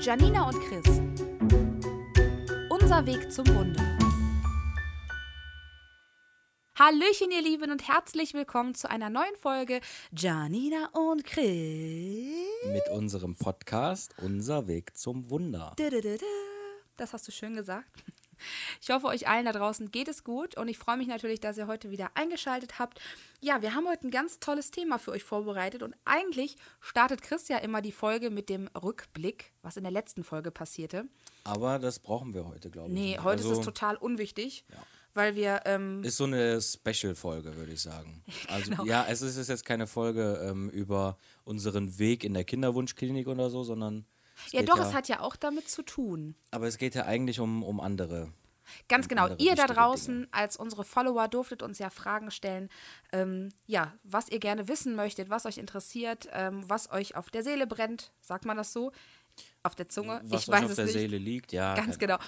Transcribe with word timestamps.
Janina 0.00 0.48
und 0.48 0.60
Chris. 0.60 1.00
Unser 2.70 3.04
Weg 3.04 3.32
zum 3.32 3.48
Wunder. 3.48 3.82
Hallöchen, 6.78 7.32
ihr 7.32 7.42
Lieben, 7.42 7.72
und 7.72 7.88
herzlich 7.88 8.32
willkommen 8.32 8.76
zu 8.76 8.88
einer 8.88 9.10
neuen 9.10 9.34
Folge 9.34 9.80
Janina 10.16 10.90
und 10.92 11.24
Chris. 11.24 11.48
Mit 12.66 12.88
unserem 12.92 13.34
Podcast 13.34 14.14
Unser 14.22 14.68
Weg 14.68 14.96
zum 14.96 15.30
Wunder. 15.30 15.74
Das 16.96 17.12
hast 17.12 17.26
du 17.26 17.32
schön 17.32 17.56
gesagt. 17.56 17.90
Ich 18.80 18.90
hoffe, 18.90 19.06
euch 19.06 19.28
allen 19.28 19.44
da 19.44 19.52
draußen 19.52 19.90
geht 19.90 20.08
es 20.08 20.24
gut 20.24 20.56
und 20.56 20.68
ich 20.68 20.78
freue 20.78 20.96
mich 20.96 21.06
natürlich, 21.08 21.40
dass 21.40 21.58
ihr 21.58 21.66
heute 21.66 21.90
wieder 21.90 22.10
eingeschaltet 22.14 22.78
habt. 22.78 23.00
Ja, 23.40 23.62
wir 23.62 23.74
haben 23.74 23.86
heute 23.88 24.06
ein 24.06 24.10
ganz 24.10 24.40
tolles 24.40 24.70
Thema 24.70 24.98
für 24.98 25.12
euch 25.12 25.24
vorbereitet 25.24 25.82
und 25.82 25.94
eigentlich 26.04 26.56
startet 26.80 27.22
Chris 27.22 27.48
ja 27.48 27.58
immer 27.58 27.82
die 27.82 27.92
Folge 27.92 28.30
mit 28.30 28.48
dem 28.48 28.68
Rückblick, 28.80 29.52
was 29.62 29.76
in 29.76 29.82
der 29.84 29.92
letzten 29.92 30.24
Folge 30.24 30.50
passierte. 30.50 31.04
Aber 31.44 31.78
das 31.78 31.98
brauchen 31.98 32.34
wir 32.34 32.46
heute, 32.46 32.70
glaube 32.70 32.88
ich. 32.88 32.94
Nee, 32.94 33.10
nicht. 33.10 33.22
heute 33.24 33.42
Also, 33.42 33.52
ist 33.52 33.58
es 33.60 33.64
total 33.64 33.96
unwichtig, 33.96 34.64
weil 35.14 35.34
wir 35.34 35.62
ähm, 35.64 36.02
Ist 36.04 36.18
so 36.18 36.24
eine 36.24 36.60
Special-Folge, 36.60 37.56
würde 37.56 37.72
ich 37.72 37.80
sagen. 37.80 38.22
Also, 38.48 38.70
Genau. 38.70 38.84
ja, 38.84 39.06
es 39.08 39.22
ist 39.22 39.48
jetzt 39.48 39.64
keine 39.64 39.86
Folge 39.86 40.40
ähm, 40.48 40.68
über 40.70 41.16
unseren 41.44 41.98
Weg 41.98 42.24
in 42.24 42.34
der 42.34 42.44
Kinderwunschklinik 42.44 43.26
oder 43.28 43.50
so, 43.50 43.62
sondern. 43.62 44.04
Es 44.46 44.52
ja 44.52 44.62
doch, 44.62 44.78
es 44.78 44.94
hat 44.94 45.08
ja 45.08 45.20
auch 45.20 45.36
damit 45.36 45.68
zu 45.68 45.82
tun. 45.82 46.34
Aber 46.50 46.66
es 46.66 46.78
geht 46.78 46.94
ja 46.94 47.04
eigentlich 47.04 47.40
um, 47.40 47.62
um 47.62 47.80
andere. 47.80 48.32
Ganz 48.88 49.06
und 49.06 49.08
genau. 49.08 49.24
andere 49.24 49.42
Ihr 49.42 49.54
da 49.54 49.66
draußen 49.66 50.14
Dinge. 50.14 50.28
als 50.32 50.56
unsere 50.56 50.84
Follower 50.84 51.28
durftet 51.28 51.62
uns 51.62 51.78
ja 51.78 51.90
Fragen 51.90 52.30
stellen, 52.30 52.68
ähm, 53.12 53.50
ja, 53.66 53.94
was 54.04 54.28
ihr 54.28 54.40
gerne 54.40 54.68
wissen 54.68 54.94
möchtet, 54.94 55.30
was 55.30 55.46
euch 55.46 55.58
interessiert, 55.58 56.28
ähm, 56.32 56.68
was 56.68 56.90
euch 56.90 57.16
auf 57.16 57.30
der 57.30 57.42
Seele 57.42 57.66
brennt, 57.66 58.12
sagt 58.20 58.44
man 58.44 58.56
das 58.56 58.72
so? 58.72 58.92
Auf 59.62 59.74
der 59.74 59.88
Zunge? 59.88 60.20
Was 60.24 60.42
ich 60.42 60.48
weiß 60.48 60.64
auf 60.64 60.70
es 60.70 60.76
der 60.76 60.84
nicht. 60.86 60.94
Seele 60.94 61.18
liegt, 61.18 61.52
ja. 61.52 61.74
Ganz 61.74 61.98
genau. 61.98 62.14
äh, 62.14 62.18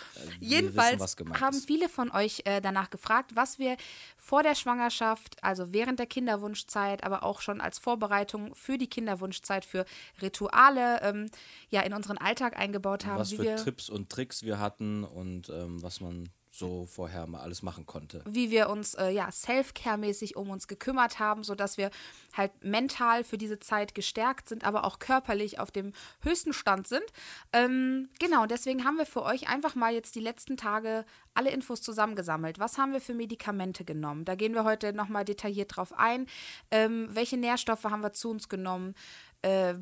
Jedenfalls 0.41 1.01
wissen, 1.01 1.41
haben 1.41 1.57
viele 1.61 1.89
von 1.89 2.11
euch 2.11 2.43
äh, 2.45 2.61
danach 2.61 2.91
gefragt, 2.91 3.33
was 3.35 3.59
wir 3.59 3.77
vor 4.17 4.43
der 4.43 4.55
Schwangerschaft, 4.55 5.43
also 5.43 5.73
während 5.73 5.99
der 5.99 6.07
Kinderwunschzeit, 6.07 7.05
aber 7.05 7.23
auch 7.23 7.41
schon 7.41 7.61
als 7.61 7.79
Vorbereitung 7.79 8.55
für 8.55 8.79
die 8.79 8.89
Kinderwunschzeit, 8.89 9.65
für 9.65 9.85
Rituale 10.21 11.01
ähm, 11.03 11.31
ja 11.71 11.83
in 11.83 11.95
unseren 11.95 12.19
Alltag 12.19 12.59
eingebaut 12.59 13.07
haben. 13.07 13.19
was 13.21 13.33
für 13.33 13.57
Tipps 13.57 13.89
und 13.89 14.11
Tricks 14.11 14.43
wir 14.43 14.59
hatten 14.59 15.05
und 15.05 15.49
ähm, 15.51 15.83
was 15.83 16.01
man 16.01 16.29
so 16.61 16.87
vorher 16.87 17.27
mal 17.27 17.41
alles 17.41 17.63
machen 17.63 17.87
konnte. 17.87 18.23
wie 18.27 18.53
wir 18.53 18.71
uns 18.71 18.95
äh, 18.95 19.11
ja 19.11 19.33
Self-Care-mäßig 19.33 20.37
um 20.37 20.51
uns 20.51 20.69
gekümmert 20.69 21.19
haben, 21.19 21.43
sodass 21.43 21.77
wir 21.77 21.91
halt 22.37 22.53
mental 22.63 23.25
für 23.25 23.39
diese 23.39 23.59
Zeit 23.59 23.95
gestärkt 23.97 24.49
sind, 24.49 24.65
aber 24.65 24.85
auch 24.85 25.01
körperlich 25.01 25.59
auf 25.59 25.73
dem 25.73 25.93
höchsten 26.21 26.53
Stand 26.53 26.87
sind. 26.87 27.05
Ähm, 27.53 28.09
genau, 28.21 28.47
deswegen 28.47 28.85
haben 28.85 28.99
wir 28.99 29.07
für 29.07 29.23
euch 29.23 29.49
einfach 29.49 29.75
mal 29.75 29.93
jetzt 29.93 30.15
die 30.15 30.21
letzten 30.21 30.57
Tage 30.57 31.05
alle 31.35 31.51
Infos 31.51 31.81
zusammengesammelt. 31.83 32.59
Was 32.59 32.79
haben 32.79 32.93
wir 32.93 33.01
für 33.01 33.15
Medikamente 33.15 33.85
genommen? 33.85 34.25
Da 34.25 34.35
gehen 34.35 34.55
wir 34.55 34.65
heute 34.65 34.93
nochmal 34.93 35.25
detailliert 35.25 35.77
drauf 35.77 35.93
ein. 35.97 36.27
Ähm, 36.71 37.09
welche 37.11 37.37
Nährstoffe 37.37 37.85
haben 37.85 38.03
wir 38.03 38.13
zu 38.13 38.31
uns 38.31 38.49
genommen? 38.49 38.95
Äh, 39.43 39.75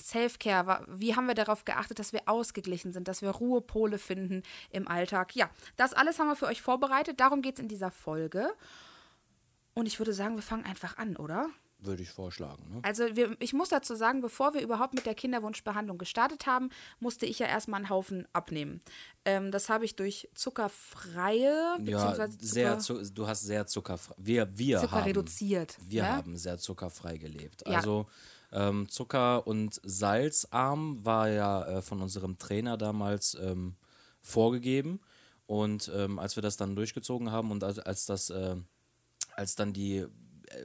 Self-Care, 0.00 0.84
wie 0.88 1.16
haben 1.16 1.26
wir 1.26 1.34
darauf 1.34 1.64
geachtet, 1.64 1.98
dass 1.98 2.12
wir 2.12 2.22
ausgeglichen 2.26 2.92
sind, 2.92 3.08
dass 3.08 3.22
wir 3.22 3.30
Ruhepole 3.30 3.98
finden 3.98 4.42
im 4.70 4.88
Alltag. 4.88 5.34
Ja, 5.34 5.50
das 5.76 5.94
alles 5.94 6.18
haben 6.18 6.28
wir 6.28 6.36
für 6.36 6.46
euch 6.46 6.62
vorbereitet. 6.62 7.20
Darum 7.20 7.42
geht 7.42 7.54
es 7.54 7.60
in 7.60 7.68
dieser 7.68 7.90
Folge. 7.90 8.48
Und 9.74 9.86
ich 9.86 9.98
würde 9.98 10.12
sagen, 10.12 10.36
wir 10.36 10.42
fangen 10.42 10.64
einfach 10.64 10.96
an, 10.96 11.16
oder? 11.16 11.50
Würde 11.78 12.02
ich 12.02 12.10
vorschlagen. 12.10 12.64
Ne? 12.72 12.80
Also 12.82 13.04
wir, 13.14 13.36
ich 13.38 13.52
muss 13.52 13.68
dazu 13.68 13.94
sagen, 13.94 14.22
bevor 14.22 14.54
wir 14.54 14.62
überhaupt 14.62 14.94
mit 14.94 15.04
der 15.04 15.14
Kinderwunschbehandlung 15.14 15.98
gestartet 15.98 16.46
haben, 16.46 16.70
musste 17.00 17.26
ich 17.26 17.38
ja 17.38 17.46
erstmal 17.46 17.80
einen 17.80 17.90
Haufen 17.90 18.26
abnehmen. 18.32 18.80
Ähm, 19.26 19.50
das 19.50 19.68
habe 19.68 19.84
ich 19.84 19.94
durch 19.94 20.30
zuckerfreie, 20.34 21.44
Ja, 21.44 21.76
beziehungsweise 21.78 22.38
sehr 22.40 22.78
Zucker, 22.78 23.04
zu, 23.04 23.12
du 23.12 23.26
hast 23.26 23.42
sehr 23.42 23.66
zuckerfrei. 23.66 24.14
Wir, 24.16 24.58
wir 24.58 24.80
Zucker 24.80 24.92
haben, 24.92 25.04
reduziert. 25.04 25.76
Wir 25.82 26.02
ne? 26.02 26.12
haben 26.12 26.36
sehr 26.38 26.56
zuckerfrei 26.56 27.18
gelebt. 27.18 27.62
Ja. 27.66 27.76
Also 27.76 28.06
ähm, 28.52 28.88
Zucker- 28.88 29.46
und 29.46 29.80
Salzarm 29.82 31.04
war 31.04 31.28
ja 31.28 31.66
äh, 31.66 31.82
von 31.82 32.00
unserem 32.00 32.38
Trainer 32.38 32.76
damals 32.76 33.36
ähm, 33.40 33.76
vorgegeben. 34.20 35.00
Und 35.46 35.90
ähm, 35.94 36.18
als 36.18 36.36
wir 36.36 36.42
das 36.42 36.56
dann 36.56 36.74
durchgezogen 36.74 37.30
haben 37.30 37.50
und 37.50 37.62
als, 37.62 37.78
als 37.78 38.06
das, 38.06 38.30
äh, 38.30 38.56
als 39.36 39.54
dann 39.54 39.72
die, 39.72 39.98
äh, 39.98 40.08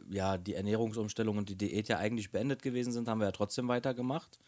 ja, 0.09 0.37
die 0.37 0.55
Ernährungsumstellung 0.55 1.37
und 1.37 1.49
die 1.49 1.57
Diät 1.57 1.87
ja 1.87 1.97
eigentlich 1.97 2.31
beendet 2.31 2.61
gewesen 2.61 2.91
sind, 2.91 3.07
haben 3.07 3.19
wir 3.19 3.25
ja 3.25 3.31
trotzdem 3.31 3.67
weitergemacht 3.67 4.39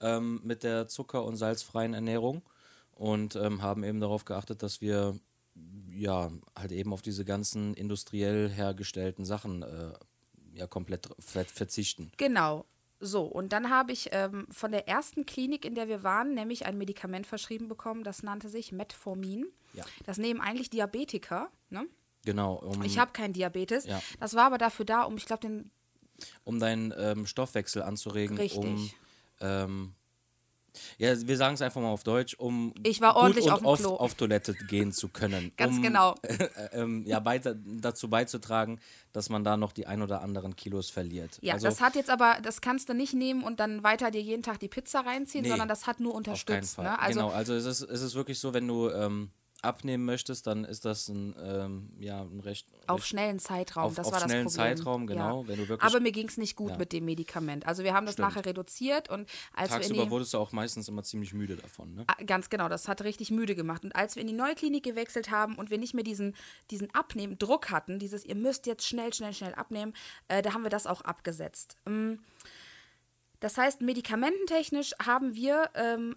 ähm, 0.00 0.40
mit 0.44 0.62
der 0.62 0.88
zucker- 0.88 1.24
und 1.24 1.36
salzfreien 1.36 1.94
Ernährung 1.94 2.42
und 2.92 3.36
ähm, 3.36 3.62
haben 3.62 3.84
eben 3.84 4.00
darauf 4.00 4.24
geachtet, 4.24 4.62
dass 4.62 4.80
wir 4.80 5.18
ja 5.90 6.30
halt 6.58 6.72
eben 6.72 6.92
auf 6.92 7.02
diese 7.02 7.24
ganzen 7.24 7.74
industriell 7.74 8.50
hergestellten 8.50 9.24
Sachen 9.24 9.62
äh, 9.62 9.92
ja 10.54 10.66
komplett 10.66 11.08
ver 11.18 11.44
verzichten. 11.44 12.10
Genau. 12.16 12.64
So, 13.04 13.24
und 13.24 13.52
dann 13.52 13.68
habe 13.68 13.90
ich 13.90 14.10
ähm, 14.12 14.46
von 14.50 14.70
der 14.70 14.86
ersten 14.86 15.26
Klinik, 15.26 15.64
in 15.64 15.74
der 15.74 15.88
wir 15.88 16.04
waren, 16.04 16.34
nämlich 16.34 16.66
ein 16.66 16.78
Medikament 16.78 17.26
verschrieben 17.26 17.66
bekommen, 17.66 18.04
das 18.04 18.22
nannte 18.22 18.48
sich 18.48 18.70
Metformin. 18.70 19.46
Ja. 19.72 19.84
Das 20.04 20.18
nehmen 20.18 20.40
eigentlich 20.40 20.70
Diabetiker. 20.70 21.50
Ne? 21.68 21.86
Genau, 22.24 22.54
um, 22.54 22.82
Ich 22.84 22.98
habe 22.98 23.12
keinen 23.12 23.32
Diabetes. 23.32 23.86
Ja. 23.86 24.00
Das 24.20 24.34
war 24.34 24.44
aber 24.44 24.58
dafür 24.58 24.84
da, 24.84 25.02
um, 25.02 25.16
ich 25.16 25.26
glaube, 25.26 25.40
den 25.40 25.70
um 26.44 26.60
deinen 26.60 26.94
ähm, 26.96 27.26
Stoffwechsel 27.26 27.82
anzuregen, 27.82 28.36
um 28.36 28.40
Richtig. 28.40 28.96
ähm, 29.40 29.94
ja, 30.98 31.14
wir 31.26 31.36
sagen 31.36 31.54
es 31.54 31.62
einfach 31.62 31.80
mal 31.80 31.90
auf 31.90 32.02
Deutsch, 32.04 32.34
um 32.34 32.72
Ich 32.82 33.00
war 33.00 33.14
gut 33.14 33.22
ordentlich 33.22 33.46
und 33.46 33.52
auf 33.52 33.64
oft 33.64 33.84
auf 33.86 34.14
Toilette 34.14 34.54
gehen 34.54 34.92
zu 34.92 35.08
können. 35.08 35.52
Ganz 35.56 35.76
um, 35.76 35.82
genau. 35.82 36.14
Äh, 36.22 36.48
ähm, 36.72 37.04
ja, 37.06 37.18
beita- 37.18 37.54
dazu 37.80 38.08
beizutragen, 38.08 38.80
dass 39.12 39.28
man 39.28 39.44
da 39.44 39.56
noch 39.56 39.72
die 39.72 39.86
ein 39.86 40.02
oder 40.02 40.22
anderen 40.22 40.56
Kilos 40.56 40.90
verliert. 40.90 41.38
Ja, 41.42 41.54
also, 41.54 41.66
das 41.66 41.80
hat 41.80 41.94
jetzt 41.94 42.10
aber, 42.10 42.38
das 42.42 42.60
kannst 42.60 42.88
du 42.88 42.94
nicht 42.94 43.14
nehmen 43.14 43.42
und 43.42 43.60
dann 43.60 43.82
weiter 43.82 44.10
dir 44.10 44.20
jeden 44.20 44.42
Tag 44.42 44.58
die 44.60 44.68
Pizza 44.68 45.00
reinziehen, 45.00 45.42
Nee, 45.42 45.50
sondern 45.50 45.68
das 45.68 45.86
hat 45.86 46.00
nur 46.00 46.14
unterstützt. 46.14 46.76
Fall. 46.76 46.84
Ne? 46.84 46.98
Also 46.98 47.20
genau, 47.20 47.32
also 47.32 47.54
es 47.54 47.64
ist, 47.66 47.82
es 47.82 48.02
ist 48.02 48.14
wirklich 48.14 48.38
so, 48.38 48.54
wenn 48.54 48.66
du 48.66 48.88
ähm, 48.90 49.30
abnehmen 49.62 50.04
möchtest, 50.04 50.46
dann 50.46 50.64
ist 50.64 50.84
das 50.84 51.08
ein, 51.08 51.34
ähm, 51.40 51.90
ja, 51.98 52.22
ein 52.22 52.40
recht. 52.40 52.66
auf 52.88 52.98
recht 53.00 53.08
schnellen 53.08 53.38
Zeitraum, 53.38 53.84
auf- 53.84 53.94
das 53.94 54.06
auf 54.06 54.12
war 54.12 54.20
das 54.20 54.28
schnellen 54.30 54.46
Problem. 54.46 54.76
Zeitraum, 54.76 55.06
genau, 55.06 55.42
Ja. 55.42 55.48
wenn 55.48 55.56
du 55.58 55.68
wirklich- 55.68 55.88
aber 55.90 56.00
mir 56.00 56.12
ging 56.12 56.28
es 56.28 56.36
nicht 56.36 56.56
gut 56.56 56.72
Ja. 56.72 56.76
mit 56.78 56.92
dem 56.92 57.04
Medikament. 57.04 57.66
Also 57.66 57.84
wir 57.84 57.94
haben 57.94 58.04
das 58.06 58.14
Stimmt. 58.14 58.28
nachher 58.28 58.44
reduziert 58.44 59.08
und 59.08 59.28
als 59.54 59.70
wir 59.70 59.76
Tagsüber 59.78 60.04
die, 60.04 60.10
wurdest 60.10 60.34
du 60.34 60.38
auch 60.38 60.52
meistens 60.52 60.88
immer 60.88 61.02
ziemlich 61.04 61.32
müde 61.32 61.56
davon. 61.56 61.94
Ne? 61.94 62.04
Ah, 62.08 62.22
Ganz 62.24 62.50
genau, 62.50 62.68
das 62.68 62.88
hat 62.88 63.02
richtig 63.02 63.30
müde 63.30 63.54
gemacht. 63.54 63.84
Und 63.84 63.94
als 63.94 64.16
wir 64.16 64.20
in 64.22 64.26
die 64.28 64.34
neue 64.34 64.54
Klinik 64.54 64.82
gewechselt 64.84 65.30
haben 65.30 65.54
und 65.56 65.70
wir 65.70 65.78
nicht 65.78 65.94
mehr 65.94 66.04
diesen, 66.04 66.34
diesen 66.70 66.92
Abnehmen, 66.94 67.38
Druck 67.38 67.70
hatten, 67.70 67.98
dieses, 67.98 68.24
ihr 68.24 68.34
müsst 68.34 68.66
jetzt 68.66 68.86
schnell, 68.86 69.12
schnell, 69.14 69.32
schnell 69.32 69.54
abnehmen, 69.54 69.92
äh, 70.28 70.42
da 70.42 70.54
haben 70.54 70.62
wir 70.62 70.70
das 70.70 70.86
auch 70.86 71.02
abgesetzt. 71.02 71.76
Ähm, 71.86 72.18
das 73.40 73.58
heißt, 73.58 73.80
medikamententechnisch 73.80 74.92
haben 75.04 75.34
wir 75.34 75.70
ähm, 75.74 76.16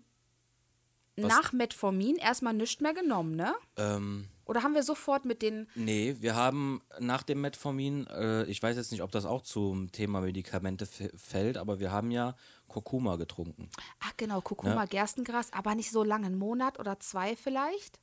nach 1.17 1.53
Metformin 1.53 2.17
erstmal 2.17 2.53
nichts 2.53 2.81
mehr 2.81 2.93
genommen, 2.93 3.35
ne? 3.35 3.53
Ähm, 3.77 4.27
Oder 4.45 4.63
haben 4.63 4.73
wir 4.75 4.83
sofort 4.83 5.25
mit 5.25 5.41
den. 5.41 5.67
nee, 5.75 6.15
wir 6.19 6.35
haben 6.35 6.81
nach 6.99 7.23
dem 7.23 7.41
Metformin, 7.41 8.05
äh, 8.07 8.43
ich 8.45 8.61
weiß 8.61 8.75
jetzt 8.75 8.91
nicht, 8.91 9.01
ob 9.01 9.11
das 9.11 9.25
auch 9.25 9.41
zum 9.41 9.91
Thema 9.91 10.21
Medikamente 10.21 10.85
fällt, 10.85 11.57
aber 11.57 11.79
wir 11.79 11.91
haben 11.91 12.11
ja 12.11 12.35
Kurkuma 12.67 13.15
getrunken. 13.15 13.69
Ach 14.01 14.13
genau, 14.17 14.41
Kurkuma, 14.41 14.85
Gerstengras, 14.85 15.53
aber 15.53 15.75
nicht 15.75 15.91
so 15.91 16.03
lange, 16.03 16.27
einen 16.27 16.37
Monat 16.37 16.79
oder 16.79 16.99
zwei 16.99 17.35
vielleicht? 17.35 17.99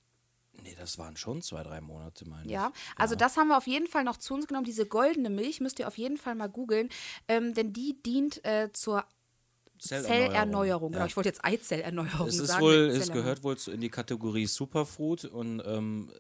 Nee, 0.63 0.75
das 0.79 0.99
waren 0.99 1.17
schon 1.17 1.41
zwei, 1.41 1.63
drei 1.63 1.81
Monate, 1.81 2.29
meine 2.29 2.47
Ja, 2.51 2.73
ich. 2.75 3.01
also 3.01 3.15
das 3.15 3.37
haben 3.39 3.49
wir 3.49 3.57
auf 3.57 3.67
jeden 3.67 3.87
Fall 3.87 4.05
noch 4.05 4.19
zu 4.19 4.35
uns 4.35 4.47
genommen. 4.47 4.67
Diese 4.67 4.87
goldene 4.87 5.31
Milch 5.31 5.61
müsst 5.61 5.79
ihr 5.79 5.89
auf 5.89 5.97
jeden 5.97 6.19
Fall 6.19 6.35
mal 6.35 6.49
googeln, 6.49 6.91
ähm, 7.27 7.55
denn 7.55 7.73
die 7.73 8.03
dient 8.03 8.45
äh, 8.45 8.71
zur 8.73 9.05
Zellerneuerung. 9.83 10.93
Genau, 10.93 11.03
Ja. 11.05 11.07
ich 11.07 11.17
wollte 11.17 11.29
jetzt 11.29 11.45
Eizellerneuerung 11.45 12.29
Es 12.29 12.39
ist 12.39 12.49
sagen. 12.49 12.63
wohl, 12.63 12.87
mit 12.89 12.97
es 12.97 13.07
Zellerneuerung. 13.07 13.23
gehört 13.23 13.45
wohl 13.69 13.75
in 13.75 13.81
die 13.81 13.89
Kategorie 13.91 14.47
Superfood 14.47 15.25
und 15.25 15.63
ähm, 15.67 16.11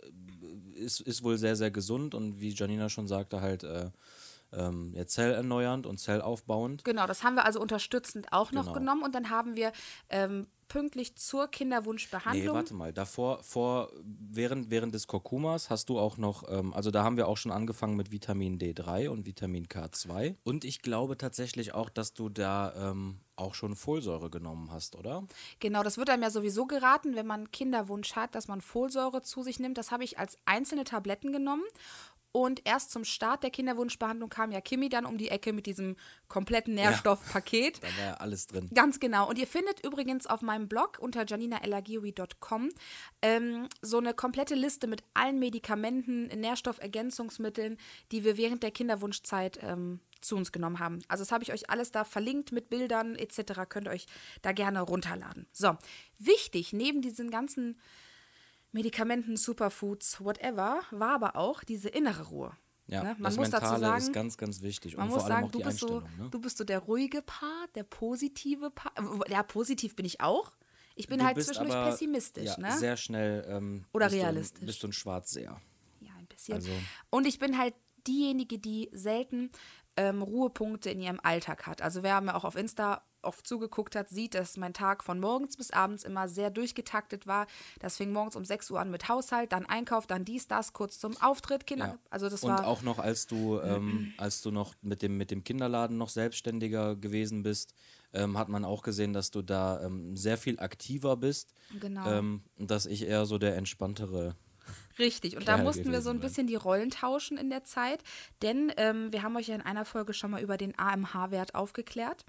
ist, 0.75 1.01
ist 1.01 1.23
wohl 1.23 1.39
sehr, 1.39 1.55
sehr 1.57 1.71
gesund 1.71 2.15
und 2.15 2.41
wie 2.41 2.51
Janina 2.51 2.89
schon 2.89 3.07
sagte, 3.07 3.41
halt 3.41 3.63
äh, 3.65 3.91
ähm, 4.53 4.93
ja, 4.95 5.07
zellerneuernd 5.07 5.87
und 5.87 5.99
zellaufbauend. 5.99 6.85
Genau, 6.85 7.07
das 7.07 7.23
haben 7.25 7.35
wir 7.35 7.45
also 7.45 7.61
unterstützend 7.61 8.33
auch 8.33 8.53
noch 8.53 8.63
Genau. 8.67 8.75
genommen 8.79 9.03
und 9.03 9.15
dann 9.15 9.31
haben 9.31 9.57
wir 9.57 9.73
ähm, 10.09 10.47
pünktlich 10.69 11.17
zur 11.17 11.45
Nee, 11.45 11.51
Kinderwunschbehandlung. 11.51 12.55
warte 12.57 12.73
mal, 12.75 12.93
davor, 12.95 13.43
vor, 13.43 13.91
während, 14.05 14.71
während 14.71 14.95
des 14.95 15.07
Kurkumas 15.07 15.69
hast 15.69 15.91
du 15.91 15.99
auch 15.99 16.17
noch, 16.17 16.45
ähm, 16.49 16.73
also 16.73 16.91
da 16.91 17.05
haben 17.05 17.19
wir 17.19 17.29
auch 17.29 17.37
schon 17.37 17.53
angefangen 17.53 17.95
mit 17.97 18.11
Vitamin 18.11 18.59
D3 18.59 19.09
und 19.09 19.27
Vitamin 19.27 19.67
K2. 19.67 20.37
Und 20.45 20.65
ich 20.65 20.81
glaube 20.81 21.19
tatsächlich 21.19 21.75
auch, 21.75 21.91
dass 21.91 22.15
du 22.15 22.31
da 22.31 22.73
ähm, 22.91 23.21
auch 23.37 23.55
schon 23.55 23.77
Folsäure 23.77 24.31
genommen 24.31 24.71
hast, 24.71 24.97
oder? 24.97 25.25
Genau, 25.59 25.83
das 25.83 25.99
wird 25.99 26.09
einem 26.09 26.23
ja 26.23 26.31
sowieso 26.31 26.65
geraten, 26.67 27.17
wenn 27.17 27.27
man 27.27 27.51
Kinderwunsch 27.51 28.15
hat, 28.15 28.35
dass 28.35 28.49
man 28.49 28.61
Folsäure 28.63 29.21
zu 29.21 29.43
sich 29.43 29.59
nimmt. 29.59 29.77
Das 29.77 29.91
habe 29.91 30.05
ich 30.05 30.19
als 30.19 30.39
einzelne 30.47 30.85
Tabletten 30.85 31.33
genommen. 31.33 31.65
Und 32.33 32.63
erst 32.65 32.91
zum 32.91 33.05
Start 33.05 33.43
der 33.43 33.51
Kinderwunschbehandlung 33.51 34.31
kam 34.31 34.53
ja 34.53 34.63
Kimi 34.63 34.89
dann 34.89 35.05
um 35.05 35.19
die 35.19 35.29
Ecke 35.29 35.53
mit 35.53 35.67
diesem 35.67 35.97
kompletten 36.29 36.75
Nährstoffpaket. 36.75 37.83
Da 37.83 37.89
war 37.99 38.05
ja 38.07 38.15
alles 38.15 38.47
drin. 38.47 38.71
Ganz 38.75 39.01
genau. 39.01 39.29
Und 39.29 39.39
ihr 39.39 39.47
findet 39.47 39.85
übrigens 39.85 40.27
auf 40.27 40.41
meinem 40.41 40.67
Blog 40.67 40.99
unter 40.99 41.27
janinaelagiri.com 41.27 42.71
ähm, 43.21 43.69
so 43.83 43.99
eine 43.99 44.15
komplette 44.15 44.55
Liste 44.55 44.87
mit 44.87 45.05
allen 45.13 45.39
Medikamenten, 45.39 46.29
Nährstoffergänzungsmitteln, 46.29 47.77
die 48.13 48.25
wir 48.25 48.39
während 48.39 48.63
der 48.63 48.71
Kinderwunschzeit 48.71 49.59
ähm, 49.63 50.01
zu 50.23 50.37
uns 50.37 50.53
genommen 50.53 50.79
haben. 50.79 51.01
Also 51.09 51.23
das 51.23 51.33
habe 51.33 51.45
ich 51.45 51.53
euch 51.53 51.69
alles 51.69 51.91
da 51.91 52.05
verlinkt 52.05 52.53
mit 52.53 52.71
Bildern 52.71 53.15
etc. 53.15 53.69
Könnt 53.69 53.89
ihr 53.89 53.93
euch 53.93 54.07
da 54.41 54.53
gerne 54.53 54.81
runterladen. 54.81 55.47
So, 55.53 55.77
wichtig 56.19 56.73
neben 56.73 57.03
diesen 57.03 57.31
ganzen 57.31 57.79
Medikamenten, 58.73 59.37
Superfoods, 59.37 60.23
whatever, 60.25 60.81
war 60.91 61.15
aber 61.15 61.37
auch 61.37 61.63
diese 61.65 61.89
innere 61.89 62.25
Ruhe. 62.29 62.53
Ja, 62.87 63.03
Ne? 63.03 63.11
Man 63.19 63.23
das 63.25 63.37
muss 63.37 63.51
dazu 63.51 63.65
Mentale 63.73 63.81
sagen, 63.87 64.03
ist 64.03 64.13
ganz, 64.13 64.37
ganz 64.37 64.63
wichtig. 64.63 64.97
Man 64.97 65.07
und 65.07 65.15
muss 65.15 65.23
vor 65.23 65.31
allem 65.31 65.45
sagen, 65.45 65.47
auch 65.47 65.51
du 65.53 65.61
bist, 65.61 65.79
so. 65.79 66.01
Ne? 66.01 66.29
du 66.31 66.41
bist 66.41 66.59
so 66.59 66.65
der 66.65 66.81
ruhige 66.81 67.23
Part, 67.23 67.77
der 67.77 67.85
positive 67.85 68.71
Part. 68.71 68.95
Ja, 69.29 69.43
positiv 69.43 69.95
bin 69.95 70.05
ich 70.05 70.21
auch. 70.21 70.53
Ich 70.95 71.07
bin 71.07 71.21
Du 71.21 71.25
halt 71.25 71.43
zwischendurch 71.43 71.75
aber, 71.75 71.91
pessimistisch, 71.91 72.45
ja, 72.45 72.59
ne? 72.59 72.73
Sehr 72.77 72.97
schnell. 72.97 73.47
Ähm, 73.49 73.85
Oder 73.93 74.07
bist 74.09 74.17
realistisch. 74.17 74.61
Du, 74.61 74.67
bist 74.67 74.83
du 74.83 74.89
ein 74.89 74.93
Schwarzseher. 74.93 75.59
Ja, 76.01 76.11
ein 76.19 76.27
bisschen. 76.27 76.55
Also- 76.55 76.71
Und 77.09 77.27
ich 77.27 77.39
bin 77.39 77.57
halt 77.57 77.75
diejenige, 78.07 78.59
die 78.59 78.91
selten 78.93 79.51
ähm, 79.97 80.23
Ruhepunkte 80.23 80.91
in 80.91 81.01
ihrem 81.01 81.21
Alltag 81.23 81.67
hat. 81.67 81.83
Also 81.83 82.03
wer 82.03 82.21
mir 82.21 82.35
auch 82.35 82.45
auf 82.45 82.57
Insta 82.57 83.03
oft 83.23 83.47
zugeguckt 83.47 83.95
hat, 83.95 84.09
sieht, 84.09 84.35
dass 84.35 84.57
mein 84.57 84.75
Tag 84.75 85.05
von 85.05 85.21
morgens 85.21 85.57
bis 85.57 85.71
abends 85.71 86.05
immer 86.05 86.29
sehr 86.29 86.51
durchgetaktet 86.51 87.27
war. 87.27 87.47
Das 87.81 87.97
fing 87.97 88.13
morgens 88.13 88.37
um 88.37 88.45
6 88.45 88.71
Uhr 88.71 88.81
an 88.81 88.91
mit 88.91 89.09
Haushalt, 89.09 89.53
dann 89.53 89.67
Einkauf, 89.67 90.07
dann 90.07 90.25
dies, 90.25 90.49
das, 90.49 90.73
kurz 90.73 90.99
zum 90.99 91.17
Auftritt, 91.21 91.67
Kinder. 91.67 91.87
Ja. 91.87 91.99
Also 92.11 92.29
das 92.29 92.43
und 92.43 92.51
war 92.51 92.67
auch 92.67 92.83
noch, 92.83 92.99
als 92.99 93.27
du, 93.27 93.61
ähm, 93.61 94.13
als 94.19 94.43
du 94.43 94.51
noch 94.51 94.75
mit 94.83 95.03
dem, 95.03 95.17
mit 95.17 95.31
dem 95.31 95.45
Kinderladen 95.45 95.97
noch 95.97 96.09
selbstständiger 96.09 96.97
gewesen 96.97 97.43
bist, 97.43 97.75
ähm, 98.13 98.37
hat 98.37 98.49
man 98.49 98.65
auch 98.65 98.83
gesehen, 98.83 99.13
dass 99.13 99.31
du 99.31 99.43
da 99.43 99.83
ähm, 99.85 100.17
sehr 100.17 100.37
viel 100.37 100.59
aktiver 100.59 101.17
bist. 101.17 101.55
Genau. 101.81 102.07
Ähm, 102.11 102.43
und 102.59 102.71
dass 102.71 102.87
ich 102.87 103.07
eher 103.07 103.27
so 103.27 103.39
der 103.39 103.57
entspanntere. 103.57 104.37
Richtig, 104.99 105.37
und 105.37 105.49
da 105.49 105.55
Kerl 105.55 105.65
mussten 105.65 105.91
wir 105.91 106.03
so 106.03 106.11
ein 106.11 106.21
bisschen 106.21 106.47
die 106.47 106.55
Rollen 106.55 106.91
tauschen 106.91 107.39
in 107.39 107.51
der 107.51 107.65
Zeit, 107.65 108.03
denn 108.43 108.73
ähm, 108.77 109.13
wir 109.13 109.23
haben 109.23 109.37
euch 109.37 109.49
ja 109.49 109.55
in 109.55 109.63
einer 109.63 109.85
Folge 109.85 110.13
schon 110.15 110.31
mal 110.31 110.43
über 110.43 110.57
den 110.57 110.79
AMH-Wert 110.79 111.55
aufgeklärt. 111.55 112.25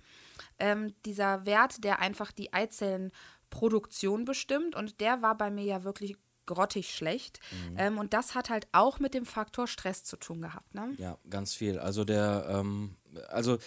Ähm, 0.60 0.94
dieser 1.06 1.46
Wert, 1.46 1.84
der 1.84 2.00
einfach 2.00 2.32
die 2.32 2.54
Eizellenproduktion 2.54 4.26
bestimmt 4.26 4.76
und 4.76 5.02
der 5.02 5.22
war 5.22 5.38
bei 5.38 5.52
mir 5.52 5.66
ja 5.66 5.84
wirklich 5.84 6.16
grottig 6.46 6.94
schlecht. 6.94 7.40
Mhm. 7.52 7.76
Ähm, 7.78 7.98
und 7.98 8.14
das 8.14 8.36
hat 8.36 8.50
halt 8.50 8.68
auch 8.72 9.00
mit 9.00 9.14
dem 9.14 9.26
Faktor 9.26 9.68
Stress 9.68 10.04
zu 10.04 10.18
tun 10.18 10.42
gehabt. 10.42 10.74
Ne? 10.74 10.94
Ja, 10.98 11.18
ganz 11.30 11.54
viel. 11.54 11.80
Also 11.80 12.04
der, 12.04 12.46
ähm, 12.50 12.98
also 13.30 13.58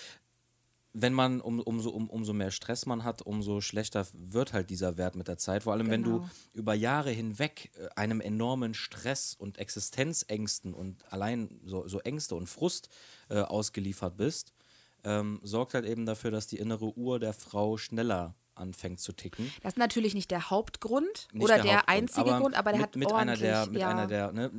wenn 0.98 1.12
man 1.12 1.42
um, 1.42 1.60
umso, 1.60 1.90
um, 1.90 2.08
umso 2.08 2.32
mehr 2.32 2.50
Stress 2.50 2.86
man 2.86 3.04
hat, 3.04 3.20
umso 3.20 3.60
schlechter 3.60 4.06
wird 4.14 4.54
halt 4.54 4.70
dieser 4.70 4.96
Wert 4.96 5.14
mit 5.14 5.28
der 5.28 5.36
Zeit. 5.36 5.64
Vor 5.64 5.74
allem, 5.74 5.90
wenn 5.90 6.02
du 6.02 6.18
Genau. 6.20 6.30
über 6.54 6.72
Jahre 6.74 7.10
hinweg 7.10 7.70
äh, 7.74 7.88
einem 7.96 8.22
enormen 8.22 8.72
Stress 8.72 9.34
und 9.38 9.58
Existenzängsten 9.58 10.72
und 10.72 11.04
allein 11.12 11.60
so, 11.64 11.86
so 11.86 12.00
Ängste 12.00 12.34
und 12.34 12.48
Frust 12.48 12.88
äh, 13.28 13.40
ausgeliefert 13.40 14.16
bist, 14.16 14.54
ähm, 15.04 15.38
sorgt 15.42 15.74
halt 15.74 15.84
eben 15.84 16.06
dafür, 16.06 16.30
dass 16.30 16.46
die 16.46 16.56
innere 16.56 16.96
Uhr 16.96 17.20
der 17.20 17.34
Frau 17.34 17.76
schneller 17.76 18.34
anfängt 18.54 19.00
zu 19.00 19.12
ticken. 19.12 19.52
Das 19.62 19.74
ist 19.74 19.78
natürlich 19.78 20.14
nicht 20.14 20.30
der 20.30 20.48
Hauptgrund 20.48 21.28
Nicht 21.32 21.44
oder 21.44 21.58
der, 21.58 21.78
Hauptgrund, 21.78 21.88
einzige 21.88 22.30
Grund, 22.38 22.54
aber 22.54 22.70
der 22.70 22.80
mit, 22.80 22.86
hat 22.88 22.96
mit 22.96 23.12
einer 23.12 23.36
der, 23.36 23.66
mit 23.66 23.80
ja, 23.80 23.90
einer 23.90 24.06
der, 24.06 24.32
ne, 24.32 24.50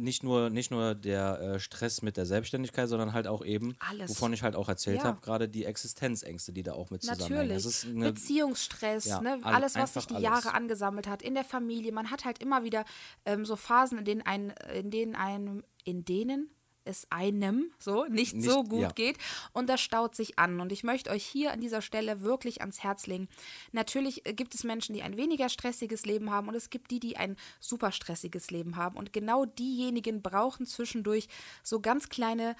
nicht 0.00 0.22
nur, 0.22 0.50
nicht 0.50 0.70
nur 0.70 0.94
der 0.94 1.40
äh, 1.40 1.60
Stress 1.60 2.02
mit 2.02 2.16
der 2.16 2.26
Selbstständigkeit, 2.26 2.88
sondern 2.88 3.12
halt 3.12 3.26
auch 3.26 3.44
eben, 3.44 3.76
Alles. 3.78 4.10
wovon 4.10 4.32
ich 4.32 4.42
halt 4.42 4.56
auch 4.56 4.68
erzählt 4.68 4.98
Ja. 4.98 5.04
habe, 5.04 5.20
gerade 5.20 5.48
die 5.48 5.64
Existenzängste, 5.64 6.52
die 6.52 6.62
da 6.62 6.72
auch 6.72 6.90
mit 6.90 7.02
zusammenhängen. 7.02 7.48
Natürlich. 7.54 7.86
Eine, 7.86 8.12
Beziehungsstress, 8.12 9.04
Ja, 9.04 9.20
ne? 9.20 9.38
all- 9.42 9.54
alles, 9.54 9.74
was 9.76 9.94
sich 9.94 10.06
die 10.06 10.14
alles. 10.14 10.24
Jahre 10.24 10.54
angesammelt 10.54 11.06
hat, 11.08 11.22
in 11.22 11.34
der 11.34 11.44
Familie. 11.44 11.92
Man 11.92 12.10
hat 12.10 12.24
halt 12.24 12.42
immer 12.42 12.64
wieder 12.64 12.84
ähm, 13.24 13.44
so 13.44 13.56
Phasen, 13.56 13.98
in 13.98 14.04
denen 14.04 14.22
ein, 14.22 14.52
in 14.74 14.90
denen 14.90 15.14
einem, 15.14 15.62
in 15.84 16.04
denen 16.04 16.50
es 16.84 17.06
einem 17.10 17.72
so 17.78 18.04
nicht, 18.04 18.34
Nicht- 18.34 18.48
so 18.48 18.64
gut 18.64 18.80
ja. 18.80 18.88
geht 18.90 19.18
und 19.52 19.68
das 19.68 19.80
staut 19.80 20.14
sich 20.14 20.38
an 20.38 20.60
und 20.60 20.72
ich 20.72 20.82
möchte 20.82 21.10
euch 21.10 21.24
hier 21.24 21.52
an 21.52 21.60
dieser 21.60 21.82
Stelle 21.82 22.22
wirklich 22.22 22.60
ans 22.60 22.82
Herz 22.82 23.06
legen. 23.06 23.28
Natürlich 23.72 24.26
äh, 24.26 24.32
gibt 24.34 24.54
es 24.54 24.64
Menschen, 24.64 24.94
die 24.94 25.02
ein 25.02 25.16
weniger 25.16 25.48
stressiges 25.48 26.06
Leben 26.06 26.30
haben 26.30 26.48
und 26.48 26.54
es 26.54 26.70
gibt 26.70 26.90
die, 26.90 27.00
die 27.00 27.16
ein 27.16 27.36
super 27.60 27.92
stressiges 27.92 28.50
Leben 28.50 28.76
haben 28.76 28.96
und 28.96 29.12
genau 29.12 29.44
diejenigen 29.44 30.22
brauchen 30.22 30.66
zwischendurch 30.66 31.28
so 31.62 31.80
ganz 31.80 32.08
kleine 32.08 32.56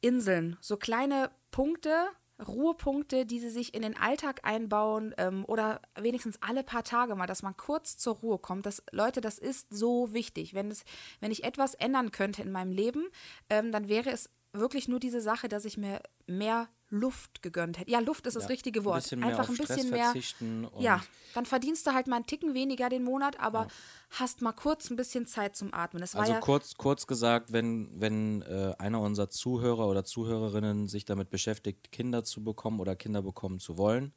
Inseln, 0.00 0.56
so 0.60 0.76
kleine 0.76 1.30
Punkte, 1.52 1.94
Ruhepunkte, 2.42 3.26
die 3.26 3.40
sie 3.40 3.50
sich 3.50 3.74
in 3.74 3.82
den 3.82 3.96
Alltag 3.96 4.40
einbauen 4.44 5.14
ähm, 5.18 5.44
oder 5.46 5.80
wenigstens 5.98 6.40
alle 6.42 6.62
paar 6.62 6.84
Tage 6.84 7.14
mal, 7.14 7.26
dass 7.26 7.42
man 7.42 7.56
kurz 7.56 7.96
zur 7.96 8.16
Ruhe 8.16 8.38
kommt. 8.38 8.66
Das, 8.66 8.82
Leute, 8.90 9.20
das 9.20 9.38
ist 9.38 9.68
so 9.70 10.12
wichtig. 10.12 10.54
Wenn, 10.54 10.70
es, 10.70 10.84
wenn 11.20 11.30
ich 11.30 11.44
etwas 11.44 11.74
ändern 11.74 12.10
könnte 12.10 12.42
in 12.42 12.52
meinem 12.52 12.72
Leben, 12.72 13.08
ähm, 13.50 13.72
dann 13.72 13.88
wäre 13.88 14.10
es 14.10 14.30
wirklich 14.52 14.88
nur 14.88 15.00
diese 15.00 15.20
Sache, 15.20 15.48
dass 15.48 15.64
ich 15.64 15.76
mir 15.76 16.00
mehr 16.26 16.68
Luft 16.92 17.42
gegönnt 17.42 17.78
hätte. 17.78 17.90
Ja, 17.90 18.00
Luft 18.00 18.26
ist 18.26 18.34
das 18.34 18.44
Ja, 18.44 18.48
richtige 18.50 18.80
ein 18.80 18.84
Wort. 18.84 19.02
bisschen 19.02 19.20
mehr 19.20 19.28
Einfach 19.30 19.48
ein 19.48 19.54
Stress 19.54 19.68
bisschen 19.76 19.90
mehr. 19.90 20.04
verzichten 20.04 20.64
und- 20.66 20.82
Ja, 20.82 21.02
dann 21.34 21.46
verdienst 21.46 21.86
du 21.86 21.92
halt 21.94 22.06
mal 22.06 22.16
einen 22.16 22.26
Ticken 22.26 22.52
weniger 22.54 22.90
den 22.90 23.02
Monat, 23.02 23.40
aber 23.40 23.66
hast 24.10 24.42
mal 24.42 24.52
kurz 24.52 24.90
ein 24.90 24.96
bisschen 24.96 25.26
Zeit 25.26 25.56
zum 25.56 25.72
Atmen. 25.72 26.02
Das 26.02 26.14
also 26.14 26.32
ja 26.32 26.40
kurz, 26.40 26.74
kurz 26.76 27.06
gesagt, 27.06 27.52
wenn, 27.52 27.88
wenn 27.98 28.42
äh, 28.42 28.74
einer 28.78 29.00
unserer 29.00 29.30
Zuhörer 29.30 29.88
oder 29.88 30.04
Zuhörerinnen 30.04 30.86
sich 30.86 31.06
damit 31.06 31.30
beschäftigt, 31.30 31.90
Kinder 31.92 32.24
zu 32.24 32.44
bekommen 32.44 32.78
oder 32.78 32.94
Kinder 32.94 33.22
bekommen 33.22 33.58
zu 33.58 33.78
wollen, 33.78 34.12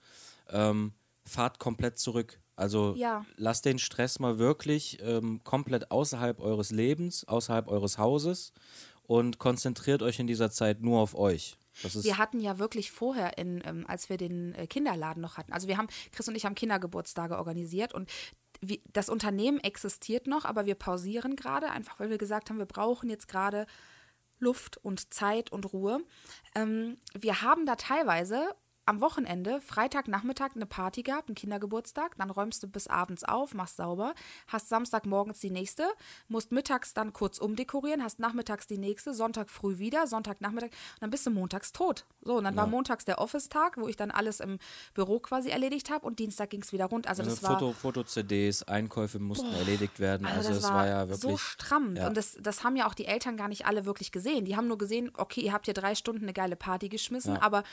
ähm, 0.49 0.93
fahrt 1.25 1.57
komplett 1.59 1.97
zurück. 1.97 2.39
Also 2.57 2.93
Ja. 2.97 3.25
lasst 3.37 3.65
den 3.65 3.79
Stress 3.79 4.19
mal 4.19 4.37
wirklich 4.37 4.99
ähm, 5.01 5.41
komplett 5.43 5.91
außerhalb 5.91 6.39
eures 6.39 6.71
Lebens, 6.71 7.27
außerhalb 7.27 7.67
eures 7.67 7.97
Hauses 7.97 8.53
und 9.07 9.39
konzentriert 9.39 10.01
euch 10.01 10.19
in 10.19 10.27
dieser 10.27 10.51
Zeit 10.51 10.81
nur 10.81 10.99
auf 10.99 11.15
euch. 11.15 11.57
Wir 11.83 12.17
hatten 12.17 12.39
ja 12.39 12.57
wirklich 12.57 12.91
vorher, 12.91 13.37
in, 13.37 13.61
ähm, 13.65 13.85
als 13.87 14.09
wir 14.09 14.17
den 14.17 14.55
äh, 14.55 14.65
Kinderladen 14.65 15.21
noch 15.21 15.37
hatten, 15.37 15.51
also 15.51 15.67
wir 15.67 15.77
haben, 15.77 15.87
Chris 16.11 16.27
und 16.27 16.35
ich 16.35 16.45
haben 16.45 16.55
Kindergeburtstage 16.55 17.37
organisiert 17.37 17.93
und 17.93 18.09
wie, 18.61 18.81
das 18.93 19.09
Unternehmen 19.09 19.59
existiert 19.59 20.27
noch, 20.27 20.45
aber 20.45 20.65
wir 20.65 20.75
pausieren 20.75 21.35
gerade, 21.35 21.69
einfach 21.71 21.99
weil 21.99 22.09
wir 22.09 22.17
gesagt 22.17 22.49
haben, 22.49 22.57
wir 22.57 22.65
brauchen 22.65 23.09
jetzt 23.09 23.27
gerade 23.27 23.65
Luft 24.39 24.77
und 24.77 25.13
Zeit 25.13 25.51
und 25.51 25.71
Ruhe. 25.73 26.01
Ähm, 26.55 26.97
wir 27.13 27.41
haben 27.41 27.65
da 27.65 27.75
teilweise 27.75 28.49
am 28.85 29.01
Wochenende, 29.01 29.61
Freitagnachmittag, 29.61 30.51
eine 30.55 30.65
Party 30.65 31.01
gehabt, 31.01 31.27
einen 31.29 31.35
Kindergeburtstag. 31.35 32.15
Dann 32.17 32.29
räumst 32.29 32.61
du 32.63 32.67
bis 32.67 32.87
abends 32.87 33.23
auf, 33.23 33.53
machst 33.53 33.77
sauber, 33.77 34.13
hast 34.47 34.69
Samstagmorgens 34.69 35.39
die 35.39 35.49
nächste, 35.49 35.87
musst 36.27 36.51
mittags 36.51 36.93
dann 36.93 37.11
kurz 37.11 37.39
umdekorieren, 37.39 38.03
hast 38.03 38.19
nachmittags 38.19 38.67
die 38.67 38.77
nächste, 38.77 39.13
Sonntag 39.13 39.49
früh 39.49 39.79
wieder, 39.79 40.05
Sonntagnachmittag 40.07 40.69
und 40.69 41.01
dann 41.01 41.09
bist 41.09 41.25
du 41.25 41.31
montags 41.31 41.71
tot. 41.71 42.05
So, 42.21 42.37
und 42.37 42.43
dann 42.43 42.55
war 42.55 42.67
montags 42.67 43.05
der 43.05 43.19
Office-Tag, 43.19 43.77
wo 43.77 43.87
ich 43.87 43.95
dann 43.95 44.11
alles 44.11 44.39
im 44.39 44.59
Büro 44.93 45.19
quasi 45.19 45.49
erledigt 45.49 45.89
habe 45.89 46.05
und 46.05 46.19
Dienstag 46.19 46.51
ging 46.51 46.61
es 46.61 46.71
wieder 46.71 46.85
rund. 46.85 47.07
Also 47.07 47.23
das 47.23 47.41
war 47.43 47.53
Foto, 47.59 47.73
Foto-CDs, 47.73 48.63
Einkäufe 48.63 49.19
mussten 49.19 49.51
erledigt 49.53 49.99
werden. 49.99 50.27
Also, 50.27 50.49
das 50.49 50.57
es 50.59 50.63
war, 50.69 50.87
ja 50.87 51.09
wirklich. 51.09 51.21
so 51.21 51.37
stramm. 51.37 51.95
ja. 51.95 52.07
Und 52.07 52.17
das, 52.17 52.37
das 52.39 52.63
haben 52.63 52.75
ja 52.75 52.87
auch 52.87 52.93
die 52.93 53.05
Eltern 53.05 53.37
gar 53.37 53.47
nicht 53.47 53.65
alle 53.65 53.85
wirklich 53.85 54.11
gesehen. 54.11 54.45
Die 54.45 54.55
haben 54.55 54.67
nur 54.67 54.77
gesehen, 54.77 55.11
okay, 55.17 55.41
ihr 55.41 55.53
habt 55.53 55.65
hier 55.65 55.73
drei 55.73 55.95
Stunden 55.95 56.23
eine 56.23 56.33
geile 56.33 56.55
Party 56.55 56.89
geschmissen, 56.89 57.35
Ja. 57.35 57.41
aber 57.41 57.63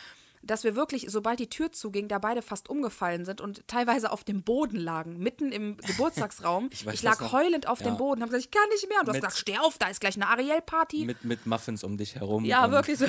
dass 0.44 0.64
wir 0.64 0.74
wirklich, 0.76 1.06
sobald 1.08 1.38
die 1.38 1.48
Tür 1.48 1.70
zuging, 1.72 2.08
da 2.08 2.18
beide 2.18 2.42
fast 2.42 2.68
umgefallen 2.68 3.24
sind 3.24 3.40
und 3.40 3.66
teilweise 3.68 4.10
auf 4.10 4.24
dem 4.24 4.42
Boden 4.42 4.76
lagen, 4.76 5.18
mitten 5.18 5.52
im 5.52 5.76
Geburtstagsraum. 5.86 6.68
ich, 6.72 6.80
Ich 6.80 6.86
weiß 6.86 7.02
lag 7.02 7.12
das 7.12 7.20
noch. 7.20 7.32
heulend 7.32 7.68
auf 7.68 7.78
dem 7.78 7.88
Ja. 7.88 7.94
Boden, 7.94 8.22
habe 8.22 8.30
gesagt, 8.32 8.46
ich 8.46 8.50
kann 8.50 8.68
nicht 8.70 8.88
mehr. 8.88 8.98
Und 9.00 9.06
du 9.06 9.10
hast 9.10 9.16
Mit- 9.16 9.22
gesagt, 9.24 9.38
steh 9.38 9.58
auf, 9.58 9.78
da 9.78 9.86
ist 9.88 10.00
gleich 10.00 10.16
eine 10.16 10.28
Ariel-Party. 10.28 11.04
mit, 11.04 11.24
mit 11.24 11.46
Muffins 11.46 11.84
um 11.84 11.96
dich 11.96 12.16
herum. 12.16 12.44
Ja, 12.44 12.64
und, 12.64 12.72
wirklich 12.72 12.98
so, 12.98 13.06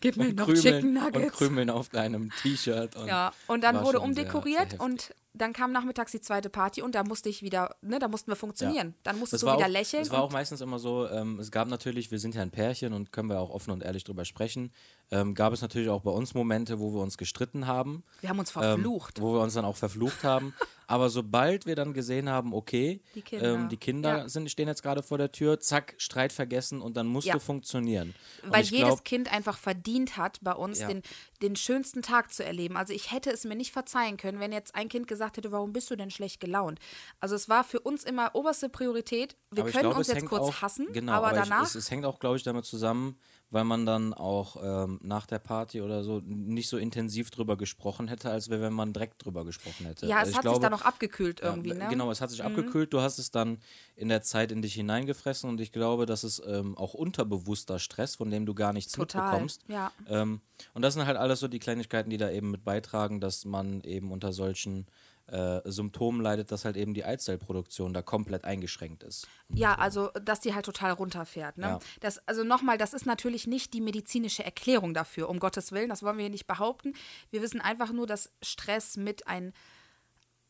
gib 0.00 0.16
mir 0.16 0.28
und 0.28 0.36
noch 0.36 0.46
Krümeln, 0.46 0.62
Chicken 0.62 0.96
und 0.96 1.14
Nuggets. 1.14 1.36
Krümeln 1.36 1.70
auf 1.70 1.88
deinem 1.88 2.30
T-Shirt. 2.42 2.96
und 2.96 3.06
Ja, 3.08 3.32
und 3.48 3.62
dann 3.64 3.76
wurde 3.80 3.98
sehr- 3.98 4.02
umdekoriert 4.02 4.70
sehr 4.70 4.78
heftig. 4.78 4.80
und 4.80 5.14
dann 5.34 5.52
kam 5.52 5.72
nachmittags 5.72 6.12
die 6.12 6.20
zweite 6.20 6.50
Party 6.50 6.82
und 6.82 6.94
da 6.94 7.04
musste 7.04 7.28
ich 7.28 7.42
wieder, 7.42 7.76
ne, 7.80 7.98
da 7.98 8.08
mussten 8.08 8.30
wir 8.30 8.36
funktionieren. 8.36 8.94
Dann 9.02 9.18
musstest 9.18 9.42
Das 9.42 9.48
du 9.50 9.56
wieder 9.56 9.66
auch, 9.66 9.70
lächeln. 9.70 10.02
Das 10.02 10.12
war 10.12 10.22
auch 10.22 10.30
meistens 10.32 10.60
immer 10.60 10.78
so, 10.78 11.08
ähm, 11.08 11.38
es 11.40 11.50
gab 11.50 11.68
natürlich, 11.68 12.10
wir 12.10 12.18
sind 12.18 12.34
ja 12.34 12.42
ein 12.42 12.50
Pärchen 12.50 12.92
und 12.92 13.12
können 13.12 13.28
wir 13.30 13.40
auch 13.40 13.50
offen 13.50 13.70
und 13.70 13.82
ehrlich 13.82 14.04
drüber 14.04 14.24
sprechen. 14.24 14.72
ähm, 15.10 15.34
gab 15.34 15.52
es 15.52 15.62
natürlich 15.62 15.88
auch 15.88 16.02
bei 16.02 16.10
uns 16.10 16.34
Momente, 16.34 16.78
wo 16.80 16.92
wir 16.92 17.00
uns 17.00 17.16
gestritten 17.16 17.66
haben. 17.66 18.02
Wir 18.20 18.28
haben 18.30 18.38
uns 18.38 18.50
ähm, 18.50 18.62
verflucht. 18.62 19.20
wo 19.20 19.34
wir 19.34 19.40
uns 19.40 19.54
dann 19.54 19.64
auch 19.64 19.76
verflucht 19.76 20.22
haben. 20.24 20.54
Aber 20.86 21.08
sobald 21.10 21.66
wir 21.66 21.76
dann 21.76 21.92
gesehen 21.94 22.28
haben, 22.28 22.52
okay, 22.52 23.00
Die 23.14 23.22
Kinder. 23.22 23.54
ähm, 23.54 23.68
die 23.68 23.76
Kinder 23.76 24.18
Ja. 24.18 24.28
sind, 24.28 24.50
stehen 24.50 24.68
jetzt 24.68 24.82
gerade 24.82 25.02
vor 25.02 25.18
der 25.18 25.32
Tür, 25.32 25.60
zack, 25.60 25.94
Streit 25.98 26.32
vergessen 26.32 26.80
und 26.82 26.96
dann 26.96 27.06
musste 27.06 27.28
Ja. 27.30 27.38
funktionieren. 27.38 28.14
Und 28.42 28.52
Weil 28.52 28.64
jedes 28.64 28.86
glaub, 28.86 29.04
Kind 29.04 29.32
einfach 29.32 29.58
verdient 29.58 30.16
hat, 30.16 30.38
bei 30.42 30.52
uns 30.52 30.80
Ja. 30.80 30.88
den, 30.88 31.02
den 31.40 31.56
schönsten 31.56 32.02
Tag 32.02 32.32
zu 32.32 32.44
erleben. 32.44 32.76
Also 32.76 32.92
ich 32.92 33.12
hätte 33.12 33.30
es 33.30 33.44
mir 33.44 33.54
nicht 33.56 33.72
verzeihen 33.72 34.16
können, 34.16 34.40
wenn 34.40 34.52
jetzt 34.52 34.74
ein 34.74 34.88
Kind 34.88 35.06
gesagt 35.08 35.36
hätte, 35.36 35.52
warum 35.52 35.72
bist 35.72 35.90
du 35.90 35.96
denn 35.96 36.10
schlecht 36.10 36.40
gelaunt? 36.40 36.78
Also 37.20 37.34
es 37.34 37.48
war 37.48 37.64
für 37.64 37.80
uns 37.80 38.04
immer 38.04 38.34
oberste 38.34 38.68
Priorität. 38.68 39.36
Wir 39.50 39.62
aber 39.62 39.70
können 39.70 39.82
glaube, 39.84 39.96
uns 39.98 40.08
jetzt 40.08 40.26
kurz 40.26 40.42
auch, 40.42 40.62
hassen, 40.62 40.88
genau, 40.92 41.12
aber, 41.12 41.28
aber 41.28 41.36
danach. 41.40 41.62
Ich, 41.62 41.68
es, 41.70 41.74
es 41.76 41.90
hängt 41.90 42.04
auch, 42.04 42.18
glaube 42.18 42.36
ich, 42.36 42.42
damit 42.42 42.64
zusammen, 42.64 43.18
weil 43.52 43.64
man 43.64 43.84
dann 43.86 44.14
auch 44.14 44.56
ähm, 44.62 44.98
nach 45.02 45.26
der 45.26 45.38
Party 45.38 45.82
oder 45.82 46.02
so 46.02 46.20
nicht 46.24 46.68
so 46.68 46.78
intensiv 46.78 47.30
drüber 47.30 47.56
gesprochen 47.56 48.08
hätte, 48.08 48.30
als 48.30 48.48
wenn 48.48 48.72
man 48.72 48.92
direkt 48.92 49.24
drüber 49.24 49.44
gesprochen 49.44 49.86
hätte. 49.86 50.06
ja, 50.06 50.22
es 50.22 50.30
ich 50.30 50.34
hat 50.36 50.42
glaube, 50.42 50.56
sich 50.56 50.62
dann 50.62 50.72
noch 50.72 50.82
abgekühlt 50.82 51.40
Ja, 51.40 51.50
irgendwie, 51.50 51.72
ne? 51.74 51.86
Genau, 51.88 52.10
es 52.10 52.20
hat 52.20 52.30
sich 52.30 52.42
abgekühlt, 52.42 52.92
du 52.92 53.00
hast 53.00 53.18
es 53.18 53.30
dann 53.30 53.58
in 53.94 54.08
der 54.08 54.22
Zeit 54.22 54.50
in 54.52 54.62
dich 54.62 54.74
hineingefressen 54.74 55.50
und 55.50 55.60
ich 55.60 55.70
glaube, 55.70 56.06
das 56.06 56.24
ist 56.24 56.42
ähm, 56.46 56.76
auch 56.78 56.94
unterbewusster 56.94 57.78
Stress, 57.78 58.16
von 58.16 58.30
dem 58.30 58.46
du 58.46 58.54
gar 58.54 58.72
nichts 58.72 58.92
Total, 58.92 59.22
mitbekommst. 59.22 59.62
ja. 59.68 59.92
Ähm, 60.08 60.40
und 60.74 60.82
das 60.82 60.94
sind 60.94 61.06
halt 61.06 61.16
alles 61.18 61.40
so 61.40 61.48
die 61.48 61.58
Kleinigkeiten, 61.58 62.10
die 62.10 62.16
da 62.16 62.30
eben 62.30 62.50
mit 62.50 62.64
beitragen, 62.64 63.20
dass 63.20 63.44
man 63.44 63.82
eben 63.82 64.12
unter 64.12 64.32
solchen 64.32 64.86
äh, 65.26 65.60
Symptomen 65.64 66.20
leidet, 66.20 66.50
dass 66.52 66.64
halt 66.64 66.76
eben 66.76 66.94
die 66.94 67.04
Eizellproduktion 67.04 67.92
da 67.92 68.02
komplett 68.02 68.44
eingeschränkt 68.44 69.02
ist. 69.02 69.26
Ja, 69.48 69.74
also 69.76 70.10
dass 70.22 70.40
die 70.40 70.54
halt 70.54 70.64
total 70.64 70.92
runterfährt. 70.92 71.58
Ne? 71.58 71.66
Ja. 71.66 71.78
Das, 72.00 72.26
also 72.28 72.44
nochmal, 72.44 72.78
das 72.78 72.92
ist 72.92 73.06
natürlich 73.06 73.46
nicht 73.46 73.72
die 73.74 73.80
medizinische 73.80 74.44
Erklärung 74.44 74.94
dafür, 74.94 75.28
um 75.28 75.38
Gottes 75.38 75.72
Willen, 75.72 75.88
das 75.88 76.02
wollen 76.02 76.16
wir 76.16 76.24
hier 76.24 76.30
nicht 76.30 76.46
behaupten. 76.46 76.94
Wir 77.30 77.42
wissen 77.42 77.60
einfach 77.60 77.92
nur, 77.92 78.06
dass 78.06 78.30
Stress 78.42 78.96
mit 78.96 79.26
ein, 79.26 79.52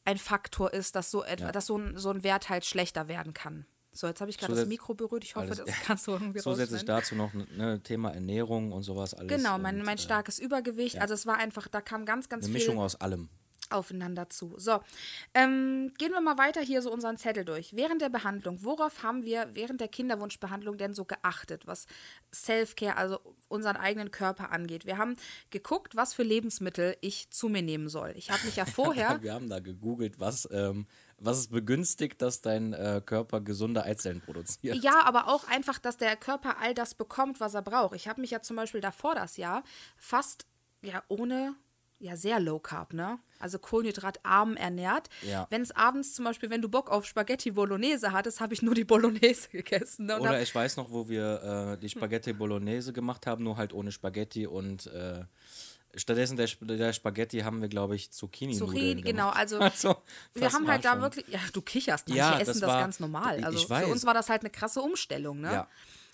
ein 0.05 0.19
Faktor 0.19 0.73
ist, 0.73 0.97
dass 0.97 1.11
so, 1.11 1.23
etwa, 1.23 1.47
Ja. 1.47 1.53
dass 1.53 1.67
so 1.67 1.79
ein, 1.79 1.97
so 1.99 2.11
ein 2.11 2.23
Wert 2.25 2.49
halt 2.49 2.65
schlechter 2.65 3.09
werden 3.09 3.35
kann. 3.35 3.67
So, 3.95 4.07
jetzt 4.07 4.23
habe 4.23 4.31
ich 4.31 4.39
gerade 4.39 4.55
das 4.55 4.67
Mikro 4.67 4.95
berührt. 4.95 5.23
Ich 5.23 5.37
hoffe, 5.37 5.49
Alles- 5.49 5.65
das 5.67 5.75
kannst 5.85 6.07
du 6.07 6.13
irgendwie 6.13 6.39
Zusätzlich 6.41 6.85
dazu 6.85 7.15
noch 7.15 7.35
ein 7.35 7.47
ne, 7.57 7.83
Thema 7.83 8.11
Ernährung 8.11 8.73
und 8.73 8.83
sowas 8.85 9.13
alles. 9.13 9.29
Genau, 9.37 9.59
mein, 9.59 9.83
mein 9.83 9.99
äh, 9.99 10.01
starkes 10.01 10.39
Übergewicht. 10.39 10.99
Also 10.99 11.13
es 11.13 11.27
war 11.27 11.37
einfach, 11.37 11.69
da 11.69 11.83
kam 11.83 12.07
ganz, 12.07 12.29
ganz 12.31 12.47
Eine 12.47 12.53
viel 12.55 12.61
Mischung 12.67 12.79
aus 12.83 12.97
allem. 12.97 13.29
Aufeinander 13.73 14.31
zu. 14.31 14.55
So, 14.59 14.81
ähm, 15.35 15.93
gehen 15.99 16.13
wir 16.13 16.21
mal 16.21 16.39
weiter 16.39 16.61
hier 16.61 16.83
so 16.83 16.93
unseren 16.93 17.17
Zettel 17.17 17.45
durch. 17.45 17.75
Während 17.75 18.03
der 18.03 18.09
Behandlung, 18.09 18.59
worauf 18.63 19.03
haben 19.03 19.25
wir 19.25 19.51
während 19.55 19.81
der 19.81 19.89
Kinderwunschbehandlung 19.89 20.79
denn 20.79 20.95
so 20.95 21.05
geachtet, 21.05 21.67
was 21.67 21.87
Self-Care, 22.35 22.97
also 22.97 23.21
unseren 23.49 23.77
eigenen 23.77 24.11
Körper 24.11 24.51
angeht? 24.51 24.87
Wir 24.87 24.99
haben 24.99 25.17
geguckt, 25.51 25.97
was 25.97 26.15
für 26.15 26.23
Lebensmittel 26.23 26.97
ich 27.01 27.31
zu 27.31 27.49
mir 27.49 27.63
nehmen 27.63 27.89
soll. 27.89 28.13
Ich 28.17 28.31
habe 28.31 28.45
mich 28.45 28.57
ja 28.57 28.65
vorher 28.67 29.23
Wir 29.23 29.35
haben 29.35 29.49
da 29.49 29.61
gegoogelt, 29.61 30.21
was, 30.21 30.49
ähm, 30.53 30.87
was 31.19 31.39
es 31.39 31.49
begünstigt, 31.49 32.23
dass 32.23 32.41
dein 32.41 32.73
äh, 32.73 33.01
Körper 33.05 33.41
gesunde 33.41 33.85
Eizellen 33.85 34.21
produziert. 34.21 34.77
Ja, 34.83 35.05
aber 35.05 35.29
auch 35.29 35.47
einfach, 35.49 35.79
dass 35.79 35.97
der 35.97 36.17
Körper 36.17 36.59
all 36.61 36.75
das 36.75 36.95
bekommt, 36.95 37.41
was 37.41 37.55
er 37.55 37.63
braucht. 37.63 37.95
Ich 37.95 38.09
habe 38.09 38.21
mich 38.21 38.31
ja 38.31 38.43
zum 38.43 38.57
Beispiel 38.57 38.81
davor 38.81 39.15
das 39.15 39.37
Jahr 39.37 39.63
fast 39.97 40.47
ja 40.83 41.03
ohne, 41.09 41.55
ja 42.03 42.17
sehr 42.17 42.41
low 42.41 42.59
carb, 42.59 42.93
ne? 42.93 43.19
Also 43.39 43.59
kohlenhydratarm 43.59 44.57
ernährt. 44.57 45.09
Ja. 45.23 45.47
Wenn 45.51 45.63
es 45.63 45.71
abends 45.75 46.15
zum 46.15 46.25
Beispiel, 46.25 46.51
wenn 46.51 46.61
du 46.63 46.69
Bock 46.69 46.91
auf 46.91 47.07
Spaghetti 47.07 47.51
Bolognese 47.53 48.13
hattest, 48.13 48.41
habe 48.41 48.55
ich 48.55 48.63
nur 48.63 48.75
die 48.75 48.85
Bolognese 48.85 49.49
gegessen. 49.53 50.07
Ne? 50.07 50.21
Oder 50.21 50.43
ich 50.43 50.55
weiß 50.55 50.77
noch, 50.77 50.91
wo 50.91 51.09
wir 51.09 51.73
äh, 51.75 51.79
die 51.79 51.89
Spaghetti 51.89 52.33
Bolognese 52.33 52.93
gemacht 52.93 53.27
haben, 53.27 53.43
nur 53.45 53.57
halt 53.57 53.73
ohne 53.73 53.91
Spaghetti 53.93 54.47
und 54.47 54.87
äh, 54.89 55.25
stattdessen 55.95 56.37
der, 56.37 56.49
der 56.61 56.93
Spaghetti 56.93 57.41
haben 57.41 57.61
wir, 57.61 57.69
glaube 57.69 57.97
ich, 57.97 58.11
Zucchini-Nudeln 58.13 58.71
Zucchini, 58.75 59.03
genau, 59.03 59.29
also, 59.31 59.59
Also, 59.61 59.97
wir 60.35 60.43
das 60.43 60.55
haben 60.55 60.67
halt 60.69 60.85
da 60.85 60.93
schon- 60.93 61.03
wirklich, 61.03 61.27
ja, 61.29 61.41
du 61.53 61.63
kicherst, 61.63 62.09
manche 62.09 62.19
Ja, 62.19 62.35
essen 62.39 62.47
das 62.47 62.61
das, 62.61 62.69
war- 62.69 62.81
ganz 62.81 63.01
normal. 63.01 63.45
Also 63.45 63.67
für 63.67 63.87
uns 63.87 64.05
war 64.07 64.15
das 64.15 64.29
halt 64.29 64.43
eine 64.43 64.51
krasse 64.51 64.81
Umstellung, 64.81 65.41
ne? 65.41 65.53
Ja. 65.53 65.69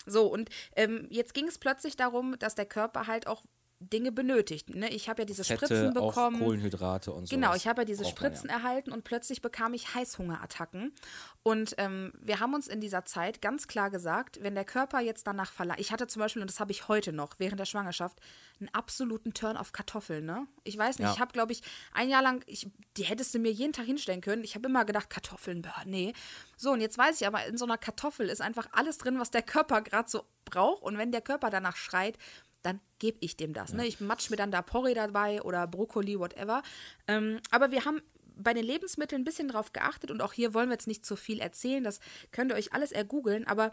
So, 0.05 0.25
und 0.27 0.49
ähm, 0.75 1.07
jetzt 1.11 1.33
ging 1.33 1.47
es 1.47 1.57
plötzlich 1.57 1.95
darum, 1.95 2.37
dass 2.39 2.55
der 2.55 2.65
Körper 2.65 3.05
halt 3.07 3.27
auch 3.27 3.43
Dinge 3.81 4.11
benötigt. 4.11 4.75
Ne? 4.75 4.89
Ich 4.89 5.07
habe 5.07 5.21
ja 5.21 5.25
diese 5.25 5.45
Fette, 5.45 5.65
Spritzen 5.67 5.97
auch 5.97 6.09
bekommen. 6.13 6.39
Kohlenhydrate 6.39 7.13
und 7.13 7.27
so. 7.27 7.35
Genau, 7.35 7.55
ich 7.55 7.65
habe 7.65 7.81
ja 7.81 7.85
diese 7.85 8.03
Spritzen 8.03 8.49
erhalten 8.49 8.91
und 8.91 9.05
plötzlich 9.05 9.41
bekam 9.41 9.73
ich 9.73 9.95
Heißhungerattacken. 9.95 10.93
Und 11.43 11.75
ähm, 11.77 12.11
wir 12.19 12.41
haben 12.41 12.53
uns 12.53 12.67
in 12.67 12.81
dieser 12.81 13.05
Zeit 13.05 13.41
ganz 13.41 13.67
klar 13.67 13.89
gesagt, 13.89 14.39
wenn 14.43 14.53
der 14.53 14.65
Körper 14.65 14.99
jetzt 14.99 15.25
danach 15.27 15.53
verlangt, 15.53 15.79
ich 15.79 15.93
hatte 15.93 16.07
zum 16.07 16.19
Beispiel, 16.19 16.41
und 16.41 16.51
das 16.51 16.59
habe 16.59 16.73
ich 16.73 16.89
heute 16.89 17.13
noch, 17.13 17.35
während 17.37 17.59
der 17.59 17.65
Schwangerschaft, 17.65 18.19
einen 18.59 18.67
absoluten 18.73 19.33
Turn 19.33 19.55
auf 19.55 19.71
Kartoffeln. 19.71 20.25
Ne? 20.25 20.45
Ich 20.65 20.77
weiß 20.77 20.99
nicht, 20.99 21.07
Ja. 21.07 21.13
ich 21.13 21.19
habe, 21.21 21.31
glaube 21.31 21.53
ich, 21.53 21.61
ein 21.93 22.09
Jahr 22.09 22.21
lang, 22.21 22.43
ich, 22.47 22.67
die 22.97 23.03
hättest 23.03 23.33
du 23.33 23.39
mir 23.39 23.51
jeden 23.51 23.71
Tag 23.71 23.85
hinstellen 23.85 24.19
können. 24.19 24.43
Ich 24.43 24.55
habe 24.55 24.67
immer 24.67 24.83
gedacht, 24.83 25.09
Kartoffeln, 25.09 25.61
boah, 25.61 25.83
nee. 25.85 26.11
So, 26.57 26.71
und 26.71 26.81
jetzt 26.81 26.97
weiß 26.97 27.21
ich 27.21 27.27
aber, 27.27 27.45
in 27.45 27.57
so 27.57 27.63
einer 27.63 27.77
Kartoffel 27.77 28.27
ist 28.27 28.41
einfach 28.41 28.67
alles 28.73 28.97
drin, 28.97 29.19
was 29.19 29.31
der 29.31 29.41
Körper 29.41 29.81
gerade 29.81 30.09
so 30.09 30.25
braucht. 30.43 30.83
Und 30.83 30.97
wenn 30.97 31.13
der 31.13 31.21
Körper 31.21 31.49
danach 31.49 31.77
schreit, 31.77 32.17
dann 32.61 32.79
gebe 32.99 33.17
ich 33.21 33.37
dem 33.37 33.53
das. 33.53 33.73
Ne? 33.73 33.87
Ich 33.87 33.99
matsch 33.99 34.29
mir 34.29 34.35
dann 34.35 34.51
da 34.51 34.61
Porree 34.61 34.93
dabei 34.93 35.41
oder 35.41 35.67
Brokkoli, 35.67 36.19
whatever. 36.19 36.61
Ähm, 37.07 37.39
aber 37.51 37.71
wir 37.71 37.85
haben 37.85 38.01
bei 38.35 38.53
den 38.53 38.63
Lebensmitteln 38.63 39.21
ein 39.21 39.25
bisschen 39.25 39.49
drauf 39.49 39.73
geachtet 39.73 40.11
und 40.11 40.21
auch 40.21 40.33
hier 40.33 40.53
wollen 40.53 40.69
wir 40.69 40.73
jetzt 40.73 40.87
nicht 40.87 41.05
zu 41.05 41.15
viel 41.15 41.39
erzählen, 41.39 41.83
das 41.83 41.99
könnt 42.31 42.51
ihr 42.51 42.55
euch 42.55 42.73
alles 42.73 42.91
ergoogeln, 42.91 43.45
aber 43.45 43.71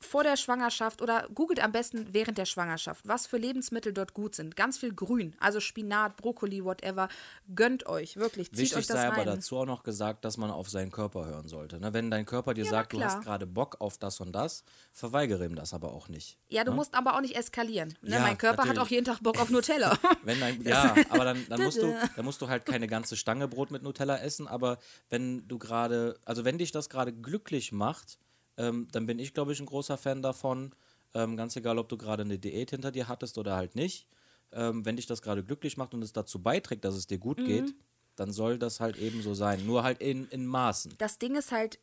vor 0.00 0.22
der 0.22 0.36
Schwangerschaft 0.36 1.02
oder 1.02 1.28
googelt 1.34 1.62
am 1.62 1.72
besten 1.72 2.12
während 2.12 2.38
der 2.38 2.44
Schwangerschaft, 2.44 3.06
was 3.06 3.26
für 3.26 3.36
Lebensmittel 3.36 3.92
dort 3.92 4.14
gut 4.14 4.34
sind. 4.34 4.54
Ganz 4.56 4.78
viel 4.78 4.94
Grün, 4.94 5.34
also 5.40 5.60
Spinat, 5.60 6.16
Brokkoli, 6.16 6.64
whatever. 6.64 7.08
Gönnt 7.54 7.86
euch, 7.86 8.16
wirklich. 8.16 8.48
Zieht 8.50 8.58
Wichtig 8.58 8.78
euch 8.78 8.86
das 8.86 8.96
sei 8.96 9.06
aber 9.08 9.18
rein. 9.18 9.26
dazu 9.26 9.56
auch 9.58 9.66
noch 9.66 9.82
gesagt, 9.82 10.24
dass 10.24 10.36
man 10.36 10.50
auf 10.50 10.68
seinen 10.70 10.92
Körper 10.92 11.26
hören 11.26 11.48
sollte. 11.48 11.80
Ne? 11.80 11.92
Wenn 11.92 12.10
dein 12.10 12.26
Körper 12.26 12.54
dir 12.54 12.64
Ja, 12.64 12.70
sagt, 12.70 12.92
du 12.92 13.02
hast 13.02 13.22
gerade 13.22 13.46
Bock 13.46 13.76
auf 13.80 13.98
das 13.98 14.20
und 14.20 14.32
das, 14.32 14.62
verweigere 14.92 15.44
ihm 15.44 15.56
das 15.56 15.74
aber 15.74 15.92
auch 15.92 16.08
nicht. 16.08 16.38
Ja, 16.48 16.64
du 16.64 16.72
musst 16.72 16.94
aber 16.94 17.16
auch 17.16 17.20
nicht 17.20 17.36
eskalieren. 17.36 17.96
Ne? 18.02 18.16
Ja, 18.16 18.20
mein 18.20 18.38
Körper 18.38 18.62
hat 18.62 18.68
natürlich. 18.68 18.80
auch 18.86 18.90
jeden 18.90 19.04
Tag 19.04 19.22
Bock 19.22 19.40
auf 19.40 19.50
Nutella. 19.50 19.98
Wenn 20.22 20.38
dein, 20.38 20.62
ja, 20.62 20.94
aber 21.10 21.24
dann, 21.24 21.44
dann, 21.48 21.62
musst 21.62 21.82
du, 21.82 21.94
dann 22.14 22.24
musst 22.24 22.40
du 22.40 22.48
halt 22.48 22.64
keine 22.66 22.86
ganze 22.86 23.16
Stange 23.16 23.48
Brot 23.48 23.70
mit 23.70 23.82
Nutella 23.82 24.18
essen, 24.18 24.46
aber 24.46 24.78
wenn 25.10 25.46
du 25.48 25.58
gerade, 25.58 26.18
also 26.24 26.44
wenn 26.44 26.58
dich 26.58 26.70
das 26.72 26.88
gerade 26.88 27.12
glücklich 27.12 27.72
macht, 27.72 28.18
ähm, 28.58 28.88
dann 28.92 29.06
bin 29.06 29.18
ich, 29.18 29.32
glaube 29.32 29.52
ich, 29.52 29.60
ein 29.60 29.66
großer 29.66 29.96
Fan 29.96 30.20
davon, 30.20 30.72
ähm, 31.14 31.36
ganz 31.36 31.56
egal, 31.56 31.78
ob 31.78 31.88
du 31.88 31.96
gerade 31.96 32.22
eine 32.22 32.38
Diät 32.38 32.70
hinter 32.70 32.92
dir 32.92 33.08
hattest 33.08 33.38
oder 33.38 33.56
halt 33.56 33.74
nicht, 33.74 34.06
ähm, 34.52 34.84
wenn 34.84 34.96
dich 34.96 35.06
das 35.06 35.22
gerade 35.22 35.42
glücklich 35.42 35.76
macht 35.76 35.94
und 35.94 36.02
es 36.02 36.12
dazu 36.12 36.42
beiträgt, 36.42 36.84
dass 36.84 36.94
es 36.94 37.06
dir 37.06 37.18
gut 37.18 37.38
geht, 37.38 37.74
dann 38.16 38.32
soll 38.32 38.58
das 38.58 38.80
halt 38.80 38.96
eben 38.96 39.22
so 39.22 39.32
sein, 39.32 39.64
nur 39.64 39.84
halt 39.84 40.00
in, 40.00 40.28
in 40.28 40.46
Maßen. 40.46 40.94
das 40.98 41.18
Ding 41.18 41.36
ist 41.36 41.52
halt, 41.52 41.78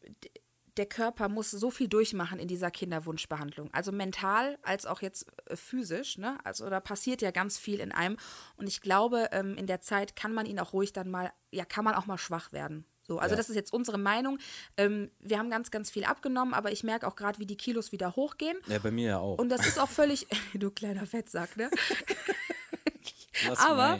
der 0.77 0.86
Körper 0.86 1.29
muss 1.29 1.51
so 1.51 1.72
viel 1.72 1.88
durchmachen 1.88 2.39
in 2.39 2.48
dieser 2.48 2.72
Kinderwunschbehandlung. 2.72 3.74
Also 3.74 3.91
mental 3.91 4.58
als 4.62 4.86
auch 4.86 5.01
jetzt 5.01 5.25
äh, 5.46 5.55
physisch. 5.55 6.17
Ne? 6.17 6.38
Also 6.44 6.70
da 6.70 6.79
passiert 6.79 7.22
ja 7.22 7.32
ganz 7.32 7.58
viel 7.58 7.79
in 7.79 7.91
einem. 7.91 8.17
Und 8.58 8.67
ich 8.67 8.82
glaube, 8.82 9.29
ähm, 9.32 9.55
in 9.55 9.67
der 9.67 9.82
Zeit 9.82 10.15
kann 10.15 10.34
man 10.34 10.46
ihn 10.46 10.60
auch 10.60 10.74
ruhig 10.74 10.91
dann 10.91 11.10
mal, 11.10 11.32
ja, 11.51 11.65
kann 11.65 11.86
man 11.86 11.96
auch 11.96 12.08
mal 12.08 12.17
schwach 12.17 12.51
werden. 12.51 12.86
So, 13.08 13.20
also 13.20 13.34
Ja. 13.34 13.38
das 13.38 13.50
ist 13.50 13.56
jetzt 13.56 13.72
unsere 13.74 13.98
Meinung. 13.98 14.40
Ähm, 14.78 15.12
wir 15.20 15.38
haben 15.38 15.50
ganz, 15.50 15.72
ganz 15.72 15.92
viel 15.92 16.06
abgenommen, 16.06 16.54
aber 16.54 16.72
ich 16.72 16.84
merke 16.84 17.08
auch 17.08 17.16
gerade, 17.16 17.40
wie 17.40 17.46
die 17.46 17.58
Kilos 17.58 17.92
wieder 17.92 18.16
hochgehen. 18.16 18.58
Ja, 18.68 18.80
bei 18.80 18.92
mir 18.92 19.08
ja 19.10 19.20
auch. 19.20 19.38
Und 19.38 19.50
das 19.50 19.66
ist 19.68 19.80
auch 19.80 19.90
völlig, 19.90 20.28
du 20.54 20.72
kleiner 20.72 21.06
Fettsack, 21.06 21.56
ne? 21.58 21.70
Aber-? 23.58 24.00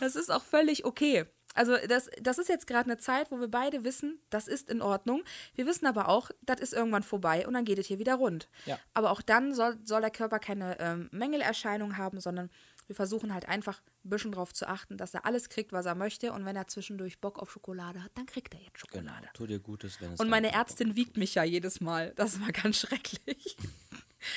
Das 0.00 0.16
ist 0.16 0.30
auch 0.30 0.42
völlig 0.44 0.84
okay. 0.84 1.24
Also 1.56 1.76
das, 1.86 2.10
das 2.20 2.38
ist 2.38 2.48
jetzt 2.48 2.66
gerade 2.66 2.86
eine 2.90 2.98
Zeit, 2.98 3.30
wo 3.30 3.38
wir 3.38 3.46
beide 3.46 3.84
wissen, 3.84 4.18
das 4.28 4.48
ist 4.48 4.68
in 4.68 4.82
Ordnung. 4.82 5.22
Wir 5.54 5.66
wissen 5.66 5.86
aber 5.86 6.08
auch, 6.08 6.32
das 6.42 6.58
ist 6.58 6.72
irgendwann 6.72 7.04
vorbei 7.04 7.46
und 7.46 7.54
dann 7.54 7.64
geht 7.64 7.78
es 7.78 7.86
hier 7.86 8.00
wieder 8.00 8.16
rund. 8.16 8.48
Ja. 8.66 8.76
Aber 8.92 9.12
auch 9.12 9.22
dann 9.22 9.54
soll, 9.54 9.78
soll 9.84 10.00
der 10.00 10.10
Körper 10.10 10.40
keine 10.40 10.76
ähm, 10.80 11.08
Mängelerscheinung 11.12 11.96
haben, 11.96 12.18
sondern 12.18 12.50
wir 12.86 12.94
versuchen 12.96 13.32
halt 13.32 13.48
einfach 13.48 13.80
ein 14.04 14.10
bisschen 14.10 14.32
darauf 14.32 14.52
zu 14.52 14.68
achten, 14.68 14.96
dass 14.98 15.14
er 15.14 15.24
alles 15.24 15.48
kriegt, 15.48 15.72
was 15.72 15.86
er 15.86 15.94
möchte. 15.94 16.32
Und 16.32 16.44
wenn 16.44 16.56
er 16.56 16.66
zwischendurch 16.68 17.20
Bock 17.20 17.38
auf 17.38 17.50
Schokolade 17.50 18.02
hat, 18.02 18.10
dann 18.14 18.26
kriegt 18.26 18.54
er 18.54 18.60
jetzt 18.60 18.74
Genau, 18.90 19.02
Schokolade. 19.10 19.28
tu 19.34 19.46
dir 19.46 19.58
Gutes, 19.58 20.00
wenn 20.00 20.12
es 20.12 20.20
Und 20.20 20.28
meine 20.28 20.52
Ärztin 20.52 20.94
wiegt 20.96 21.16
mich 21.16 21.34
ja 21.34 21.44
jedes 21.44 21.80
Mal. 21.80 22.12
Das 22.16 22.40
war 22.40 22.52
ganz 22.52 22.76
schrecklich. 22.80 23.56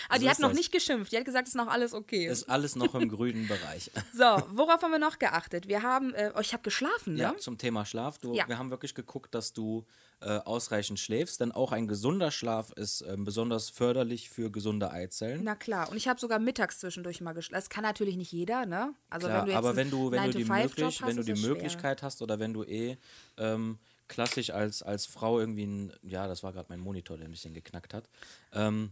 Aber 0.09 0.17
So 0.19 0.23
die 0.23 0.29
hat 0.29 0.39
noch 0.39 0.53
nicht 0.53 0.71
geschimpft. 0.71 1.11
Die 1.11 1.17
hat 1.17 1.25
gesagt, 1.25 1.47
es 1.47 1.53
ist 1.53 1.57
noch 1.57 1.67
alles 1.67 1.93
okay. 1.93 2.27
Ist 2.27 2.49
alles 2.49 2.75
noch 2.75 2.95
im 2.95 3.09
grünen 3.09 3.47
Bereich. 3.47 3.91
So, 4.13 4.23
worauf 4.51 4.81
haben 4.81 4.91
wir 4.91 4.99
noch 4.99 5.19
geachtet? 5.19 5.67
Wir 5.67 5.83
haben, 5.83 6.13
äh, 6.13 6.31
oh, 6.35 6.39
ich 6.39 6.53
habe 6.53 6.63
geschlafen, 6.63 7.13
ne? 7.13 7.19
Ja, 7.21 7.37
zum 7.37 7.57
Thema 7.57 7.85
Schlaf. 7.85 8.17
Du, 8.17 8.33
Ja. 8.33 8.47
Wir 8.47 8.57
haben 8.57 8.71
wirklich 8.71 8.95
geguckt, 8.95 9.35
dass 9.35 9.53
du 9.53 9.85
äh, 10.21 10.39
ausreichend 10.39 10.99
schläfst, 10.99 11.39
denn 11.41 11.51
auch 11.51 11.71
ein 11.71 11.87
gesunder 11.87 12.31
Schlaf 12.31 12.71
ist 12.71 13.01
ähm, 13.01 13.23
besonders 13.23 13.69
förderlich 13.69 14.29
für 14.29 14.49
gesunde 14.51 14.89
Eizellen. 14.91 15.43
Na 15.43 15.55
klar, 15.55 15.89
und 15.91 15.97
ich 15.97 16.07
habe 16.07 16.19
sogar 16.19 16.39
mittags 16.39 16.79
zwischendurch 16.79 17.21
mal 17.21 17.33
geschlafen. 17.33 17.61
Das 17.61 17.69
kann 17.69 17.83
natürlich 17.83 18.17
nicht 18.17 18.31
jeder, 18.31 18.65
ne? 18.65 18.93
Also 19.09 19.27
Klar, 19.27 19.39
wenn 19.41 19.45
du 19.45 19.51
jetzt 19.51 19.57
aber 19.57 19.75
wenn 19.75 19.91
du, 19.91 20.11
wenn 20.11 20.31
du 20.31 20.37
die, 20.37 20.45
9-to-5-Job 20.45 20.77
möglich, 20.77 21.01
hast, 21.01 21.07
wenn 21.07 21.17
du 21.17 21.23
die 21.23 21.35
schwer. 21.35 21.49
Möglichkeit 21.49 22.01
hast 22.01 22.21
oder 22.23 22.39
wenn 22.39 22.53
du 22.53 22.63
eh 22.63 22.97
ähm, 23.37 23.77
klassisch 24.07 24.49
als, 24.49 24.81
als 24.81 25.05
Frau 25.05 25.39
irgendwie 25.39 25.65
ein, 25.65 25.93
ja, 26.01 26.27
das 26.27 26.41
war 26.41 26.51
gerade 26.53 26.67
mein 26.69 26.79
Monitor, 26.79 27.17
der 27.17 27.27
ein 27.27 27.31
bisschen 27.31 27.53
geknackt 27.53 27.93
hat, 27.93 28.09
ähm, 28.53 28.91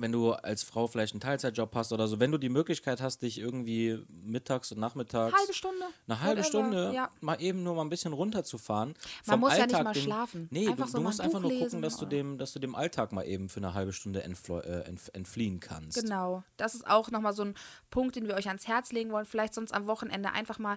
wenn 0.00 0.12
du 0.12 0.32
als 0.32 0.62
Frau 0.62 0.86
vielleicht 0.86 1.12
einen 1.12 1.20
Teilzeitjob 1.20 1.74
hast 1.74 1.92
oder 1.92 2.06
so, 2.06 2.20
wenn 2.20 2.30
du 2.30 2.38
die 2.38 2.48
Möglichkeit 2.48 3.00
hast, 3.02 3.22
dich 3.22 3.38
irgendwie 3.38 3.98
mittags 4.08 4.70
und 4.70 4.78
nachmittags 4.78 5.36
Halbe 5.36 5.52
Stunde. 5.52 5.84
eine 6.06 6.20
halbe 6.20 6.44
Stunde 6.44 6.92
Ja. 6.94 7.10
mal 7.20 7.40
eben 7.42 7.64
nur 7.64 7.74
mal 7.74 7.82
ein 7.82 7.88
bisschen 7.88 8.12
runterzufahren. 8.12 8.94
Man 9.26 9.34
vom 9.34 9.40
muss 9.40 9.50
ja 9.58 9.66
nicht 9.66 9.74
Alltag 9.74 9.84
mal 9.84 9.92
den, 9.92 10.02
schlafen. 10.04 10.48
Nee, 10.52 10.68
Einfach 10.68 10.86
du, 10.86 10.92
so 10.92 10.98
du 10.98 11.04
musst 11.04 11.20
ein 11.20 11.26
einfach 11.26 11.42
Buch 11.42 11.50
nur 11.50 11.58
gucken, 11.60 11.82
dass 11.82 11.96
du 11.96 12.06
dem, 12.06 12.38
dass 12.38 12.52
du 12.52 12.60
dem 12.60 12.74
Alltag 12.76 13.12
mal 13.12 13.24
eben 13.24 13.48
für 13.48 13.58
eine 13.58 13.74
halbe 13.74 13.92
Stunde 13.92 14.24
entflo- 14.24 14.60
äh, 14.62 14.82
entf 14.84 15.10
entfliehen 15.12 15.58
kannst. 15.58 16.00
Genau. 16.00 16.44
Das 16.56 16.74
ist 16.76 16.86
auch 16.86 17.10
nochmal 17.10 17.32
so 17.32 17.42
ein 17.42 17.54
Punkt, 17.90 18.14
den 18.14 18.28
wir 18.28 18.34
euch 18.36 18.46
ans 18.46 18.68
Herz 18.68 18.92
legen 18.92 19.10
wollen. 19.10 19.26
Vielleicht 19.26 19.52
sonst 19.54 19.72
am 19.74 19.86
Wochenende 19.88 20.30
einfach 20.32 20.58
mal 20.60 20.76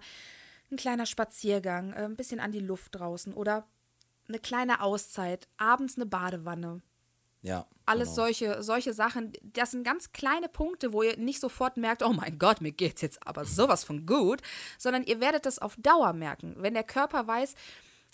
ein 0.71 0.77
kleiner 0.77 1.05
Spaziergang, 1.05 1.93
äh, 1.93 2.05
ein 2.05 2.15
bisschen 2.15 2.39
an 2.39 2.51
die 2.51 2.59
Luft 2.59 2.95
draußen 2.95 3.33
oder 3.33 3.67
eine 4.27 4.39
kleine 4.39 4.81
Auszeit, 4.81 5.47
abends 5.57 5.95
eine 5.97 6.05
Badewanne. 6.05 6.81
Ja. 7.41 7.65
Alles 7.85 8.09
genau. 8.09 8.15
solche, 8.27 8.63
solche 8.63 8.93
Sachen, 8.93 9.33
das 9.43 9.71
sind 9.71 9.83
ganz 9.83 10.11
kleine 10.11 10.47
Punkte, 10.47 10.93
wo 10.93 11.01
ihr 11.01 11.17
nicht 11.17 11.39
sofort 11.39 11.75
merkt, 11.77 12.03
oh 12.03 12.13
mein 12.13 12.37
Gott, 12.37 12.61
mir 12.61 12.71
geht's 12.71 13.01
jetzt 13.01 13.25
aber 13.27 13.45
sowas 13.45 13.83
von 13.83 14.05
gut, 14.05 14.41
sondern 14.77 15.03
ihr 15.03 15.19
werdet 15.19 15.45
das 15.45 15.59
auf 15.59 15.75
Dauer 15.77 16.13
merken. 16.13 16.55
Wenn 16.57 16.73
der 16.73 16.83
Körper 16.83 17.27
weiß, 17.27 17.55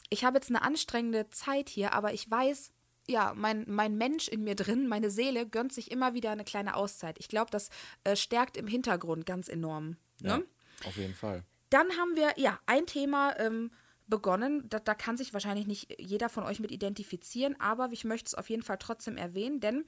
ich 0.10 0.24
habe 0.24 0.38
jetzt 0.38 0.50
eine 0.50 0.62
anstrengende 0.62 1.30
Zeit 1.30 1.70
hier, 1.70 1.94
aber 1.94 2.14
ich 2.14 2.30
weiß, 2.32 2.72
ja, 3.10 3.34
mein, 3.36 3.66
mein 3.68 3.98
Mensch 3.98 4.28
in 4.28 4.44
mir 4.44 4.56
drin, 4.56 4.88
meine 4.88 5.10
Seele 5.10 5.46
gönnt 5.48 5.74
sich 5.74 5.92
immer 5.92 6.14
wieder 6.14 6.32
eine 6.32 6.44
kleine 6.44 6.76
Auszeit. 6.76 7.18
Ich 7.20 7.28
glaube, 7.28 7.52
das 7.52 7.70
äh, 8.04 8.16
stärkt 8.16 8.58
im 8.58 8.68
Hintergrund 8.68 9.26
ganz 9.26 9.48
enorm. 9.50 9.98
Ja, 10.22 10.38
Ne? 10.38 10.46
auf 10.86 10.98
jeden 10.98 11.14
Fall. 11.14 11.44
Dann 11.70 11.88
haben 11.98 12.16
wir, 12.16 12.34
ja, 12.38 12.60
ein 12.66 12.86
Thema 12.86 13.38
ähm, 13.40 13.72
begonnen. 14.08 14.68
Da, 14.70 14.80
da 14.80 14.96
kann 14.96 15.18
sich 15.18 15.34
wahrscheinlich 15.34 15.68
nicht 15.68 15.96
jeder 16.00 16.30
von 16.30 16.44
euch 16.44 16.60
mit 16.60 16.72
identifizieren, 16.72 17.56
aber 17.60 17.90
ich 17.92 18.04
möchte 18.06 18.28
es 18.28 18.36
auf 18.36 18.50
jeden 18.50 18.64
Fall 18.64 18.78
trotzdem 18.78 19.18
erwähnen, 19.18 19.60
denn 19.60 19.86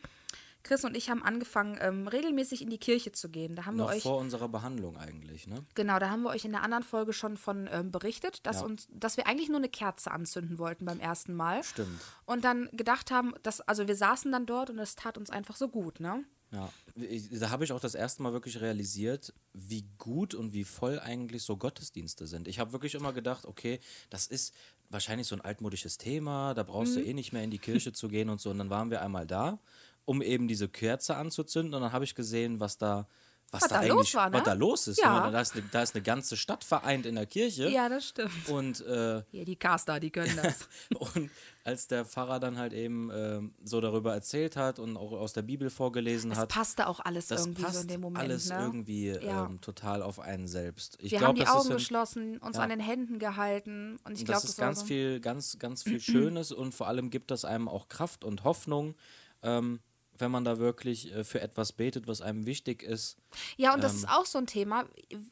Chris 0.62 0.84
und 0.84 0.98
ich 0.98 1.10
haben 1.10 1.24
angefangen, 1.24 1.78
ähm, 1.80 2.06
regelmäßig 2.10 2.62
in 2.62 2.70
die 2.70 2.78
Kirche 2.80 3.14
zu 3.14 3.30
gehen. 3.30 3.56
Da 3.56 3.66
haben 3.66 3.78
Noch 3.78 3.88
wir 3.92 3.96
euch. 3.96 4.04
vor 4.04 4.18
unserer 4.18 4.50
Behandlung 4.50 4.98
eigentlich, 4.98 5.48
ne? 5.48 5.64
Genau, 5.74 6.00
da 6.00 6.10
haben 6.10 6.24
wir 6.24 6.32
euch 6.32 6.44
in 6.44 6.52
der 6.52 6.64
anderen 6.64 6.84
Folge 6.84 7.14
schon 7.14 7.38
von 7.38 7.70
ähm, 7.72 7.92
berichtet, 7.92 8.46
dass, 8.46 8.58
Ja. 8.60 8.66
uns, 8.66 8.86
dass 8.92 9.16
wir 9.16 9.26
eigentlich 9.26 9.48
nur 9.48 9.60
eine 9.60 9.70
Kerze 9.70 10.12
anzünden 10.12 10.60
wollten 10.60 10.84
beim 10.84 11.00
ersten 11.00 11.34
Mal. 11.34 11.64
Stimmt. 11.64 12.02
Und 12.26 12.44
dann 12.44 12.68
gedacht 12.74 13.10
haben, 13.10 13.34
dass, 13.42 13.62
also 13.62 13.88
wir 13.88 13.96
saßen 13.96 14.34
dann 14.34 14.46
dort 14.46 14.70
und 14.70 14.80
es 14.80 14.98
tat 14.98 15.18
uns 15.18 15.30
einfach 15.30 15.56
so 15.56 15.70
gut, 15.70 16.02
ne? 16.02 16.26
Ja, 16.52 16.74
da 16.96 17.50
habe 17.52 17.64
ich 17.64 17.72
auch 17.72 17.80
das 17.80 17.94
erste 17.94 18.24
Mal 18.24 18.34
wirklich 18.34 18.60
realisiert, 18.60 19.34
wie 19.54 19.86
gut 20.00 20.34
und 20.34 20.52
wie 20.52 20.64
voll 20.64 21.00
eigentlich 21.00 21.44
so 21.44 21.58
Gottesdienste 21.58 22.26
sind. 22.26 22.48
Ich 22.48 22.58
habe 22.60 22.72
wirklich 22.72 22.96
immer 22.96 23.14
gedacht, 23.14 23.46
okay, 23.46 23.80
das 24.10 24.26
ist 24.26 24.56
wahrscheinlich 24.90 25.28
so 25.28 25.36
ein 25.36 25.42
altmodisches 25.42 26.00
Thema, 26.00 26.56
da 26.56 26.64
brauchst 26.64 26.96
Mhm. 26.96 27.02
du 27.02 27.06
eh 27.06 27.14
nicht 27.14 27.34
mehr 27.34 27.44
in 27.44 27.52
die 27.52 27.60
Kirche 27.60 27.94
zu 27.94 28.08
gehen 28.08 28.30
und 28.30 28.42
so. 28.42 28.50
Und 28.50 28.58
dann 28.58 28.72
waren 28.72 28.90
wir 28.90 29.02
einmal 29.04 29.28
da, 29.28 29.60
um 30.06 30.24
eben 30.24 30.48
diese 30.48 30.68
Kerze 30.70 31.16
anzuzünden 31.18 31.76
und 31.76 31.82
dann 31.82 31.92
habe 31.94 32.04
ich 32.06 32.16
gesehen, 32.16 32.60
was 32.60 32.78
da 32.80 33.08
was, 33.52 33.62
Was 33.64 33.70
da 33.70 33.82
da 33.82 33.88
los 33.88 33.98
eigentlich, 33.98 34.16
war, 34.16 34.30
ne? 34.30 34.38
was 34.38 34.44
da 34.44 34.54
los 34.54 34.88
ist. 34.88 35.00
Ja. 35.02 35.26
Ja. 35.26 35.32
Da, 35.32 35.42
ist 35.42 35.54
eine, 35.56 35.64
da 35.72 35.82
ist 35.82 35.96
eine 35.96 36.04
ganze 36.04 36.38
Stadt 36.38 36.64
vereint 36.64 37.06
in 37.06 37.16
der 37.16 37.26
Kirche. 37.26 37.70
Ja, 37.70 37.90
das 37.90 38.08
stimmt. 38.10 38.50
Und 38.50 38.82
äh, 38.86 39.24
Hier, 39.32 39.46
die 39.46 39.56
Caster, 39.56 40.00
die 40.00 40.12
können 40.12 40.36
das. 40.42 40.68
und 41.16 41.30
als 41.64 41.88
der 41.88 42.06
Pfarrer 42.06 42.40
dann 42.40 42.58
halt 42.58 42.74
eben 42.74 43.12
ähm, 43.14 43.54
so 43.64 43.80
darüber 43.82 44.14
erzählt 44.14 44.56
hat 44.56 44.80
und 44.80 44.98
auch 44.98 45.12
aus 45.12 45.34
der 45.34 45.42
Bibel 45.44 45.70
vorgelesen 45.70 46.32
Es 46.32 46.38
hat, 46.40 46.50
passte 46.50 46.88
auch 46.88 47.00
alles 47.00 47.28
das 47.28 47.42
irgendwie 47.42 47.62
passt 47.64 47.76
so 47.76 47.82
in 47.82 47.88
dem 47.90 48.02
Moment. 48.02 48.24
alles 48.24 48.50
ne? 48.50 48.60
irgendwie 48.60 49.08
Ja. 49.10 49.46
ähm, 49.46 49.62
total 49.62 50.02
auf 50.02 50.20
einen 50.20 50.48
selbst. 50.48 50.98
Ich 51.02 51.12
wir 51.12 51.20
glaub, 51.20 51.30
haben 51.30 51.36
die 51.36 51.42
das 51.42 51.50
ist 51.50 51.56
Augen 51.56 51.70
ein- 51.70 51.74
geschlossen, 51.78 52.38
uns 52.40 52.58
ja. 52.58 52.64
an 52.64 52.70
den 52.70 52.80
Händen 52.80 53.20
gehalten 53.20 54.00
und 54.04 54.14
ich 54.18 54.26
glaube, 54.26 54.42
das 54.42 54.50
ist 54.52 54.58
war 54.58 54.68
ganz 54.68 54.80
so. 54.80 54.86
viel, 54.86 55.20
ganz, 55.20 55.60
ganz 55.60 55.84
viel 55.84 56.00
Schönes 56.00 56.52
und 56.52 56.74
vor 56.74 56.88
allem 56.88 57.10
gibt 57.10 57.30
das 57.30 57.46
einem 57.46 57.68
auch 57.68 57.88
Kraft 57.90 58.24
und 58.24 58.44
Hoffnung, 58.46 58.96
ähm, 59.44 59.80
wenn 60.20 60.32
man 60.32 60.46
da 60.46 60.60
wirklich 60.60 61.14
äh, 61.14 61.24
für 61.24 61.42
etwas 61.42 61.72
betet, 61.74 62.08
was 62.08 62.22
einem 62.22 62.46
wichtig 62.46 62.84
ist. 62.84 63.18
Ja, 63.58 63.74
und 63.74 63.84
das 63.84 63.94
Ähm, 63.94 63.98
ist 64.00 64.10
auch 64.10 64.26
so 64.26 64.38
ein 64.38 64.48
Thema. 64.48 64.86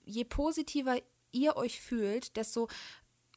Je 0.06 0.24
positiver 0.24 0.98
ihr 1.32 1.56
euch 1.58 1.82
fühlt, 1.82 2.36
desto 2.38 2.67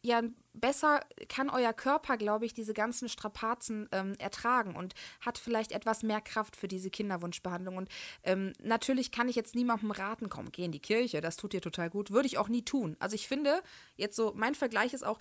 ja, 0.02 0.22
besser 0.54 1.00
kann 1.28 1.50
euer 1.50 1.74
Körper, 1.74 2.16
glaube 2.16 2.46
ich, 2.46 2.54
diese 2.54 2.72
ganzen 2.72 3.08
Strapazen 3.10 3.86
ähm, 3.92 4.14
ertragen 4.18 4.74
und 4.74 4.94
hat 5.20 5.36
vielleicht 5.36 5.72
etwas 5.72 6.02
mehr 6.02 6.22
Kraft 6.22 6.56
für 6.56 6.68
diese 6.68 6.90
Kinderwunschbehandlung. 6.90 7.76
Und 7.76 7.90
ähm, 8.24 8.54
natürlich 8.62 9.12
kann 9.12 9.28
ich 9.28 9.36
jetzt 9.36 9.54
niemandem 9.54 9.90
raten, 9.90 10.30
komm, 10.30 10.52
geh 10.52 10.64
in 10.64 10.72
die 10.72 10.80
Kirche, 10.80 11.20
das 11.20 11.36
tut 11.36 11.52
dir 11.52 11.60
total 11.60 11.90
gut. 11.90 12.10
Würde 12.10 12.26
ich 12.26 12.38
auch 12.38 12.48
nie 12.48 12.64
tun. 12.64 12.96
Also 12.98 13.14
ich 13.14 13.28
finde, 13.28 13.62
jetzt 13.96 14.16
so, 14.16 14.32
mein 14.34 14.54
Vergleich 14.54 14.94
ist 14.94 15.04
auch, 15.04 15.18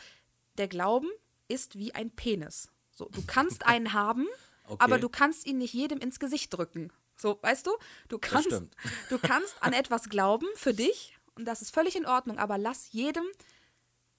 der 0.58 0.70
Glauben 0.70 1.10
ist 1.50 1.78
wie 1.78 1.94
ein 1.94 2.12
Penis. 2.12 2.70
So, 2.92 3.10
du 3.10 3.22
kannst 3.28 3.66
einen 3.66 3.92
haben, 3.92 4.28
Okay. 4.70 4.84
aber 4.84 5.00
du 5.00 5.10
kannst 5.10 5.48
ihn 5.48 5.58
nicht 5.58 5.74
jedem 5.74 6.00
ins 6.00 6.20
Gesicht 6.20 6.54
drücken. 6.54 6.92
So, 7.18 7.40
weißt 7.42 7.68
du? 7.68 7.72
Du 8.08 8.18
kannst, 8.18 8.52
du 9.10 9.20
kannst 9.20 9.56
an 9.62 9.74
etwas 9.74 10.10
glauben 10.10 10.48
für 10.56 10.74
dich 10.74 11.18
und 11.36 11.46
das 11.46 11.62
ist 11.62 11.74
völlig 11.74 11.96
in 11.96 12.06
Ordnung, 12.06 12.38
aber 12.38 12.58
lass 12.58 12.92
jedem 12.92 13.24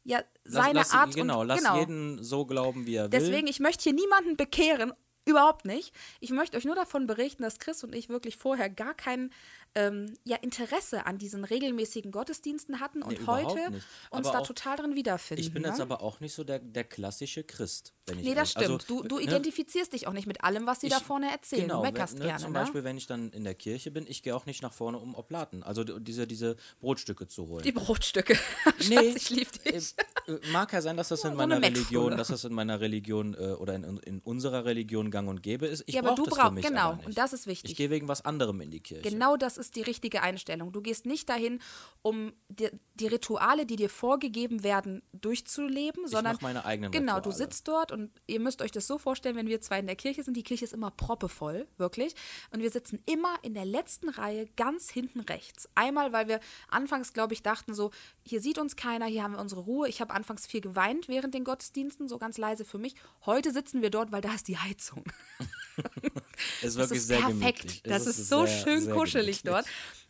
ja 0.02 0.22
seine 0.44 0.80
lass, 0.80 0.92
Art 0.92 1.14
genau, 1.14 1.42
und 1.42 1.48
lass 1.48 1.58
genau. 1.58 1.78
jeden 1.78 2.22
so 2.22 2.46
glauben, 2.46 2.86
wie 2.86 2.96
er 2.96 3.04
will. 3.04 3.10
Deswegen, 3.10 3.46
ich 3.46 3.60
möchte 3.60 3.84
hier 3.84 3.92
niemanden 3.92 4.36
bekehren, 4.36 4.92
überhaupt 5.30 5.64
nicht. 5.64 5.92
Ich 6.20 6.30
möchte 6.30 6.56
euch 6.56 6.64
nur 6.64 6.74
davon 6.74 7.06
berichten, 7.06 7.42
dass 7.42 7.58
Chris 7.58 7.82
und 7.84 7.94
ich 7.94 8.08
wirklich 8.08 8.36
vorher 8.36 8.68
gar 8.70 8.94
kein 8.94 9.32
ähm, 9.76 10.14
ja, 10.24 10.36
Interesse 10.36 11.06
an 11.06 11.18
diesen 11.18 11.44
regelmäßigen 11.44 12.10
Gottesdiensten 12.10 12.80
hatten 12.80 13.02
und 13.02 13.20
Nee, 13.20 13.26
heute 13.26 13.70
nicht. 13.70 13.86
uns 14.10 14.26
Aber 14.26 14.32
da 14.38 14.38
auch- 14.42 14.46
total 14.48 14.76
drin 14.76 14.94
wiederfinden. 14.96 15.40
ich 15.44 15.52
bin 15.52 15.62
ne? 15.62 15.68
jetzt 15.68 15.80
aber 15.80 16.02
auch 16.02 16.18
nicht 16.18 16.34
so 16.34 16.42
der, 16.42 16.58
der 16.58 16.82
klassische 16.82 17.44
Christ. 17.44 17.92
Wenn 18.06 18.18
ich 18.18 18.24
Nee, 18.24 18.34
das 18.34 18.56
ehrlich- 18.56 18.66
stimmt. 18.82 18.90
also, 18.90 19.02
du 19.02 19.08
du 19.08 19.16
ne, 19.18 19.22
identifizierst 19.22 19.92
dich 19.92 20.08
auch 20.08 20.12
nicht 20.12 20.26
mit 20.26 20.42
allem, 20.42 20.66
was 20.66 20.80
sie 20.80 20.88
da 20.88 20.96
Ich- 20.96 21.04
vorne 21.04 21.30
erzählen. 21.30 21.62
Genau, 21.62 21.76
du 21.76 21.82
meckerst 21.86 22.14
wenn, 22.14 22.18
ne, 22.18 22.24
gerne, 22.26 22.40
zum 22.42 22.52
ne? 22.52 22.58
Beispiel, 22.58 22.82
wenn 22.82 22.96
ich 22.96 23.06
dann 23.06 23.30
in 23.30 23.44
der 23.44 23.54
Kirche 23.54 23.92
bin, 23.92 24.06
ich 24.08 24.24
gehe 24.24 24.34
auch 24.34 24.44
nicht 24.44 24.60
nach 24.60 24.72
vorne, 24.72 24.98
um 24.98 25.14
Oblaten, 25.14 25.62
also 25.62 25.84
diese, 25.84 26.26
diese 26.26 26.56
Brotstücke 26.80 27.28
zu 27.28 27.46
holen. 27.46 27.62
Die 27.62 27.70
Brotstücke. 27.72 28.36
Nee, 28.88 29.12
Schatz, 29.12 29.16
ich 29.16 29.30
lieb 29.30 29.52
dich. 29.62 29.94
Äh, 30.26 30.32
äh, 30.32 30.40
mag 30.52 30.72
ja 30.72 30.80
sein, 30.82 30.96
dass 30.96 31.08
das 31.10 31.22
in 31.24 31.34
meiner 31.34 31.56
eine 31.56 31.66
Religion, 31.66 32.16
dass 32.16 32.28
das 32.28 32.44
in 32.44 32.52
meiner 32.52 32.80
Religion 32.80 33.34
äh, 33.34 33.52
oder 33.52 33.74
in, 33.76 33.98
in 33.98 34.18
unserer 34.20 34.64
Religion 34.64 35.10
gang 35.20 35.28
und 35.28 35.42
gäbe 35.42 35.66
ist. 35.66 35.84
Ich 35.86 35.94
Ja, 35.94 36.02
aber 36.02 36.14
du 36.14 36.24
das 36.24 36.34
brauch- 36.34 36.46
für 36.48 36.52
mich 36.54 36.64
genau, 36.66 36.98
und 37.04 37.16
das 37.18 37.32
ist 37.32 37.46
wichtig. 37.46 37.72
Ich 37.72 37.76
gehe 37.76 37.90
wegen 37.90 38.08
was 38.08 38.24
anderem 38.24 38.60
in 38.60 38.70
die 38.70 38.80
Kirche. 38.80 39.08
Genau 39.08 39.36
das 39.36 39.58
ist 39.58 39.76
die 39.76 39.82
richtige 39.82 40.22
Einstellung. 40.22 40.72
Du 40.72 40.80
gehst 40.80 41.06
nicht 41.06 41.28
dahin, 41.28 41.60
um 42.02 42.32
die, 42.48 42.70
die 42.94 43.06
Rituale, 43.06 43.66
die 43.66 43.76
dir 43.76 43.90
vorgegeben 43.90 44.62
werden, 44.62 45.02
durchzuleben, 45.12 46.06
sondern 46.06 46.34
mach 46.34 46.40
meine 46.42 46.64
eigenen 46.64 46.90
genau, 46.92 47.14
du 47.20 47.30
Rituale. 47.30 47.36
sitzt 47.36 47.68
dort 47.68 47.92
und 47.92 48.10
ihr 48.26 48.40
müsst 48.40 48.62
euch 48.62 48.70
das 48.72 48.86
so 48.86 48.98
vorstellen, 48.98 49.36
wenn 49.36 49.48
wir 49.48 49.60
zwei 49.60 49.78
in 49.78 49.86
der 49.86 49.96
Kirche 49.96 50.22
sind, 50.22 50.36
die 50.36 50.42
Kirche 50.42 50.64
ist 50.64 50.72
immer 50.72 50.90
proppevoll, 50.90 51.66
wirklich, 51.76 52.14
und 52.52 52.60
wir 52.60 52.70
sitzen 52.70 53.02
immer 53.06 53.34
in 53.42 53.54
der 53.54 53.64
letzten 53.64 54.08
Reihe 54.08 54.46
ganz 54.56 54.90
hinten 54.90 55.20
rechts. 55.20 55.68
Einmal, 55.74 56.12
weil 56.12 56.28
wir 56.28 56.40
anfangs, 56.68 57.12
glaube 57.12 57.34
ich, 57.34 57.42
dachten 57.42 57.74
so, 57.74 57.90
hier 58.24 58.40
sieht 58.40 58.58
uns 58.58 58.76
keiner, 58.76 59.06
hier 59.06 59.22
haben 59.22 59.32
wir 59.32 59.40
unsere 59.40 59.60
Ruhe. 59.62 59.88
Ich 59.88 60.00
habe 60.00 60.12
anfangs 60.14 60.46
viel 60.46 60.60
geweint 60.60 61.08
während 61.08 61.34
den 61.34 61.44
Gottesdiensten, 61.44 62.08
so 62.08 62.18
ganz 62.18 62.38
leise 62.38 62.64
für 62.64 62.78
mich. 62.78 62.94
Heute 63.26 63.52
sitzen 63.52 63.82
wir 63.82 63.90
dort, 63.90 64.12
weil 64.12 64.20
da 64.20 64.34
ist 64.34 64.48
die 64.48 64.58
Heizung. 64.58 64.99
ist 66.62 66.62
Das 66.62 66.76
wirklich 66.76 66.98
ist 67.00 67.06
sehr 67.08 67.20
perfekt. 67.20 67.60
gemütlich. 67.60 67.82
Das 67.84 68.06
Es 68.06 68.18
ist 68.18 68.28
so 68.28 68.46
sehr, 68.46 68.62
schön 68.62 68.80
sehr 68.82 68.94
kuschelig 68.94 69.42
gemütlich. 69.42 69.64
dort. 69.64 69.66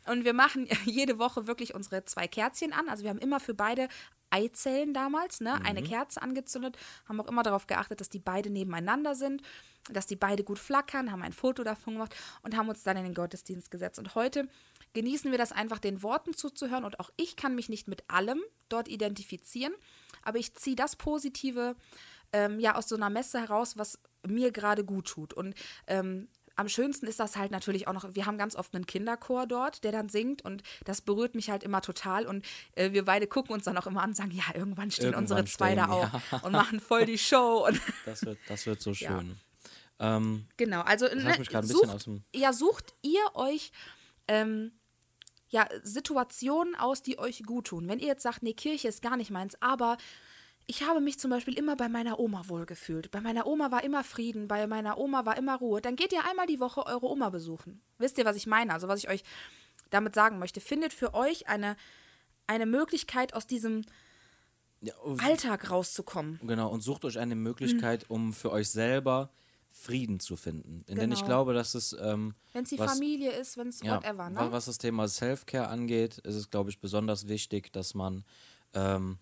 Und 0.07 0.25
wir 0.25 0.33
machen 0.33 0.67
jede 0.85 1.19
Woche 1.19 1.47
wirklich 1.47 1.75
unsere 1.75 2.05
zwei 2.05 2.27
Kerzchen 2.29 2.73
an. 2.73 2.89
Also 2.89 3.03
wir 3.05 3.11
haben 3.11 3.19
immer 3.19 3.41
für 3.41 3.55
beide 3.55 3.89
Eizellen 4.31 4.95
damals, 4.95 5.41
ne, 5.41 5.57
Mhm. 5.59 5.67
eine 5.67 5.83
Kerze 5.83 6.23
angezündet, 6.23 6.77
haben 7.09 7.21
auch 7.21 7.27
immer 7.29 7.43
darauf 7.43 7.67
geachtet, 7.67 8.01
dass 8.01 8.09
die 8.09 8.21
beide 8.21 8.49
nebeneinander 8.49 9.15
sind, 9.17 9.43
dass 9.91 10.07
die 10.07 10.15
beide 10.17 10.45
gut 10.45 10.59
flackern, 10.59 11.11
haben 11.11 11.23
ein 11.23 11.33
Foto 11.33 11.65
davon 11.65 11.95
gemacht 11.95 12.15
und 12.43 12.57
haben 12.57 12.69
uns 12.69 12.83
dann 12.85 12.97
in 12.97 13.05
den 13.05 13.15
Gottesdienst 13.15 13.71
gesetzt. 13.71 13.99
Und 13.99 14.15
heute 14.15 14.49
genießen 14.93 15.31
wir 15.33 15.39
das 15.39 15.51
einfach, 15.53 15.79
den 15.81 16.03
Worten 16.03 16.35
zuzuhören. 16.35 16.85
Und 16.85 17.01
auch 17.01 17.11
ich 17.17 17.35
kann 17.37 17.55
mich 17.57 17.69
nicht 17.69 17.89
mit 17.89 18.09
allem 18.09 18.41
dort 18.69 18.87
identifizieren, 18.89 19.75
aber 20.23 20.39
ich 20.39 20.55
ziehe 20.55 20.77
das 20.77 20.95
Positive 20.97 21.75
ähm, 22.33 22.61
ja 22.61 22.77
aus 22.77 22.89
so 22.89 22.97
einer 22.97 23.11
Messe 23.11 23.41
heraus, 23.41 23.77
was 23.77 23.99
mir 24.27 24.53
gerade 24.53 24.85
gut 24.85 25.09
tut. 25.09 25.33
Und 25.35 25.55
ähm, 25.87 26.29
am 26.57 26.69
schönsten 26.69 27.07
ist 27.07 27.19
das 27.21 27.37
halt 27.37 27.51
natürlich 27.53 27.89
auch 27.89 27.93
noch, 27.95 28.15
wir 28.15 28.27
haben 28.27 28.37
ganz 28.37 28.55
oft 28.55 28.75
einen 28.75 28.85
Kinderchor 28.87 29.47
dort, 29.47 29.83
der 29.83 29.93
dann 29.93 30.09
singt 30.11 30.43
und 30.45 30.63
das 30.85 31.01
berührt 31.01 31.35
mich 31.35 31.49
halt 31.49 31.63
immer 31.63 31.81
total 31.81 32.27
und 32.27 32.45
äh, 32.73 32.93
wir 32.93 33.05
beide 33.07 33.27
gucken 33.27 33.55
uns 33.55 33.65
dann 33.65 33.79
auch 33.79 33.87
immer 33.87 34.03
an 34.03 34.11
und 34.11 34.17
sagen, 34.17 34.31
ja, 34.33 34.45
irgendwann 34.55 34.91
stehen 34.91 35.07
Irgendwann 35.07 35.23
unsere 35.25 35.45
zwei 35.47 35.75
da 35.75 35.89
auch 35.89 36.43
und 36.43 36.53
machen 36.53 36.81
voll 36.81 37.07
die 37.07 37.17
Show 37.19 37.67
und 37.67 37.81
Das 38.05 38.23
wird, 38.27 38.39
das 38.47 38.67
wird 38.67 38.81
so 38.83 38.91
Ja. 38.91 39.19
schön. 39.19 39.37
Ähm, 39.99 40.47
Genau, 40.59 40.81
also 40.83 41.07
ne, 41.07 41.35
mich 41.39 41.49
grad 41.49 41.65
ein 41.65 41.69
sucht, 41.69 41.83
bisschen 41.83 41.95
aus 41.95 42.05
dem- 42.05 42.25
ja, 42.35 42.53
sucht 42.53 42.95
ihr 43.03 43.21
euch 43.35 43.71
ähm, 44.29 44.73
ja, 45.49 45.67
Situationen 45.83 46.75
aus, 46.77 47.03
die 47.03 47.19
euch 47.19 47.43
gut 47.43 47.69
tun. 47.69 47.89
Wenn 47.89 47.99
ihr 47.99 48.07
jetzt 48.07 48.23
sagt, 48.23 48.43
nee, 48.43 48.53
Kirche 48.53 48.89
ist 48.89 49.03
gar 49.03 49.17
nicht 49.17 49.31
meins, 49.31 49.61
aber 49.61 49.97
ich 50.71 50.83
habe 50.87 51.01
mich 51.01 51.19
zum 51.19 51.31
Beispiel 51.31 51.59
immer 51.59 51.75
bei 51.77 51.89
meiner 51.89 52.21
Oma 52.21 52.45
wohlgefühlt. 52.47 53.11
Bei 53.11 53.21
meiner 53.21 53.47
Oma 53.47 53.71
war 53.73 53.83
immer 53.83 54.05
Frieden, 54.05 54.47
bei 54.47 54.67
meiner 54.67 54.99
Oma 54.99 55.25
war 55.27 55.37
immer 55.37 55.57
Ruhe. 55.59 55.81
Dann 55.81 55.97
geht 55.97 56.13
ihr 56.13 56.25
einmal 56.29 56.47
die 56.47 56.61
Woche 56.61 56.87
eure 56.87 57.07
Oma 57.09 57.29
besuchen. 57.31 57.81
Wisst 57.99 58.19
ihr, 58.19 58.25
was 58.25 58.37
ich 58.37 58.47
meine? 58.47 58.73
Also 58.73 58.87
was 58.89 59.01
ich 59.01 59.09
euch 59.09 59.25
damit 59.91 60.15
sagen 60.15 60.39
möchte. 60.39 60.61
Findet 60.61 60.93
für 60.93 61.15
euch 61.15 61.49
eine, 61.49 61.77
eine 62.47 62.67
Möglichkeit, 62.67 63.35
aus 63.35 63.47
diesem 63.47 63.83
ja, 64.81 64.95
Alltag 65.19 65.71
rauszukommen. 65.71 66.39
Genau, 66.47 66.69
und 66.71 66.83
sucht 66.83 67.05
euch 67.05 67.19
eine 67.19 67.35
Möglichkeit, 67.35 68.09
um 68.09 68.33
für 68.33 68.53
euch 68.53 68.71
selber 68.71 69.31
Frieden 69.73 70.21
zu 70.21 70.37
finden. 70.37 70.85
In 70.89 70.97
denen 70.97 71.13
ich 71.13 71.19
Genau. 71.21 71.29
glaube, 71.29 71.55
dass 71.55 71.75
es 71.75 71.97
ähm, 72.01 72.35
Wenn 72.53 72.63
es 72.65 72.71
die 72.71 72.79
was- 72.79 72.93
Familie 72.93 73.33
ist, 73.33 73.57
wenn 73.57 73.69
es 73.69 73.81
ja, 73.83 73.97
whatever, 73.97 74.31
ne? 74.31 74.37
wa- 74.37 74.53
was 74.53 74.65
das 74.67 74.79
Thema 74.79 75.07
Self-Care 75.09 75.69
angeht, 75.69 76.19
ist 76.19 76.35
es, 76.37 76.51
glaube 76.51 76.71
ich, 76.71 76.79
besonders 76.81 77.29
wichtig, 77.29 77.73
dass 77.73 77.95
man, 77.95 78.25
ähm, 78.75 79.19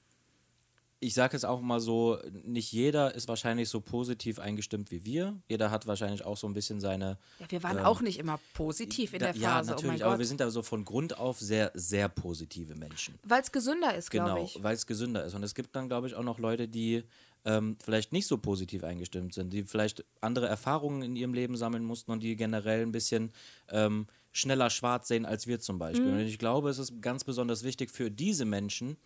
ich 1.00 1.14
sage 1.14 1.36
es 1.36 1.44
auch 1.44 1.60
mal 1.60 1.78
so, 1.78 2.18
nicht 2.44 2.72
jeder 2.72 3.14
ist 3.14 3.28
wahrscheinlich 3.28 3.68
so 3.68 3.80
positiv 3.80 4.40
eingestimmt 4.40 4.90
wie 4.90 5.04
wir. 5.04 5.40
Jeder 5.48 5.70
hat 5.70 5.86
wahrscheinlich 5.86 6.24
auch 6.24 6.36
so 6.36 6.48
ein 6.48 6.54
bisschen 6.54 6.80
seine. 6.80 7.18
Ja, 7.38 7.46
wir 7.50 7.62
waren 7.62 7.78
ähm, 7.78 7.84
auch 7.84 8.00
nicht 8.00 8.18
immer 8.18 8.40
positiv 8.54 9.12
in 9.12 9.20
da, 9.20 9.32
der 9.32 9.40
ja, 9.40 9.50
Phase. 9.50 9.70
natürlich, 9.70 10.00
oh 10.02 10.06
aber 10.06 10.14
Gott. 10.14 10.18
wir 10.20 10.26
sind 10.26 10.40
da 10.40 10.50
so 10.50 10.62
von 10.62 10.84
Grund 10.84 11.16
auf 11.18 11.38
sehr, 11.38 11.70
sehr 11.74 12.08
positive 12.08 12.74
Menschen. 12.74 13.18
Weil 13.22 13.42
es 13.42 13.52
gesünder 13.52 13.94
ist, 13.94 14.10
glaube 14.10 14.30
Genau, 14.30 14.44
ich. 14.44 14.62
weil 14.62 14.74
es 14.74 14.86
gesünder 14.86 15.24
ist. 15.24 15.34
Und 15.34 15.44
es 15.44 15.54
gibt 15.54 15.76
dann, 15.76 15.88
glaube 15.88 16.08
ich, 16.08 16.14
auch 16.14 16.24
noch 16.24 16.40
Leute, 16.40 16.66
die 16.66 17.04
ähm, 17.44 17.76
vielleicht 17.82 18.12
nicht 18.12 18.26
so 18.26 18.36
positiv 18.36 18.82
eingestimmt 18.82 19.34
sind, 19.34 19.52
die 19.52 19.62
vielleicht 19.62 20.04
andere 20.20 20.48
Erfahrungen 20.48 21.02
in 21.02 21.14
ihrem 21.14 21.32
Leben 21.32 21.56
sammeln 21.56 21.84
mussten 21.84 22.10
und 22.10 22.24
die 22.24 22.34
generell 22.34 22.82
ein 22.82 22.92
bisschen 22.92 23.32
ähm, 23.68 24.08
schneller 24.32 24.68
schwarz 24.68 25.06
sehen 25.06 25.24
als 25.26 25.46
wir 25.46 25.60
zum 25.60 25.78
Beispiel. 25.78 26.06
Mhm. 26.06 26.12
Und 26.14 26.20
ich 26.20 26.38
glaube, 26.38 26.70
es 26.70 26.78
ist 26.78 27.00
ganz 27.00 27.22
besonders 27.22 27.62
wichtig 27.62 27.92
für 27.92 28.10
diese 28.10 28.44
Menschen, 28.44 28.96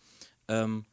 ähm, 0.48 0.86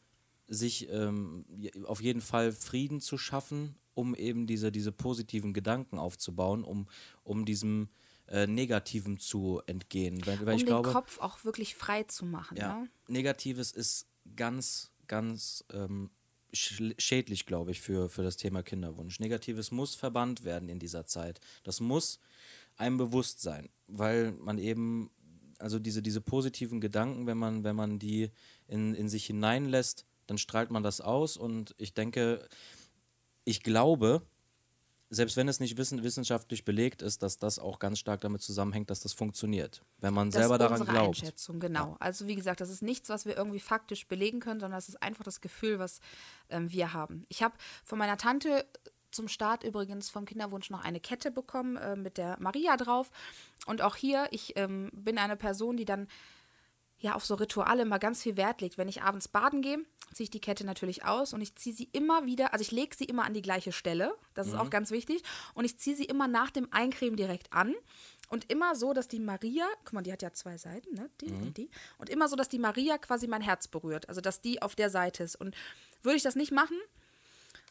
sich 0.50 0.90
ähm, 0.90 1.46
auf 1.86 2.02
jeden 2.02 2.22
Fall 2.22 2.52
Frieden 2.52 3.00
zu 3.02 3.18
schaffen, 3.18 3.76
um 3.94 4.16
eben 4.16 4.48
diese, 4.48 4.72
diese 4.72 4.92
positiven 4.92 5.54
Gedanken 5.54 6.00
aufzubauen, 6.00 6.64
um, 6.64 6.88
um 7.24 7.46
diesem 7.46 7.90
äh, 8.28 8.48
Negativen 8.48 9.20
zu 9.20 9.62
entgehen. 9.66 10.26
Weil, 10.26 10.40
weil 10.46 10.54
um 10.54 10.58
ich 10.58 10.66
den 10.66 10.68
glaube, 10.68 10.92
Kopf 10.92 11.20
auch 11.20 11.44
wirklich 11.46 11.76
frei 11.76 12.04
zu 12.04 12.26
machen. 12.26 12.58
ja, 12.58 12.82
Ne? 12.82 12.90
Negatives 13.08 13.72
ist 13.72 14.08
ganz, 14.36 14.92
ganz 15.08 15.64
ähm, 15.72 16.10
schädlich, 16.52 17.46
glaube 17.46 17.72
ich, 17.72 17.82
für, 17.82 18.10
für 18.10 18.24
das 18.24 18.38
Thema 18.38 18.64
Kinderwunsch. 18.64 19.20
Negatives 19.20 19.72
muss 19.72 19.96
verbannt 19.96 20.44
werden 20.44 20.70
in 20.70 20.80
dieser 20.80 21.06
Zeit. 21.06 21.40
Das 21.64 21.80
muss 21.80 22.20
einem 22.76 22.98
bewusst 22.98 23.42
sein, 23.42 23.70
weil 23.88 24.32
man 24.32 24.58
eben, 24.58 25.12
also 25.60 25.78
diese, 25.78 26.02
diese 26.02 26.22
positiven 26.22 26.80
Gedanken, 26.80 27.28
wenn 27.28 27.38
man, 27.38 27.64
wenn 27.64 27.76
man 27.76 28.00
die 28.00 28.32
in, 28.68 28.96
in 28.96 29.10
sich 29.10 29.26
hineinlässt, 29.26 30.06
dann 30.30 30.38
strahlt 30.38 30.72
man 30.72 30.84
das 30.84 31.02
aus 31.02 31.38
und 31.38 31.76
ich 31.78 31.94
denke, 31.94 32.48
ich 33.46 33.64
glaube, 33.64 34.22
selbst 35.10 35.38
wenn 35.38 35.48
es 35.48 35.60
nicht 35.60 35.78
wissen, 35.78 36.04
wissenschaftlich 36.04 36.66
belegt 36.66 37.02
ist, 37.02 37.24
dass 37.24 37.38
das 37.38 37.58
auch 37.58 37.80
ganz 37.80 37.98
stark 37.98 38.22
damit 38.22 38.42
zusammenhängt, 38.42 38.92
dass 38.92 39.00
das 39.00 39.14
funktioniert. 39.14 39.82
Wenn 39.98 40.14
man 40.14 40.30
Das 40.30 40.42
selber 40.42 40.56
ist 40.56 40.60
daran 40.60 40.86
glaubt. 40.86 41.20
Einschätzung, 41.20 41.60
genau. 41.60 41.98
Also 42.00 42.28
wie 42.28 42.36
gesagt, 42.36 42.62
das 42.62 42.70
ist 42.70 42.84
nichts, 42.84 43.10
was 43.10 43.26
wir 43.26 43.36
irgendwie 43.36 43.60
faktisch 43.60 44.08
belegen 44.08 44.40
können, 44.40 44.60
sondern 44.60 44.78
das 44.78 44.88
ist 44.88 45.02
einfach 45.02 45.24
das 45.24 45.42
Gefühl, 45.42 45.80
was 45.80 46.00
ähm, 46.50 46.72
wir 46.72 46.94
haben. 46.94 47.24
Ich 47.28 47.42
habe 47.42 47.56
von 47.84 47.98
meiner 47.98 48.18
Tante 48.18 48.66
zum 49.12 49.28
Start 49.28 49.64
übrigens 49.64 50.12
vom 50.12 50.26
Kinderwunsch 50.26 50.70
noch 50.70 50.84
eine 50.84 51.00
Kette 51.00 51.32
bekommen 51.32 51.78
äh, 51.78 51.96
mit 51.96 52.18
der 52.18 52.38
Maria 52.40 52.78
drauf. 52.78 53.10
Und 53.66 53.82
auch 53.82 53.96
hier, 53.96 54.28
ich 54.30 54.56
ähm, 54.58 54.92
bin 54.94 55.18
eine 55.18 55.36
Person, 55.36 55.76
die 55.76 55.86
dann 55.86 56.08
ja 57.00 57.16
auf 57.16 57.26
so 57.26 57.36
Rituale 57.36 57.84
immer 57.84 58.00
ganz 58.00 58.22
viel 58.22 58.38
Wert 58.38 58.62
legt. 58.62 58.78
Wenn 58.78 58.88
ich 58.88 59.02
abends 59.02 59.28
baden 59.28 59.62
gehe, 59.62 59.80
ziehe 60.14 60.26
ich 60.26 60.30
die 60.30 60.42
Kette 60.42 60.66
natürlich 60.66 61.06
aus 61.06 61.34
und 61.34 61.42
ich 61.42 61.56
ziehe 61.56 61.76
sie 61.76 61.90
immer 61.92 62.26
wieder, 62.26 62.54
also 62.54 62.62
ich 62.62 62.72
lege 62.72 62.96
sie 62.96 63.06
immer 63.06 63.26
an 63.26 63.34
die 63.34 63.42
gleiche 63.42 63.72
Stelle, 63.72 64.14
das 64.34 64.48
ist 64.48 64.56
auch 64.56 64.70
ganz 64.70 64.92
wichtig, 64.92 65.24
und 65.54 65.66
ich 65.66 65.78
ziehe 65.78 65.96
sie 65.96 66.06
immer 66.06 66.28
nach 66.28 66.52
dem 66.52 66.68
Eincremen 66.72 67.16
direkt 67.16 67.54
an 67.54 67.74
und 68.30 68.52
immer 68.52 68.76
so, 68.76 68.94
dass 68.94 69.08
die 69.08 69.20
Maria, 69.20 69.66
guck 69.86 69.94
mal, 69.94 70.02
die 70.02 70.12
hat 70.12 70.22
ja 70.22 70.34
zwei 70.34 70.58
Seiten, 70.58 70.94
ne, 70.94 71.10
die 71.22 71.32
und 71.32 71.58
die, 71.58 71.70
und 71.98 72.10
immer 72.10 72.28
so, 72.28 72.36
dass 72.36 72.50
die 72.50 72.60
Maria 72.60 72.98
quasi 72.98 73.28
mein 73.28 73.42
Herz 73.42 73.68
berührt, 73.68 74.10
also 74.10 74.22
dass 74.22 74.42
die 74.42 74.62
auf 74.62 74.76
der 74.76 74.90
Seite 74.90 75.24
ist. 75.24 75.36
Und 75.36 75.56
würde 76.02 76.18
ich 76.18 76.24
das 76.24 76.36
nicht 76.36 76.52
machen, 76.52 76.78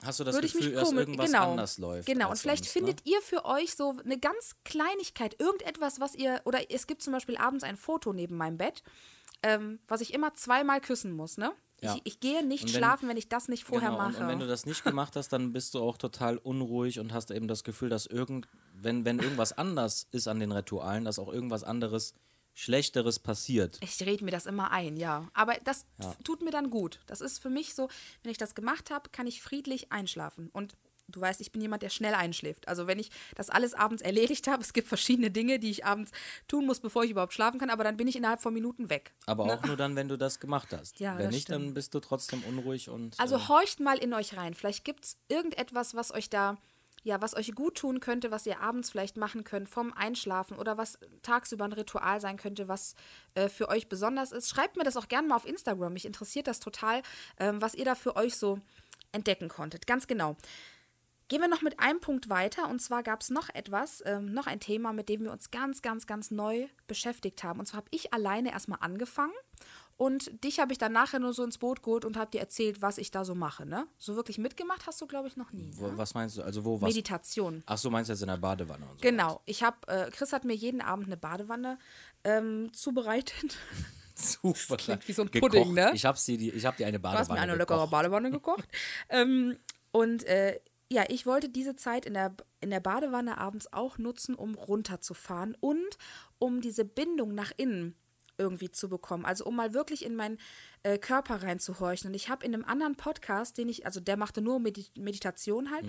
Hast 0.05 0.21
du 0.21 0.25
das 0.25 0.35
würde 0.35 0.47
ich 0.47 0.53
Gefühl, 0.53 0.71
mich 0.71 0.81
dass 0.81 0.93
irgendwas 0.93 1.27
genau, 1.27 1.51
anders 1.51 1.79
läuft? 1.79 2.07
Genau, 2.07 2.31
und 2.31 2.39
vielleicht 2.39 2.65
sonst, 2.65 2.73
findet 2.73 3.05
ne? 3.05 3.13
ihr 3.13 3.21
für 3.21 3.45
euch 3.45 3.75
so 3.75 3.97
eine 4.05 4.19
ganz 4.19 4.55
Kleinigkeit, 4.65 5.41
irgendetwas, 5.41 5.99
was 5.99 6.15
ihr, 6.15 6.41
oder 6.45 6.71
es 6.71 6.87
gibt 6.87 7.03
zum 7.03 7.13
Beispiel 7.13 7.37
abends 7.37 7.65
ein 7.65 7.77
Foto 7.77 8.13
neben 8.13 8.37
meinem 8.37 8.59
Bett, 8.59 8.85
ähm, 9.43 9.79
was 9.87 10.01
ich 10.01 10.13
immer 10.15 10.35
zweimal 10.35 10.81
küssen 10.81 11.13
muss, 11.13 11.37
ne? 11.37 11.53
Ja. 11.81 11.95
Ich, 11.95 12.01
ich 12.05 12.21
gehe 12.21 12.45
nicht 12.45 12.65
Und 12.65 12.73
wenn- 12.75 12.79
schlafen, 12.79 13.09
wenn 13.09 13.17
ich 13.17 13.29
das 13.29 13.47
nicht 13.49 13.63
vorher 13.65 13.91
genau, 13.91 14.05
und- 14.05 14.13
mache. 14.13 14.23
Und 14.25 14.29
wenn 14.29 14.41
du 14.41 14.49
das 14.49 14.67
nicht 14.67 14.83
gemacht 14.83 15.15
hast, 15.15 15.29
dann 15.33 15.53
bist 15.53 15.75
du 15.75 15.81
auch 15.81 15.97
total 15.97 16.37
unruhig 16.39 16.99
und 16.99 17.13
hast 17.13 17.31
eben 17.31 17.47
das 17.47 17.63
Gefühl, 17.63 17.89
dass 17.89 18.07
irgend, 18.07 18.49
wenn, 18.75 19.05
wenn 19.05 19.21
irgendwas 19.21 19.53
anders 19.57 20.09
ist 20.11 20.27
an 20.27 20.41
den 20.41 20.51
Ritualen, 20.51 21.05
dass 21.05 21.19
auch 21.21 21.33
irgendwas 21.33 21.63
anderes, 21.63 22.15
Schlechteres 22.55 23.21
passiert. 23.21 23.79
ich 23.81 24.01
rede 24.05 24.25
mir 24.25 24.33
das 24.33 24.47
immer 24.47 24.73
ein, 24.73 24.97
ja. 24.97 25.29
Aber 25.35 25.55
das 25.63 25.87
tut 26.25 26.43
mir 26.43 26.51
dann 26.51 26.71
gut. 26.71 26.99
Das 27.07 27.21
ist 27.21 27.39
für 27.39 27.51
mich 27.51 27.73
so, 27.77 27.89
wenn 28.25 28.33
ich 28.33 28.39
das 28.39 28.57
gemacht 28.57 28.91
habe, 28.91 29.11
kann 29.11 29.29
ich 29.29 29.41
friedlich 29.41 29.93
einschlafen. 29.93 30.49
Und 30.53 30.77
du 31.09 31.21
weißt, 31.21 31.41
ich 31.41 31.51
bin 31.53 31.61
jemand, 31.61 31.83
der 31.83 31.89
schnell 31.89 32.15
einschläft. 32.15 32.69
Also 32.69 32.87
wenn 32.87 32.99
ich 32.99 33.11
das 33.35 33.51
alles 33.51 33.75
abends 33.75 34.03
erledigt 34.03 34.47
habe, 34.47 34.63
es 34.69 34.73
gibt 34.73 34.89
verschiedene 34.89 35.31
Dinge, 35.31 35.59
die 35.59 35.71
ich 35.71 35.85
abends 35.85 36.13
tun 36.47 36.67
muss, 36.67 36.81
bevor 36.81 37.05
ich 37.05 37.11
überhaupt 37.11 37.33
schlafen 37.33 37.59
kann, 37.59 37.71
aber 37.71 37.85
dann 37.85 37.97
bin 37.97 38.07
ich 38.07 38.17
innerhalb 38.17 38.41
von 38.41 38.55
Minuten 38.55 38.91
weg. 38.91 39.13
Aber 39.27 39.45
auch 39.45 39.63
nur 39.65 39.77
dann, 39.77 39.97
wenn 39.97 40.09
du 40.09 40.17
das 40.17 40.41
gemacht 40.41 40.69
hast. 40.73 41.01
Ja, 41.01 41.19
wenn 41.19 41.31
nicht, 41.31 41.51
dann 41.51 41.63
stimmt. 41.63 41.75
bist 41.75 41.95
du 41.95 42.01
trotzdem 42.01 42.43
unruhig 42.45 42.89
und. 42.89 43.19
Also 43.19 43.37
äh, 43.37 43.49
horcht 43.49 43.81
mal 43.81 43.99
in 43.99 44.13
euch 44.15 44.37
rein. 44.37 44.55
Vielleicht 44.55 44.85
gibt 44.85 45.05
es 45.05 45.17
irgendetwas, 45.29 45.95
was 45.95 46.13
euch 46.13 46.29
da, 46.31 46.57
ja, 47.03 47.21
was 47.21 47.35
euch 47.37 47.55
gut 47.55 47.77
tun 47.77 48.01
könnte, 48.01 48.31
was 48.31 48.47
ihr 48.47 48.61
abends 48.61 48.91
vielleicht 48.91 49.17
machen 49.17 49.45
könnt 49.45 49.69
vom 49.69 49.93
Einschlafen 49.95 50.59
oder 50.59 50.77
was 50.77 50.99
tagsüber 51.23 51.65
ein 51.65 51.73
Ritual 51.73 52.21
sein 52.21 52.37
könnte, 52.37 52.69
was 52.69 52.95
äh, 53.35 53.49
für 53.49 53.69
euch 53.69 53.89
besonders 53.89 54.33
ist. 54.33 54.49
Schreibt 54.49 54.77
mir 54.77 54.85
das 54.85 54.97
auch 54.97 55.09
gerne 55.09 55.29
mal 55.29 55.37
auf 55.37 55.47
Instagram. 55.47 55.93
Mich 55.93 56.05
interessiert 56.05 56.47
das 56.47 56.61
total, 56.61 57.03
ähm, 57.39 57.61
was 57.63 57.75
ihr 57.75 57.85
da 57.85 57.95
für 57.95 58.17
euch 58.17 58.37
so 58.37 58.61
entdecken 59.13 59.49
konntet. 59.49 59.87
Ganz 59.87 60.07
genau. 60.07 60.37
Gehen 61.29 61.41
wir 61.43 61.49
noch 61.49 61.61
mit 61.63 61.79
einem 61.79 62.01
Punkt 62.01 62.29
weiter 62.31 62.69
und 62.71 62.81
zwar 62.81 63.03
gab 63.03 63.21
es 63.21 63.29
noch 63.31 63.49
etwas, 63.55 64.03
ähm, 64.07 64.33
noch 64.33 64.47
ein 64.47 64.61
Thema, 64.61 64.93
mit 64.93 65.09
dem 65.11 65.23
wir 65.25 65.31
uns 65.33 65.51
ganz, 65.51 65.83
ganz, 65.83 66.07
ganz 66.07 66.31
neu 66.31 66.67
beschäftigt 66.87 67.45
haben. 67.45 67.61
Und 67.61 67.67
zwar 67.67 67.79
habe 67.79 67.89
ich 67.91 68.15
alleine 68.15 68.51
erstmal 68.51 68.79
angefangen 68.81 69.33
und 69.99 70.43
dich 70.45 70.59
habe 70.59 70.73
ich 70.73 70.79
dann 70.79 70.93
nachher 70.93 71.19
nur 71.19 71.35
so 71.35 71.45
ins 71.45 71.59
Boot 71.59 71.83
geholt 71.83 72.05
und 72.07 72.17
habe 72.17 72.31
dir 72.31 72.41
erzählt, 72.41 72.81
was 72.81 72.97
ich 72.99 73.11
da 73.11 73.25
so 73.27 73.35
mache. 73.35 73.67
Ne? 73.67 73.87
So 73.99 74.17
wirklich 74.17 74.39
mitgemacht 74.39 74.87
hast 74.87 75.01
du, 75.03 75.07
glaube 75.07 75.29
ich, 75.29 75.37
noch 75.37 75.53
nie. 75.53 75.71
wo, 75.75 75.89
Ne? 75.89 75.99
was 75.99 76.15
meinst 76.15 76.39
du? 76.39 76.43
Also, 76.43 76.65
wo 76.65 76.81
was? 76.81 76.89
Meditation. 76.89 77.63
Ach 77.67 77.77
so, 77.77 77.91
meinst 77.91 78.09
du 78.09 78.13
jetzt 78.15 78.23
in 78.23 78.29
der 78.29 78.37
Badewanne 78.39 78.85
und 78.87 78.93
so? 78.93 79.03
Genau. 79.03 79.43
Ich 79.45 79.63
habe, 79.63 79.77
äh, 79.89 80.11
Chris 80.11 80.33
hat 80.33 80.45
mir 80.45 80.55
jeden 80.55 80.81
Abend 80.81 81.07
eine 81.09 81.17
Badewanne 81.17 81.79
ähm, 82.25 82.71
zubereitet. 82.73 83.57
Super. 84.15 84.77
klingt 84.79 85.07
wie 85.09 85.13
so 85.13 85.23
ein 85.23 85.31
Gekocht. 85.31 85.53
Pudding, 85.53 85.75
ne? 85.75 85.91
Ich 85.95 86.05
habe 86.07 86.17
hab 86.17 86.77
dir 86.77 86.87
eine 86.87 86.99
Du 86.99 87.09
hast 87.09 87.29
Badewanne 87.29 87.35
mir 87.41 87.43
eine 87.43 87.53
leckere 87.57 87.77
gekocht. 87.77 87.91
Badewanne 87.91 88.31
gekocht. 88.31 88.69
ähm, 89.11 89.59
und 89.91 90.25
äh, 90.25 90.61
ja, 90.91 91.05
ich 91.09 91.27
wollte 91.27 91.49
diese 91.49 91.77
Zeit 91.77 92.07
in 92.07 92.15
der, 92.15 92.35
in 92.61 92.71
der 92.71 92.81
Badewanne 92.81 93.39
abends 93.39 93.73
auch 93.73 93.99
nutzen, 93.99 94.35
um 94.35 94.55
runterzufahren 94.55 95.57
und 95.61 95.99
um 96.39 96.61
diese 96.61 96.85
Bindung 96.85 97.35
nach 97.35 97.53
innen 97.57 97.95
irgendwie 98.39 98.71
zu 98.71 98.89
bekommen. 98.89 99.25
Also 99.25 99.45
um 99.45 99.57
mal 99.57 99.75
wirklich 99.75 100.05
in 100.05 100.17
meinen 100.17 100.39
äh, 100.85 100.97
Körper 100.97 101.43
reinzuhorchen. 101.43 102.09
Und 102.09 102.15
ich 102.15 102.31
habe 102.31 102.47
in 102.47 102.55
einem 102.55 102.65
anderen 102.65 102.95
Podcast, 102.95 103.59
den 103.59 103.69
ich, 103.69 103.85
also 103.85 104.01
der 104.01 104.17
machte 104.17 104.41
nur 104.41 104.61
Medi 104.61 104.87
Meditation 104.97 105.71
halt, 105.71 105.85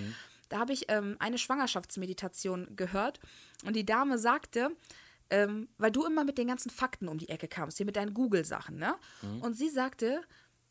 da 0.49 0.59
habe 0.59 0.73
ich 0.73 0.85
ähm, 0.89 1.15
eine 1.19 1.38
Schwangerschaftsmeditation 1.38 2.75
gehört. 2.75 3.19
Und 3.63 3.75
die 3.75 3.85
Dame 3.85 4.17
sagte, 4.17 4.71
ähm, 5.29 5.69
weil 5.77 5.91
du 5.91 6.05
immer 6.05 6.23
mit 6.23 6.39
den 6.39 6.47
ganzen 6.47 6.71
Fakten 6.71 7.07
um 7.07 7.19
die 7.19 7.29
Ecke 7.29 7.47
kamst, 7.47 7.77
hier 7.77 7.85
mit 7.85 7.95
deinen 7.95 8.15
Google-Sachen, 8.15 8.77
ne? 8.77 8.95
Und 9.41 9.55
sie 9.55 9.69
sagte, 9.69 10.21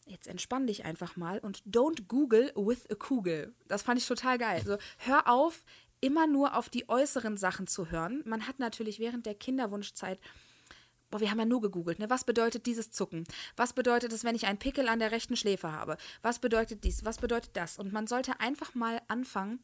jetzt 0.09 0.27
entspann 0.27 0.67
dich 0.67 0.85
einfach 0.85 1.17
mal 1.17 1.39
und 1.39 1.63
don't 1.65 2.07
Google 2.09 2.53
with 2.55 2.91
a 2.91 2.95
Kugel. 2.95 3.55
Das 3.67 3.83
fand 3.83 3.99
ich 3.99 4.07
total 4.07 4.39
geil. 4.39 4.61
Also 4.61 4.79
hör 4.99 5.29
auf, 5.29 5.65
immer 6.01 6.27
nur 6.27 6.57
auf 6.57 6.69
die 6.69 6.89
äußeren 6.89 7.37
Sachen 7.37 7.67
zu 7.67 7.91
hören. 7.91 8.23
Man 8.25 8.47
hat 8.47 8.59
natürlich 8.59 8.99
während 8.99 9.27
der 9.27 9.35
Kinderwunschzeit 9.35 10.21
Boah, 11.11 11.21
wir 11.21 11.31
haben 11.31 11.39
ja 11.39 11.47
nur 11.47 11.63
gegoogelt, 11.63 11.99
ne? 11.99 12.11
Was 12.11 12.25
bedeutet 12.25 12.67
dieses 12.67 12.91
Zucken? 12.91 13.25
Was 13.57 13.73
bedeutet 13.73 14.13
es, 14.13 14.25
wenn 14.25 14.35
ich 14.35 14.47
einen 14.47 14.59
Pickel 14.59 14.89
an 14.89 14.99
der 14.99 15.11
rechten 15.11 15.37
Schläfe 15.37 15.73
habe? 15.73 15.97
Was 16.21 16.39
bedeutet 16.39 16.85
dies? 16.85 17.03
Was 17.03 17.17
bedeutet 17.17 17.57
das? 17.57 17.79
Und 17.79 17.95
man 17.95 18.07
sollte 18.07 18.41
einfach 18.41 18.75
mal 18.75 19.01
anfangen, 19.09 19.59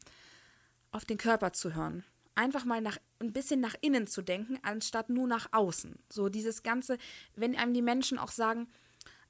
auf 0.91 1.05
den 1.05 1.17
Körper 1.17 1.53
zu 1.53 1.75
hören. 1.75 2.03
Einfach 2.33 2.65
mal 2.65 2.81
nach, 2.81 2.97
ein 3.19 3.31
bisschen 3.31 3.59
nach 3.59 3.75
innen 3.81 4.07
zu 4.07 4.23
denken, 4.23 4.57
anstatt 4.63 5.09
nur 5.09 5.27
nach 5.27 5.49
außen. 5.51 5.99
So 6.09 6.29
dieses 6.29 6.63
Ganze, 6.63 6.97
wenn 7.35 7.55
einem 7.55 7.75
die 7.75 7.83
Menschen 7.83 8.17
auch 8.17 8.31
sagen, 8.31 8.67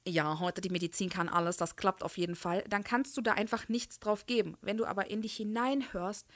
ja, 0.06 0.38
heute 0.38 0.60
die 0.60 0.70
Medizin 0.70 1.10
kann 1.10 1.28
alles, 1.28 1.56
das 1.56 1.76
klappt 1.76 2.02
auf 2.02 2.16
jeden 2.16 2.36
Fall, 2.36 2.64
dann 2.68 2.84
kannst 2.84 3.16
du 3.16 3.20
da 3.20 3.32
einfach 3.32 3.68
nichts 3.68 3.98
drauf 3.98 4.26
geben. 4.26 4.56
Wenn 4.60 4.76
du 4.76 4.86
aber 4.86 5.10
in 5.10 5.22
dich 5.22 5.36
hineinhörst, 5.36 6.26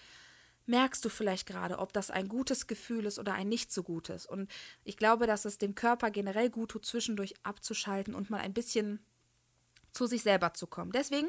merkst 0.66 1.04
du 1.04 1.08
vielleicht 1.08 1.46
gerade, 1.46 1.78
ob 1.78 1.92
das 1.92 2.10
ein 2.10 2.28
gutes 2.28 2.66
Gefühl 2.66 3.06
ist 3.06 3.18
oder 3.18 3.34
ein 3.34 3.48
nicht 3.48 3.72
so 3.72 3.82
gutes. 3.82 4.26
Und 4.26 4.50
ich 4.84 4.96
glaube, 4.96 5.26
dass 5.26 5.44
es 5.44 5.58
dem 5.58 5.74
Körper 5.74 6.10
generell 6.10 6.50
gut 6.50 6.70
tut, 6.70 6.86
zwischendurch 6.86 7.34
abzuschalten 7.42 8.14
und 8.14 8.30
mal 8.30 8.40
ein 8.40 8.54
bisschen 8.54 9.00
zu 9.92 10.06
sich 10.06 10.22
selber 10.22 10.54
zu 10.54 10.66
kommen. 10.66 10.92
Deswegen, 10.92 11.28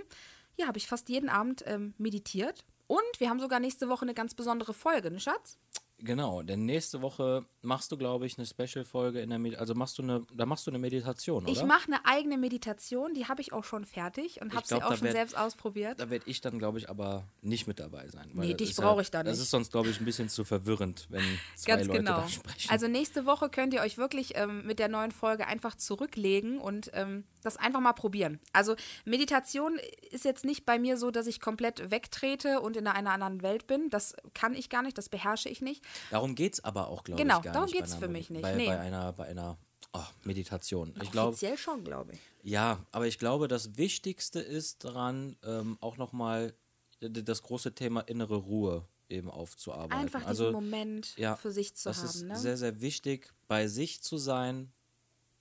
ja, 0.57 0.67
habe 0.67 0.77
ich 0.77 0.87
fast 0.87 1.09
jeden 1.09 1.29
Abend 1.29 1.63
ähm, 1.65 1.93
meditiert. 1.97 2.65
Und 2.87 3.19
wir 3.19 3.29
haben 3.29 3.39
sogar 3.39 3.59
nächste 3.59 3.89
Woche 3.89 4.03
eine 4.03 4.13
ganz 4.13 4.35
besondere 4.35 4.73
Folge, 4.73 5.11
ne 5.11 5.19
Schatz? 5.19 5.57
Genau, 6.03 6.41
denn 6.41 6.65
nächste 6.65 7.01
Woche 7.01 7.45
machst 7.61 7.91
du, 7.91 7.97
glaube 7.97 8.25
ich, 8.25 8.37
eine 8.37 8.47
Special-Folge 8.47 9.21
in 9.21 9.29
der 9.29 9.39
Med 9.39 9.55
also 9.57 9.75
machst 9.75 9.97
du 9.97 10.01
eine, 10.03 10.25
da 10.33 10.45
machst 10.45 10.65
du 10.65 10.71
eine 10.71 10.79
Meditation, 10.79 11.43
oder? 11.43 11.51
Ich 11.51 11.63
mache 11.63 11.87
eine 11.87 12.05
eigene 12.05 12.37
Meditation, 12.37 13.13
die 13.13 13.27
habe 13.27 13.41
ich 13.41 13.53
auch 13.53 13.63
schon 13.63 13.85
fertig 13.85 14.41
und 14.41 14.53
habe 14.55 14.65
sie 14.67 14.75
auch 14.75 14.89
schon 14.95 15.01
werd- 15.03 15.13
selbst 15.13 15.37
ausprobiert. 15.37 15.99
Da 15.99 16.09
werde 16.09 16.25
ich 16.27 16.41
dann, 16.41 16.57
glaube 16.59 16.79
ich, 16.79 16.89
aber 16.89 17.25
nicht 17.41 17.67
mit 17.67 17.79
dabei 17.79 18.07
sein. 18.09 18.29
weil 18.33 18.47
Nee, 18.47 18.51
das 18.53 18.57
dich 18.57 18.69
ist 18.71 18.79
ja- 18.79 18.85
brauche 18.85 19.01
ich 19.01 19.11
da 19.11 19.23
Das 19.23 19.37
nicht. 19.37 19.43
ist 19.43 19.51
sonst, 19.51 19.71
glaube 19.71 19.89
ich, 19.89 19.99
ein 19.99 20.05
bisschen 20.05 20.29
zu 20.29 20.43
verwirrend, 20.43 21.07
wenn 21.09 21.23
zwei 21.55 21.73
Ganz 21.75 21.87
Leute 21.87 21.99
genau. 21.99 22.21
da 22.21 22.27
sprechen. 22.29 22.69
Also 22.71 22.87
nächste 22.87 23.25
Woche 23.25 23.49
könnt 23.49 23.73
ihr 23.73 23.81
euch 23.81 23.97
wirklich 23.97 24.31
ähm, 24.35 24.65
mit 24.65 24.79
der 24.79 24.87
neuen 24.87 25.11
Folge 25.11 25.45
einfach 25.47 25.75
zurücklegen 25.75 26.57
und 26.59 26.89
ähm, 26.93 27.25
das 27.43 27.57
einfach 27.57 27.79
mal 27.79 27.93
probieren. 27.93 28.39
Also 28.53 28.75
Meditation 29.05 29.79
ist 30.11 30.25
jetzt 30.25 30.45
nicht 30.45 30.65
bei 30.65 30.77
mir 30.79 30.97
so, 30.97 31.11
dass 31.11 31.27
ich 31.27 31.39
komplett 31.39 31.89
wegtrete 31.91 32.59
und 32.61 32.77
in 32.77 32.87
einer 32.87 33.11
anderen 33.11 33.41
Welt 33.41 33.67
bin. 33.67 33.89
Das 33.89 34.15
kann 34.33 34.53
ich 34.53 34.69
gar 34.69 34.81
nicht, 34.83 34.97
das 34.97 35.09
beherrsche 35.09 35.49
ich 35.49 35.61
nicht. 35.61 35.83
Darum 36.09 36.35
geht 36.35 36.53
es 36.53 36.63
aber 36.63 36.87
auch, 36.87 37.03
glaube 37.03 37.21
Genau, 37.21 37.37
ich, 37.37 37.43
gar 37.43 37.53
darum 37.53 37.69
geht's 37.69 37.91
einer- 37.93 38.01
für 38.01 38.07
mich 38.07 38.29
nicht, 38.29 38.41
Bei, 38.41 38.55
nee. 38.55 38.67
bei 38.67 38.79
einer, 38.79 39.13
bei 39.13 39.25
einer 39.25 39.57
oh, 39.93 39.99
Meditation. 40.23 40.93
Ich 41.01 41.17
Offiziell 41.17 41.57
schon, 41.57 41.83
glaube 41.83 42.13
ich. 42.13 42.19
Ja, 42.43 42.85
aber 42.91 43.07
ich 43.07 43.19
glaube, 43.19 43.47
das 43.47 43.77
Wichtigste 43.77 44.39
ist 44.39 44.83
daran, 44.83 45.35
ähm, 45.43 45.77
auch 45.81 45.97
nochmal 45.97 46.53
das 46.99 47.41
große 47.43 47.73
Thema 47.73 48.01
innere 48.01 48.35
Ruhe 48.35 48.85
eben 49.09 49.29
aufzuarbeiten. 49.29 49.93
Einfach 49.93 50.19
diesen 50.19 50.29
also, 50.29 50.51
Moment 50.51 51.15
ja, 51.17 51.35
für 51.35 51.51
sich 51.51 51.75
zu 51.75 51.89
das 51.89 51.97
haben. 51.99 52.05
ist 52.05 52.21
ne? 52.23 52.37
sehr, 52.37 52.57
sehr 52.57 52.81
wichtig, 52.81 53.33
bei 53.47 53.67
sich 53.67 54.01
zu 54.01 54.17
sein, 54.17 54.71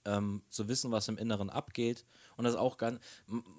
ähm, 0.05 0.43
zu 0.49 0.67
wissen, 0.67 0.91
was 0.91 1.07
im 1.07 1.17
Inneren 1.17 1.49
abgeht. 1.49 2.05
Und 2.35 2.43
das 2.45 2.55
auch 2.55 2.77
ganz, 2.77 2.99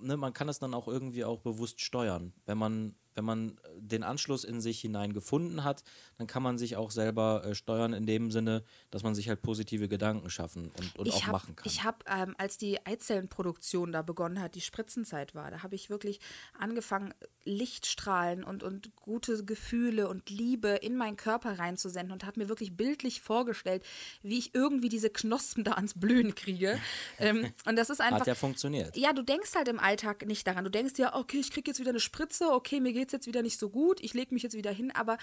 ne, 0.00 0.16
man 0.16 0.32
kann 0.32 0.48
das 0.48 0.58
dann 0.58 0.74
auch 0.74 0.88
irgendwie 0.88 1.24
auch 1.24 1.40
bewusst 1.40 1.80
steuern. 1.80 2.32
Wenn 2.46 2.58
man, 2.58 2.94
wenn 3.14 3.24
man 3.24 3.58
den 3.76 4.02
Anschluss 4.02 4.44
in 4.44 4.60
sich 4.60 4.80
hinein 4.80 5.12
gefunden 5.12 5.64
hat, 5.64 5.84
dann 6.18 6.26
kann 6.26 6.42
man 6.42 6.58
sich 6.58 6.76
auch 6.76 6.90
selber 6.90 7.44
äh, 7.44 7.54
steuern 7.54 7.92
in 7.92 8.06
dem 8.06 8.30
Sinne, 8.30 8.64
dass 8.90 9.02
man 9.02 9.14
sich 9.14 9.28
halt 9.28 9.42
positive 9.42 9.88
Gedanken 9.88 10.30
schaffen 10.30 10.70
und, 10.78 10.96
und 10.96 11.10
auch 11.12 11.22
hab, 11.22 11.32
machen 11.32 11.56
kann. 11.56 11.66
Ich 11.66 11.84
habe, 11.84 11.98
ähm, 12.06 12.34
als 12.38 12.58
die 12.58 12.84
Eizellenproduktion 12.84 13.92
da 13.92 14.02
begonnen 14.02 14.40
hat, 14.40 14.54
die 14.54 14.60
Spritzenzeit 14.60 15.34
war, 15.34 15.50
da 15.50 15.62
habe 15.62 15.74
ich 15.74 15.90
wirklich 15.90 16.20
angefangen, 16.58 17.14
Lichtstrahlen 17.44 18.44
und, 18.44 18.62
und 18.62 18.94
gute 18.96 19.44
Gefühle 19.44 20.08
und 20.08 20.30
Liebe 20.30 20.68
in 20.68 20.96
meinen 20.96 21.16
Körper 21.16 21.58
reinzusenden 21.58 22.12
und 22.12 22.24
habe 22.24 22.40
mir 22.40 22.48
wirklich 22.48 22.76
bildlich 22.76 23.20
vorgestellt, 23.20 23.84
wie 24.22 24.38
ich 24.38 24.54
irgendwie 24.54 24.88
diese 24.88 25.10
Knospen 25.10 25.64
da 25.64 25.72
ans 25.72 25.94
Blühen 25.94 26.34
kriege. 26.34 26.78
ähm, 27.18 27.52
und 27.66 27.76
das 27.76 27.90
ist 27.90 28.00
einfach. 28.00 28.20
Hat 28.20 28.26
ja 28.26 28.34
funktioniert. 28.34 28.96
Ja, 28.96 29.12
du 29.12 29.22
denkst 29.22 29.54
halt 29.54 29.68
im 29.68 29.80
Alltag 29.80 30.24
nicht 30.26 30.46
daran. 30.46 30.64
Du 30.64 30.70
denkst 30.70 30.94
ja, 30.98 31.16
okay, 31.16 31.38
ich 31.38 31.50
kriege 31.50 31.70
jetzt 31.70 31.80
wieder 31.80 31.90
eine 31.90 32.00
Spritze, 32.00 32.52
okay, 32.52 32.80
mir 32.80 32.92
geht 32.92 33.01
es 33.08 33.12
jetzt 33.12 33.26
wieder 33.26 33.42
nicht 33.42 33.58
so 33.58 33.70
gut, 33.70 34.00
ich 34.00 34.14
lege 34.14 34.34
mich 34.34 34.42
jetzt 34.42 34.56
wieder 34.56 34.72
hin, 34.72 34.90
aber 34.90 35.18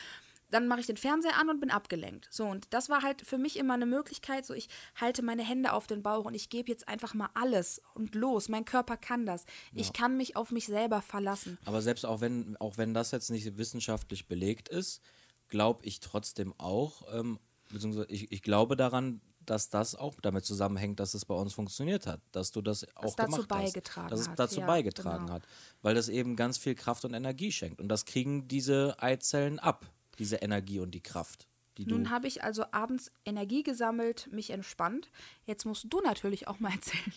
dann 0.51 0.67
mache 0.67 0.79
ich 0.79 0.87
den 0.87 0.97
Fernseher 0.97 1.37
an 1.37 1.49
und 1.49 1.59
bin 1.59 1.69
abgelenkt. 1.69 2.27
So, 2.31 2.45
und 2.45 2.73
das 2.73 2.89
war 2.89 3.03
halt 3.03 3.21
für 3.21 3.37
mich 3.37 3.57
immer 3.57 3.75
eine 3.75 3.85
Möglichkeit, 3.85 4.45
so 4.45 4.53
ich 4.53 4.67
halte 4.95 5.21
meine 5.21 5.43
Hände 5.43 5.73
auf 5.73 5.87
den 5.87 6.01
Bauch 6.01 6.25
und 6.25 6.33
ich 6.33 6.49
gebe 6.49 6.69
jetzt 6.69 6.87
einfach 6.87 7.13
mal 7.13 7.29
alles 7.33 7.81
und 7.93 8.15
los. 8.15 8.49
Mein 8.49 8.65
Körper 8.65 8.97
kann 8.97 9.25
das. 9.25 9.45
Ich 9.75 9.93
kann 9.93 10.17
mich 10.17 10.35
auf 10.35 10.51
mich 10.51 10.65
selber 10.65 11.01
verlassen. 11.01 11.57
Aber 11.65 11.81
selbst 11.81 12.05
auch 12.05 12.21
wenn, 12.21 12.57
auch 12.57 12.77
wenn 12.77 12.93
das 12.93 13.11
jetzt 13.11 13.29
nicht 13.29 13.57
wissenschaftlich 13.57 14.27
belegt 14.27 14.69
ist, 14.69 15.01
glaube 15.47 15.85
ich 15.85 15.99
trotzdem 15.99 16.53
auch, 16.57 17.03
ähm, 17.13 17.39
beziehungsweise 17.71 18.07
ich, 18.09 18.31
ich 18.31 18.41
glaube 18.41 18.75
daran, 18.75 19.21
dass 19.49 19.69
das 19.69 19.95
auch 19.95 20.15
damit 20.21 20.45
zusammenhängt, 20.45 20.99
dass 20.99 21.13
es 21.13 21.25
bei 21.25 21.35
uns 21.35 21.53
funktioniert 21.53 22.07
hat, 22.07 22.21
dass 22.31 22.51
du 22.51 22.61
das 22.61 22.85
auch 22.95 23.15
dazu 23.15 23.31
gemacht 23.31 23.47
beigetragen 23.47 24.11
hast, 24.11 24.11
dass 24.11 24.27
es 24.27 24.35
dazu 24.35 24.59
ja, 24.61 24.67
beigetragen 24.67 25.25
genau. 25.25 25.33
hat, 25.35 25.43
weil 25.81 25.95
das 25.95 26.09
eben 26.09 26.35
ganz 26.35 26.57
viel 26.57 26.75
Kraft 26.75 27.05
und 27.05 27.13
Energie 27.13 27.51
schenkt 27.51 27.81
und 27.81 27.89
das 27.89 28.05
kriegen 28.05 28.47
diese 28.47 28.95
Eizellen 28.99 29.59
ab, 29.59 29.85
diese 30.17 30.37
Energie 30.37 30.79
und 30.79 30.91
die 30.91 31.01
Kraft, 31.01 31.47
die 31.79 31.85
Nun 31.85 32.09
habe 32.09 32.27
ich 32.27 32.43
also 32.43 32.65
abends 32.71 33.09
Energie 33.23 33.63
gesammelt, 33.63 34.27
mich 34.33 34.49
entspannt. 34.49 35.09
Jetzt 35.45 35.65
musst 35.65 35.85
du 35.89 36.01
natürlich 36.01 36.45
auch 36.49 36.59
mal 36.59 36.71
erzählen. 36.73 37.13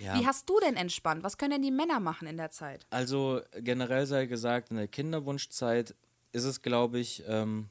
Ja. 0.00 0.20
Wie 0.20 0.26
hast 0.26 0.50
du 0.50 0.60
denn 0.60 0.76
entspannt? 0.76 1.22
Was 1.22 1.38
können 1.38 1.52
denn 1.52 1.62
die 1.62 1.70
Männer 1.70 1.98
machen 1.98 2.28
in 2.28 2.36
der 2.36 2.50
Zeit? 2.50 2.86
Also 2.90 3.40
generell 3.58 4.06
sei 4.06 4.26
gesagt, 4.26 4.70
in 4.70 4.76
der 4.76 4.86
Kinderwunschzeit 4.86 5.94
ist 6.32 6.44
es, 6.44 6.60
glaube 6.60 6.98
ich, 6.98 7.22
ähm, 7.26 7.70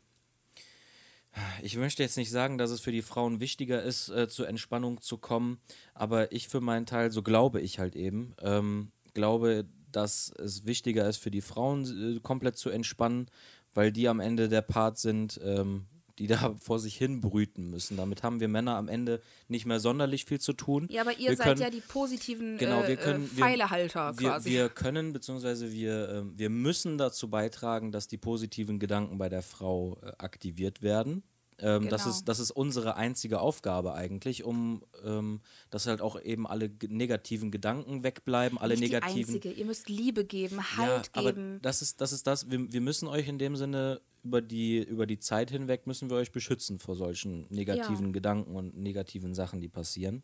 ich 1.61 1.77
möchte 1.77 2.03
jetzt 2.03 2.17
nicht 2.17 2.31
sagen, 2.31 2.57
dass 2.57 2.71
es 2.71 2.81
für 2.81 2.91
die 2.91 3.01
Frauen 3.01 3.39
wichtiger 3.39 3.81
ist, 3.81 4.09
äh, 4.09 4.27
zur 4.27 4.47
Entspannung 4.47 5.01
zu 5.01 5.17
kommen, 5.17 5.59
aber 5.93 6.31
ich 6.31 6.47
für 6.47 6.61
meinen 6.61 6.85
Teil, 6.85 7.11
so 7.11 7.23
glaube 7.23 7.61
ich 7.61 7.79
halt 7.79 7.95
eben, 7.95 8.35
ähm, 8.41 8.91
glaube, 9.13 9.65
dass 9.91 10.31
es 10.37 10.65
wichtiger 10.65 11.07
ist 11.07 11.17
für 11.17 11.31
die 11.31 11.41
Frauen 11.41 12.17
äh, 12.17 12.19
komplett 12.19 12.57
zu 12.57 12.69
entspannen, 12.69 13.27
weil 13.73 13.91
die 13.91 14.07
am 14.07 14.19
Ende 14.19 14.49
der 14.49 14.61
Part 14.61 14.97
sind, 14.97 15.39
ähm, 15.43 15.85
die 16.21 16.27
da 16.27 16.55
vor 16.61 16.77
sich 16.79 16.95
hin 16.95 17.19
brüten 17.19 17.71
müssen. 17.71 17.97
Damit 17.97 18.21
haben 18.21 18.39
wir 18.39 18.47
Männer 18.47 18.75
am 18.75 18.87
Ende 18.87 19.21
nicht 19.47 19.65
mehr 19.65 19.79
sonderlich 19.79 20.25
viel 20.25 20.39
zu 20.39 20.53
tun. 20.53 20.87
Ja, 20.91 21.01
aber 21.01 21.17
ihr 21.17 21.29
Wir 21.31 21.35
seid 21.35 21.47
können- 21.47 21.61
ja 21.61 21.69
die 21.71 21.81
positiven 21.81 22.57
Genau, 22.59 22.83
äh, 22.83 22.89
wir 22.89 22.95
können. 22.97 23.23
äh, 23.25 23.27
Pfeilehalter 23.27 24.17
wir, 24.19 24.29
quasi. 24.29 24.49
Wir 24.51 24.69
können, 24.69 25.13
beziehungsweise 25.13 25.71
wir, 25.71 26.09
ähm, 26.09 26.33
wir 26.37 26.51
müssen 26.51 26.99
dazu 26.99 27.27
beitragen, 27.29 27.91
dass 27.91 28.07
die 28.07 28.17
positiven 28.17 28.77
Gedanken 28.77 29.17
bei 29.17 29.29
der 29.29 29.41
Frau 29.41 29.97
äh, 30.03 30.11
aktiviert 30.19 30.83
werden. 30.83 31.23
Ähm, 31.61 31.89
das, 31.89 32.03
Genau. 32.03 32.15
ist, 32.15 32.25
das 32.27 32.39
ist 32.39 32.51
unsere 32.51 32.95
einzige 32.95 33.39
Aufgabe 33.39 33.93
eigentlich, 33.93 34.43
um 34.43 34.83
ähm, 35.05 35.41
dass 35.69 35.85
halt 35.87 36.01
auch 36.01 36.19
eben 36.19 36.47
alle 36.47 36.71
negativen 36.87 37.51
Gedanken 37.51 38.03
wegbleiben, 38.03 38.57
alle 38.57 38.73
Nicht 38.75 38.83
die 38.89 38.93
negativen. 38.95 39.35
einzige. 39.35 39.51
Ihr 39.51 39.65
müsst 39.65 39.87
Liebe 39.87 40.25
geben, 40.25 40.59
Halt 40.77 41.09
aber 41.13 41.33
geben. 41.33 41.59
das 41.61 41.81
ist 41.81 42.01
das. 42.01 42.11
Ist 42.11 42.25
das. 42.27 42.49
Wir, 42.49 42.71
wir 42.73 42.81
müssen 42.81 43.07
euch 43.07 43.27
in 43.27 43.37
dem 43.37 43.55
Sinne 43.55 44.01
über 44.23 44.41
die, 44.41 44.79
über 44.79 45.05
die 45.07 45.19
Zeit 45.19 45.49
hinweg 45.51 45.87
müssen 45.87 46.09
wir 46.09 46.17
euch 46.17 46.31
beschützen 46.31 46.79
vor 46.79 46.95
solchen 46.95 47.45
negativen 47.49 48.07
Ja. 48.07 48.11
Gedanken 48.11 48.55
und 48.55 48.77
negativen 48.77 49.33
Sachen, 49.33 49.61
die 49.61 49.69
passieren. 49.69 50.23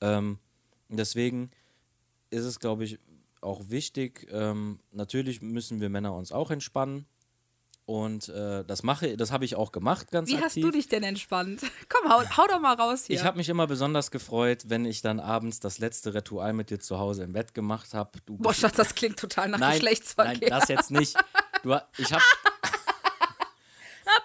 Ähm, 0.00 0.38
deswegen 0.88 1.50
ist 2.30 2.44
es, 2.44 2.60
glaube 2.60 2.84
ich, 2.84 2.98
auch 3.40 3.68
wichtig. 3.68 4.26
Ähm, 4.30 4.80
natürlich 4.92 5.40
müssen 5.42 5.80
wir 5.80 5.88
Männer 5.88 6.14
uns 6.14 6.32
auch 6.32 6.50
entspannen. 6.50 7.06
Und 7.86 8.28
äh, 8.30 8.64
das 8.64 8.82
mache, 8.82 9.16
das 9.16 9.30
habe 9.30 9.44
ich 9.44 9.54
auch 9.54 9.70
gemacht, 9.70 10.10
ganz 10.10 10.28
Wie 10.28 10.34
aktiv. 10.34 10.44
hast 10.44 10.56
du 10.56 10.70
dich 10.72 10.88
denn 10.88 11.04
entspannt? 11.04 11.60
Komm, 11.88 12.10
hau, 12.10 12.20
hau 12.36 12.46
doch 12.48 12.58
mal 12.58 12.74
raus 12.74 13.04
hier. 13.06 13.14
Ich 13.14 13.24
habe 13.24 13.36
mich 13.36 13.48
immer 13.48 13.68
besonders 13.68 14.10
gefreut, 14.10 14.64
wenn 14.66 14.84
ich 14.84 15.02
dann 15.02 15.20
abends 15.20 15.60
das 15.60 15.78
letzte 15.78 16.12
Ritual 16.12 16.52
mit 16.52 16.70
dir 16.70 16.80
zu 16.80 16.98
Hause 16.98 17.22
im 17.22 17.32
Bett 17.32 17.54
gemacht 17.54 17.94
habe. 17.94 18.10
Boah, 18.26 18.52
Schatz, 18.52 18.74
das 18.74 18.96
klingt 18.96 19.20
total 19.20 19.48
nach 19.50 19.60
nein, 19.60 19.74
Geschlechtsverkehr. 19.74 20.50
nein, 20.50 20.58
das 20.60 20.68
jetzt 20.68 20.90
nicht. 20.90 21.16
Du, 21.62 21.76
ich 21.96 22.12
habe 22.12 22.22
hab 22.22 22.22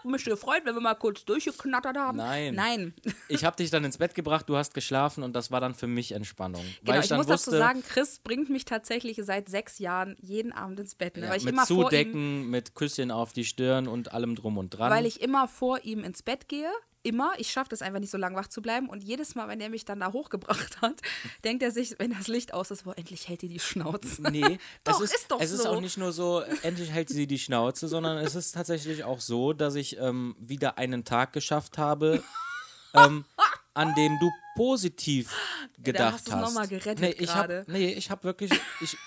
mich 0.04 0.26
gefreut, 0.26 0.62
wenn 0.64 0.76
wir 0.76 0.82
mal 0.82 0.96
kurz 0.96 1.26
durchgeknattert 1.26 1.98
haben. 1.98 2.18
Nein. 2.18 2.56
Nein. 2.56 2.94
ich 3.28 3.46
hab 3.46 3.58
dich 3.58 3.70
dann 3.70 3.84
ins 3.84 3.98
Bett 3.98 4.16
gebracht, 4.16 4.48
du 4.50 4.58
hast 4.58 4.74
geschlafen 4.74 5.24
und 5.24 5.36
das 5.36 5.52
war 5.52 5.60
dann 5.60 5.76
für 5.76 5.88
mich 5.88 6.12
Entspannung. 6.12 6.62
Genau, 6.62 6.94
weil 6.94 7.00
ich, 7.00 7.06
ich 7.06 7.10
dann 7.10 7.18
muss 7.18 7.28
wusste, 7.28 7.52
dazu 7.52 7.60
sagen, 7.60 7.84
Chris 7.88 8.20
bringt 8.20 8.50
mich 8.50 8.66
tatsächlich 8.66 9.20
seit 9.22 9.50
sechs 9.50 9.80
Jahren 9.80 10.16
jeden 10.22 10.52
Abend 10.52 10.80
ins 10.80 10.96
Bett. 10.96 11.18
Ne? 11.18 11.24
ja, 11.24 11.30
weil, 11.30 11.38
ich 11.38 11.46
mit 11.46 11.54
immer 11.54 11.66
vor 11.66 11.78
ihm, 11.78 11.84
Zudecken, 11.84 12.50
mit 12.50 12.76
Küsschen 12.76 13.12
auf 13.12 13.34
die 13.34 13.46
Stirn 13.46 13.88
und 13.88 14.14
allem 14.14 14.36
drum 14.36 14.58
und 14.58 14.70
dran. 14.70 14.92
weil 14.92 15.06
ich 15.06 15.22
immer 15.22 15.48
vor 15.48 15.84
ihm 15.84 16.04
ins 16.04 16.24
Bett 16.24 16.48
gehe. 16.48 16.72
Immer. 17.04 17.34
Ich 17.38 17.52
schaffe 17.52 17.70
das 17.70 17.82
einfach 17.82 18.00
nicht 18.00 18.12
so 18.12 18.18
lange 18.18 18.36
wach 18.36 18.48
zu 18.48 18.62
bleiben. 18.62 18.88
Und 18.88 19.04
jedes 19.04 19.34
Mal, 19.34 19.48
wenn 19.48 19.60
er 19.60 19.70
mich 19.70 19.86
dann 19.86 20.00
da 20.00 20.14
hochgebracht 20.14 20.82
hat, 20.82 21.02
denkt 21.44 21.64
er 21.64 21.72
sich, 21.72 21.96
wenn 21.98 22.12
das 22.12 22.28
Licht 22.28 22.54
aus 22.54 22.70
ist, 22.72 22.84
boah, 22.84 22.98
endlich 22.98 23.28
hält 23.28 23.42
die 23.42 23.48
die 23.48 23.60
Schnauze. 23.60 24.22
Nee, 24.22 24.60
Doch, 24.84 25.02
es 25.02 25.12
ist, 25.12 25.16
ist 25.16 25.32
doch 25.32 25.42
es 25.42 25.52
ist 25.52 25.64
so. 25.64 25.70
auch 25.70 25.82
nicht 25.82 25.98
nur 25.98 26.12
so, 26.12 26.42
endlich 26.62 26.92
hält 26.92 27.10
sie 27.10 27.26
die 27.26 27.40
Schnauze, 27.40 27.88
sondern 27.88 28.18
es 28.18 28.36
ist 28.36 28.52
tatsächlich 28.52 29.04
auch 29.04 29.20
so, 29.20 29.54
dass 29.54 29.76
ich 29.76 29.98
ähm, 29.98 30.36
wieder 30.40 30.78
einen 30.78 31.04
Tag 31.04 31.34
geschafft 31.34 31.78
habe, 31.78 32.24
ähm, 32.94 33.26
an 33.74 33.96
dem 33.96 34.20
du 34.20 34.30
positiv 34.56 35.36
gedacht 35.80 36.14
hast 36.14 36.28
du's 36.28 36.36
hast. 36.36 36.42
noch 36.42 36.54
mal 36.54 36.68
gerettet 36.68 37.00
nee, 37.00 37.16
ich 37.18 37.34
hab, 37.34 37.48
gerade. 37.48 37.66
nee, 37.68 37.94
ich 37.94 38.12
habe 38.12 38.24
wirklich, 38.26 38.52
ich, 38.82 38.98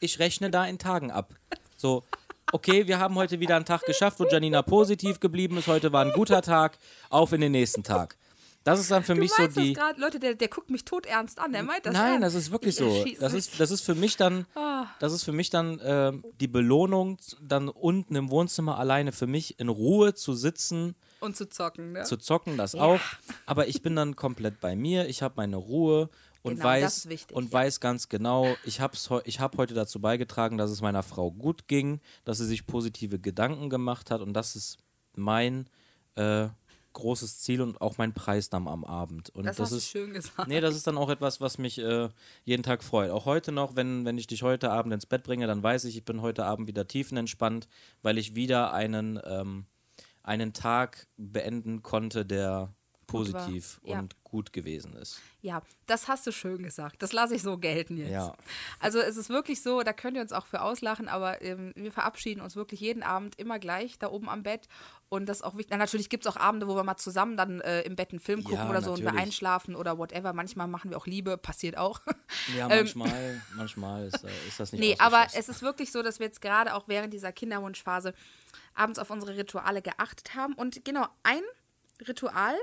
ich 0.00 0.18
rechne 0.18 0.50
da 0.50 0.64
in 0.64 0.78
Tagen 0.78 1.10
ab. 1.10 1.34
So, 1.76 2.04
okay, 2.54 2.86
wir 2.86 3.00
haben 3.00 3.16
heute 3.16 3.40
wieder 3.40 3.56
einen 3.56 3.64
Tag 3.64 3.82
geschafft, 3.84 4.20
wo 4.20 4.26
Janina 4.26 4.62
positiv 4.62 5.18
geblieben 5.18 5.58
ist. 5.58 5.66
Heute 5.66 5.92
war 5.92 6.04
ein 6.04 6.12
guter 6.12 6.40
Tag. 6.40 6.78
Auf 7.10 7.32
in 7.32 7.40
den 7.40 7.50
nächsten 7.52 7.82
Tag. 7.82 8.16
Das 8.62 8.78
ist 8.80 8.90
dann 8.92 9.02
für 9.02 9.14
Du 9.14 9.20
mich 9.20 9.32
so 9.32 9.46
die. 9.48 9.72
gerade, 9.74 10.00
Leute, 10.00 10.18
der, 10.20 10.34
der 10.36 10.48
guckt 10.48 10.70
mich 10.70 10.84
todernst 10.86 11.38
an. 11.40 11.52
Der 11.52 11.62
meint 11.64 11.84
das 11.84 11.92
Nein, 11.92 12.22
ernst. 12.22 12.36
das 12.36 12.42
ist 12.44 12.50
wirklich 12.52 12.78
Ich 12.80 13.16
so. 13.18 13.20
Das 13.20 13.34
ist, 13.34 13.58
das 13.60 13.70
ist 13.72 13.82
für 13.82 13.94
mich 13.94 14.16
dann, 14.16 14.46
Ah. 14.54 14.86
das 15.00 15.12
ist 15.12 15.24
für 15.24 15.32
mich 15.32 15.50
dann 15.50 15.80
ähm, 15.84 16.24
die 16.40 16.46
Belohnung, 16.48 17.18
dann 17.42 17.68
unten 17.68 18.14
im 18.14 18.30
Wohnzimmer 18.30 18.78
alleine 18.78 19.10
für 19.12 19.26
mich 19.26 19.58
in 19.60 19.68
Ruhe 19.68 20.14
zu 20.14 20.32
sitzen, 20.34 20.94
Und 21.20 21.36
zu 21.36 21.46
zocken, 21.50 21.92
ne? 21.92 22.04
zu 22.04 22.16
zocken, 22.16 22.56
das 22.56 22.74
auch. 22.74 23.00
Aber 23.46 23.66
ich 23.68 23.82
bin 23.82 23.96
dann 23.96 24.16
komplett 24.16 24.60
bei 24.60 24.76
mir. 24.76 25.08
Ich 25.08 25.20
habe 25.22 25.34
meine 25.36 25.56
Ruhe 25.56 26.08
und 26.44 26.56
Genau, 26.56 26.64
weiß 26.64 27.08
wichtig, 27.08 27.34
und 27.34 27.46
ja. 27.46 27.52
weiß 27.52 27.80
ganz 27.80 28.08
genau, 28.10 28.54
ich 28.64 28.80
habe 28.80 28.96
ich 29.24 29.40
hab 29.40 29.56
heute 29.56 29.72
dazu 29.72 30.00
beigetragen, 30.00 30.58
dass 30.58 30.70
es 30.70 30.82
meiner 30.82 31.02
Frau 31.02 31.30
gut 31.30 31.68
ging, 31.68 32.00
dass 32.24 32.38
sie 32.38 32.46
sich 32.46 32.66
positive 32.66 33.18
Gedanken 33.18 33.70
gemacht 33.70 34.10
hat 34.10 34.20
und 34.20 34.34
das 34.34 34.54
ist 34.54 34.76
mein 35.16 35.70
äh, 36.16 36.48
großes 36.92 37.40
Ziel 37.40 37.62
und 37.62 37.80
auch 37.80 37.96
mein 37.96 38.12
Preis 38.12 38.50
dann 38.50 38.68
am 38.68 38.84
Abend. 38.84 39.30
Und 39.30 39.46
das, 39.46 39.56
das, 39.56 39.70
hast 39.70 39.78
ist 39.78 39.94
du 39.94 39.98
schön 39.98 40.12
gesagt. 40.12 40.46
Nee, 40.46 40.60
das 40.60 40.76
ist 40.76 40.86
dann 40.86 40.98
auch 40.98 41.08
etwas, 41.08 41.40
was 41.40 41.56
mich 41.56 41.78
äh, 41.78 42.10
jeden 42.44 42.62
Tag 42.62 42.84
freut. 42.84 43.10
Auch 43.10 43.24
heute 43.24 43.50
noch, 43.50 43.74
wenn, 43.74 44.04
wenn 44.04 44.18
ich 44.18 44.26
dich 44.26 44.42
heute 44.42 44.70
Abend 44.70 44.92
ins 44.92 45.06
Bett 45.06 45.24
bringe, 45.24 45.46
dann 45.46 45.62
weiß 45.62 45.84
ich, 45.86 45.96
ich 45.96 46.04
bin 46.04 46.20
heute 46.20 46.44
Abend 46.44 46.68
wieder 46.68 46.86
tiefenentspannt, 46.86 47.68
weil 48.02 48.18
ich 48.18 48.34
wieder 48.34 48.74
einen, 48.74 49.18
ähm, 49.24 49.64
einen 50.22 50.52
Tag 50.52 51.08
beenden 51.16 51.82
konnte, 51.82 52.26
der 52.26 52.74
Gut 53.06 53.32
war, 53.32 53.42
positiv 53.42 53.80
ja. 53.84 53.98
und 53.98 54.22
gut 54.24 54.52
gewesen 54.52 54.94
ist. 54.94 55.20
Ja, 55.42 55.62
das 55.86 56.08
hast 56.08 56.26
du 56.26 56.32
schön 56.32 56.62
gesagt. 56.62 57.02
Das 57.02 57.12
lasse 57.12 57.36
ich 57.36 57.42
so 57.42 57.56
gelten 57.56 57.96
jetzt. 57.96 58.10
Ja. 58.10 58.34
Also 58.80 58.98
es 58.98 59.16
ist 59.16 59.28
wirklich 59.28 59.62
so, 59.62 59.82
da 59.82 59.92
könnt 59.92 60.16
ihr 60.16 60.22
uns 60.22 60.32
auch 60.32 60.46
für 60.46 60.62
auslachen, 60.62 61.08
aber 61.08 61.42
ähm, 61.42 61.72
wir 61.76 61.92
verabschieden 61.92 62.40
uns 62.40 62.56
wirklich 62.56 62.80
jeden 62.80 63.02
Abend 63.02 63.38
immer 63.38 63.58
gleich 63.58 63.98
da 63.98 64.10
oben 64.10 64.28
am 64.28 64.42
Bett. 64.42 64.68
Und 65.08 65.28
das 65.28 65.38
ist 65.38 65.42
auch 65.44 65.54
wichtig. 65.54 65.68
Na, 65.70 65.76
natürlich 65.76 66.08
gibt 66.08 66.26
es 66.26 66.32
auch 66.32 66.36
Abende, 66.36 66.66
wo 66.66 66.74
wir 66.74 66.82
mal 66.82 66.96
zusammen 66.96 67.36
dann 67.36 67.60
äh, 67.60 67.82
im 67.82 67.94
Bett 67.94 68.10
einen 68.10 68.18
Film 68.18 68.42
gucken 68.42 68.58
Ja, 68.58 68.70
oder 68.70 68.82
so 68.82 68.90
und 68.90 68.98
wir 68.98 69.04
natürlich. 69.04 69.26
einschlafen 69.26 69.76
oder 69.76 69.98
whatever. 69.98 70.32
Manchmal 70.32 70.66
machen 70.66 70.90
wir 70.90 70.96
auch 70.96 71.06
Liebe, 71.06 71.38
passiert 71.38 71.76
auch. 71.76 72.00
Ja, 72.56 72.68
Ähm, 72.74 72.78
manchmal, 72.78 73.42
manchmal 73.54 74.06
ist, 74.06 74.24
äh, 74.24 74.28
ist 74.48 74.58
das 74.58 74.72
nicht 74.72 74.80
Nee, 74.80 74.96
aber 74.98 75.26
es 75.34 75.48
ist 75.48 75.62
wirklich 75.62 75.92
so, 75.92 76.02
dass 76.02 76.18
wir 76.18 76.26
jetzt 76.26 76.40
gerade 76.40 76.74
auch 76.74 76.88
während 76.88 77.12
dieser 77.12 77.30
Kinderwunschphase 77.30 78.14
abends 78.74 78.98
auf 78.98 79.10
unsere 79.10 79.36
Rituale 79.36 79.82
geachtet 79.82 80.34
haben. 80.34 80.54
Und 80.54 80.84
genau, 80.84 81.06
ein 81.22 81.42
Ritual, 82.08 82.54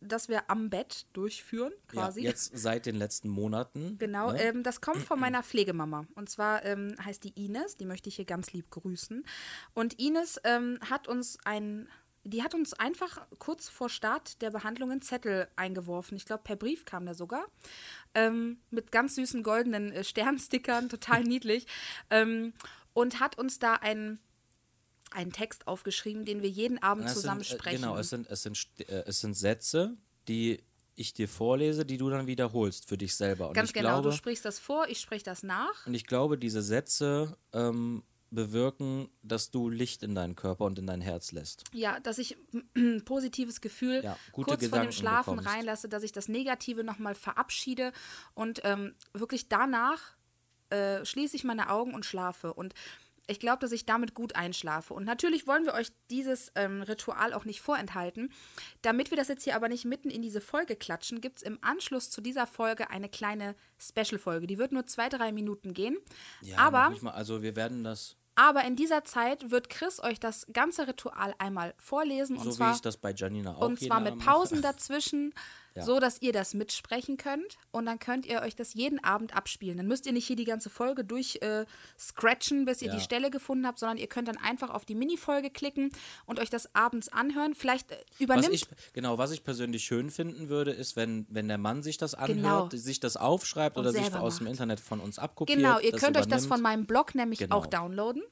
das 0.00 0.28
wir 0.28 0.50
am 0.50 0.70
Bett 0.70 1.06
durchführen, 1.12 1.72
quasi. 1.88 2.22
Ja, 2.22 2.30
jetzt 2.30 2.56
seit 2.56 2.86
den 2.86 2.96
letzten 2.96 3.28
Monaten. 3.28 3.96
Genau, 3.98 4.32
ne? 4.32 4.42
ähm, 4.42 4.62
das 4.62 4.80
kommt 4.80 5.02
von 5.02 5.20
meiner 5.20 5.42
Pflegemama. 5.42 6.06
Und 6.14 6.30
zwar 6.30 6.64
ähm, 6.64 6.94
heißt 7.04 7.22
die 7.24 7.44
Ines, 7.44 7.76
die 7.76 7.84
möchte 7.84 8.08
ich 8.08 8.16
hier 8.16 8.24
ganz 8.24 8.52
lieb 8.52 8.70
grüßen. 8.70 9.24
Und 9.74 10.00
Ines 10.00 10.40
ähm, 10.44 10.78
hat 10.88 11.06
uns 11.06 11.38
ein, 11.44 11.88
die 12.24 12.42
hat 12.42 12.54
uns 12.54 12.72
einfach 12.72 13.26
kurz 13.38 13.68
vor 13.68 13.90
Start 13.90 14.40
der 14.40 14.50
Behandlung 14.50 14.90
einen 14.90 15.02
Zettel 15.02 15.48
eingeworfen. 15.56 16.16
Ich 16.16 16.24
glaube, 16.24 16.42
per 16.44 16.56
Brief 16.56 16.84
kam 16.84 17.04
der 17.04 17.14
sogar. 17.14 17.44
Ähm, 18.14 18.58
mit 18.70 18.92
ganz 18.92 19.16
süßen 19.16 19.42
goldenen 19.42 19.92
äh, 19.92 20.02
Sternstickern, 20.02 20.88
total 20.88 21.24
niedlich. 21.24 21.66
Ähm, 22.08 22.54
und 22.94 23.20
hat 23.20 23.38
uns 23.38 23.58
da 23.58 23.74
einen, 23.74 24.18
einen 25.10 25.32
Text 25.32 25.66
aufgeschrieben, 25.66 26.24
den 26.24 26.42
wir 26.42 26.48
jeden 26.48 26.82
Abend 26.82 27.08
zusammen 27.08 27.42
sind, 27.42 27.54
äh, 27.54 27.58
sprechen. 27.58 27.82
Genau, 27.82 27.96
es 27.96 28.10
sind, 28.10 28.28
es, 28.28 28.42
sind, 28.42 28.66
äh, 28.78 29.04
es 29.06 29.20
sind 29.20 29.34
Sätze, 29.34 29.96
die 30.28 30.62
ich 30.94 31.14
dir 31.14 31.28
vorlese, 31.28 31.84
die 31.84 31.96
du 31.96 32.10
dann 32.10 32.26
wiederholst 32.26 32.88
für 32.88 32.98
dich 32.98 33.14
selber. 33.14 33.48
Und 33.48 33.54
Ganz 33.54 33.72
genau, 33.72 33.88
glaube, 33.88 34.10
du 34.10 34.16
sprichst 34.16 34.44
das 34.44 34.58
vor, 34.58 34.88
ich 34.88 35.00
spreche 35.00 35.24
das 35.24 35.42
nach. 35.42 35.86
Und 35.86 35.94
ich 35.94 36.06
glaube, 36.06 36.36
diese 36.36 36.62
Sätze 36.62 37.36
ähm, 37.52 38.02
bewirken, 38.30 39.08
dass 39.22 39.50
du 39.50 39.68
Licht 39.68 40.02
in 40.02 40.14
deinen 40.14 40.36
Körper 40.36 40.64
und 40.64 40.78
in 40.78 40.86
dein 40.86 41.00
Herz 41.00 41.32
lässt. 41.32 41.64
Ja, 41.72 41.98
dass 42.00 42.18
ich 42.18 42.36
ein 42.76 43.02
positives 43.04 43.60
Gefühl 43.60 44.02
Ja, 44.04 44.16
kurz 44.32 44.48
vor 44.48 44.56
dem 44.56 44.70
Gedanken 44.70 44.92
Schlafen 44.92 45.36
bekommst. 45.36 45.56
reinlasse, 45.56 45.88
dass 45.88 46.02
ich 46.02 46.12
das 46.12 46.28
Negative 46.28 46.84
nochmal 46.84 47.14
verabschiede 47.14 47.92
und 48.34 48.60
ähm, 48.64 48.94
wirklich 49.12 49.48
danach 49.48 50.16
äh, 50.70 51.04
schließe 51.04 51.34
ich 51.34 51.44
meine 51.44 51.70
Augen 51.70 51.94
und 51.94 52.04
schlafe. 52.04 52.52
Und 52.54 52.74
ich 53.30 53.40
glaube, 53.40 53.58
dass 53.60 53.72
ich 53.72 53.86
damit 53.86 54.14
gut 54.14 54.34
einschlafe. 54.36 54.92
Und 54.92 55.04
natürlich 55.04 55.46
wollen 55.46 55.64
wir 55.64 55.74
euch 55.74 55.92
dieses 56.10 56.52
ähm, 56.56 56.82
Ritual 56.82 57.32
auch 57.32 57.44
nicht 57.44 57.60
vorenthalten. 57.60 58.32
Damit 58.82 59.10
wir 59.10 59.16
das 59.16 59.28
jetzt 59.28 59.44
hier 59.44 59.56
aber 59.56 59.68
nicht 59.68 59.84
mitten 59.84 60.10
in 60.10 60.22
diese 60.22 60.40
Folge 60.40 60.76
klatschen, 60.76 61.20
gibt 61.20 61.38
es 61.38 61.42
im 61.42 61.58
Anschluss 61.62 62.10
zu 62.10 62.20
dieser 62.20 62.46
Folge 62.46 62.90
eine 62.90 63.08
kleine 63.08 63.54
Special-Folge. 63.78 64.46
Die 64.46 64.58
wird 64.58 64.72
nur 64.72 64.86
zwei, 64.86 65.08
drei 65.08 65.32
Minuten 65.32 65.74
gehen. 65.74 65.96
Ja, 66.42 66.58
aber 66.58 66.94
mal, 67.00 67.12
also 67.12 67.42
wir 67.42 67.56
werden 67.56 67.84
das, 67.84 68.16
aber 68.34 68.64
in 68.64 68.74
dieser 68.74 69.04
Zeit 69.04 69.50
wird 69.50 69.68
Chris 69.68 70.02
euch 70.02 70.18
das 70.18 70.46
ganze 70.52 70.88
Ritual 70.88 71.34
einmal 71.38 71.74
vorlesen. 71.78 72.36
und 72.36 72.44
so 72.44 72.52
zwar 72.52 72.70
wie 72.70 72.76
ich 72.76 72.80
das 72.80 72.96
bei 72.96 73.12
Janina 73.12 73.54
auch 73.54 73.60
und 73.60 73.78
zwar 73.78 74.00
mit 74.00 74.18
Pausen 74.18 74.62
dazwischen, 74.62 75.34
Ja. 75.74 75.82
so 75.84 76.00
dass 76.00 76.20
ihr 76.20 76.32
das 76.32 76.54
mitsprechen 76.54 77.16
könnt. 77.16 77.56
Und 77.70 77.86
dann 77.86 77.98
könnt 77.98 78.26
ihr 78.26 78.40
euch 78.42 78.56
das 78.56 78.74
jeden 78.74 79.02
Abend 79.04 79.36
abspielen. 79.36 79.76
Dann 79.76 79.86
müsst 79.86 80.06
ihr 80.06 80.12
nicht 80.12 80.26
hier 80.26 80.36
die 80.36 80.44
ganze 80.44 80.68
Folge 80.70 81.04
durch 81.04 81.38
äh, 81.42 81.64
scratchen, 81.98 82.64
bis 82.64 82.82
ihr 82.82 82.88
Ja. 82.88 82.94
die 82.96 83.00
Stelle 83.00 83.30
gefunden 83.30 83.66
habt, 83.66 83.78
sondern 83.78 83.96
ihr 83.98 84.06
könnt 84.08 84.28
dann 84.28 84.36
einfach 84.36 84.70
auf 84.70 84.84
die 84.84 84.94
Minifolge 84.94 85.50
klicken 85.50 85.90
und 86.26 86.38
euch 86.40 86.50
das 86.50 86.74
abends 86.74 87.08
anhören. 87.08 87.54
Vielleicht 87.54 87.90
äh, 87.92 87.96
Was 87.96 88.20
übernimmt. 88.20 88.54
ich, 88.54 88.66
genau, 88.92 89.18
was 89.18 89.30
ich 89.30 89.44
persönlich 89.44 89.84
schön 89.84 90.10
finden 90.10 90.48
würde, 90.48 90.72
ist, 90.72 90.96
wenn, 90.96 91.26
wenn 91.28 91.48
der 91.48 91.58
Mann 91.58 91.82
sich 91.82 91.98
das 91.98 92.14
anhört, 92.14 92.70
Genau. 92.70 92.82
sich 92.82 93.00
das 93.00 93.16
aufschreibt 93.16 93.76
Und 93.76 93.82
oder 93.86 93.92
sich 93.92 94.12
aus 94.14 94.38
dem 94.38 94.44
macht. 94.44 94.52
Internet 94.52 94.80
von 94.80 95.00
uns 95.00 95.18
abkopiert. 95.18 95.58
genau, 95.58 95.78
ihr 95.78 95.92
könnt 95.92 96.16
euch 96.16 96.26
das 96.26 96.44
übernimmt. 96.44 96.48
von 96.48 96.62
meinem 96.62 96.86
Blog 96.86 97.14
nämlich 97.14 97.38
Genau. 97.40 97.56
auch 97.56 97.66
downloaden. 97.66 98.22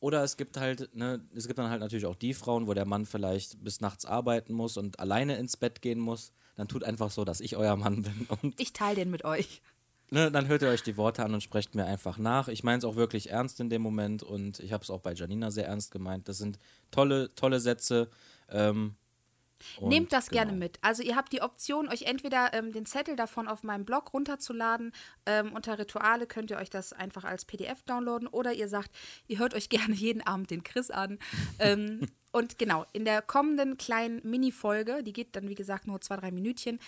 Oder 0.00 0.22
es 0.22 0.36
gibt 0.36 0.58
halt, 0.58 0.94
ne, 0.94 1.26
es 1.34 1.46
gibt 1.46 1.58
dann 1.58 1.70
halt 1.70 1.80
natürlich 1.80 2.04
auch 2.04 2.14
die 2.16 2.34
Frauen, 2.34 2.66
wo 2.66 2.74
der 2.74 2.84
Mann 2.84 3.06
vielleicht 3.06 3.64
bis 3.64 3.80
nachts 3.80 4.04
arbeiten 4.04 4.52
muss 4.52 4.76
und 4.76 5.00
alleine 5.00 5.38
ins 5.38 5.56
Bett 5.56 5.80
gehen 5.80 5.98
muss. 5.98 6.32
Dann 6.56 6.68
tut 6.68 6.84
einfach 6.84 7.10
so, 7.10 7.24
dass 7.24 7.40
ich 7.40 7.56
euer 7.56 7.76
Mann 7.76 8.02
bin 8.02 8.26
und 8.42 8.60
Ich 8.60 8.72
teile 8.72 8.96
den 8.96 9.10
mit 9.10 9.24
euch. 9.24 9.60
ne, 10.10 10.30
dann 10.30 10.46
hört 10.48 10.62
ihr 10.62 10.68
euch 10.68 10.82
die 10.82 10.96
Worte 10.96 11.24
an 11.24 11.34
und 11.34 11.42
sprecht 11.42 11.74
mir 11.74 11.84
einfach 11.86 12.18
nach. 12.18 12.48
Ich 12.48 12.62
meine 12.62 12.78
es 12.78 12.84
auch 12.84 12.96
wirklich 12.96 13.30
ernst 13.30 13.60
in 13.60 13.70
dem 13.70 13.82
Moment 13.82 14.22
und 14.22 14.60
ich 14.60 14.72
habe 14.72 14.82
es 14.84 14.90
auch 14.90 15.00
bei 15.00 15.12
Janina 15.14 15.50
sehr 15.50 15.66
ernst 15.66 15.90
gemeint. 15.90 16.28
Das 16.28 16.38
sind 16.38 16.58
tolle, 16.90 17.34
tolle 17.34 17.60
Sätze. 17.60 18.08
Ähm, 18.48 18.94
und 19.80 19.88
Nehmt 19.88 20.12
das 20.12 20.28
genau. 20.28 20.42
gerne 20.42 20.56
mit. 20.56 20.78
Also 20.82 21.02
ihr 21.02 21.16
habt 21.16 21.32
die 21.32 21.42
Option, 21.42 21.88
euch 21.88 22.02
entweder 22.02 22.52
ähm, 22.54 22.72
den 22.72 22.86
Zettel 22.86 23.16
davon 23.16 23.48
auf 23.48 23.62
meinem 23.62 23.84
Blog 23.84 24.12
runterzuladen. 24.12 24.92
Ähm, 25.26 25.52
unter 25.52 25.78
Rituale 25.78 26.26
könnt 26.26 26.50
ihr 26.50 26.58
euch 26.58 26.70
das 26.70 26.92
einfach 26.92 27.24
als 27.24 27.44
PDF 27.44 27.82
downloaden. 27.82 28.28
Oder 28.28 28.52
ihr 28.52 28.68
sagt, 28.68 28.90
ihr 29.26 29.38
hört 29.38 29.54
euch 29.54 29.68
gerne 29.68 29.94
jeden 29.94 30.22
Abend 30.22 30.50
den 30.50 30.62
Chris 30.62 30.90
an. 30.90 31.18
ähm, 31.58 32.06
und 32.32 32.58
genau, 32.58 32.86
in 32.92 33.04
der 33.04 33.22
kommenden 33.22 33.76
kleinen 33.76 34.20
Mini-Folge, 34.22 35.02
die 35.02 35.12
geht 35.12 35.36
dann 35.36 35.48
wie 35.48 35.54
gesagt 35.54 35.86
nur 35.86 36.00
zwei, 36.00 36.16
drei 36.16 36.30
Minütchen, 36.30 36.78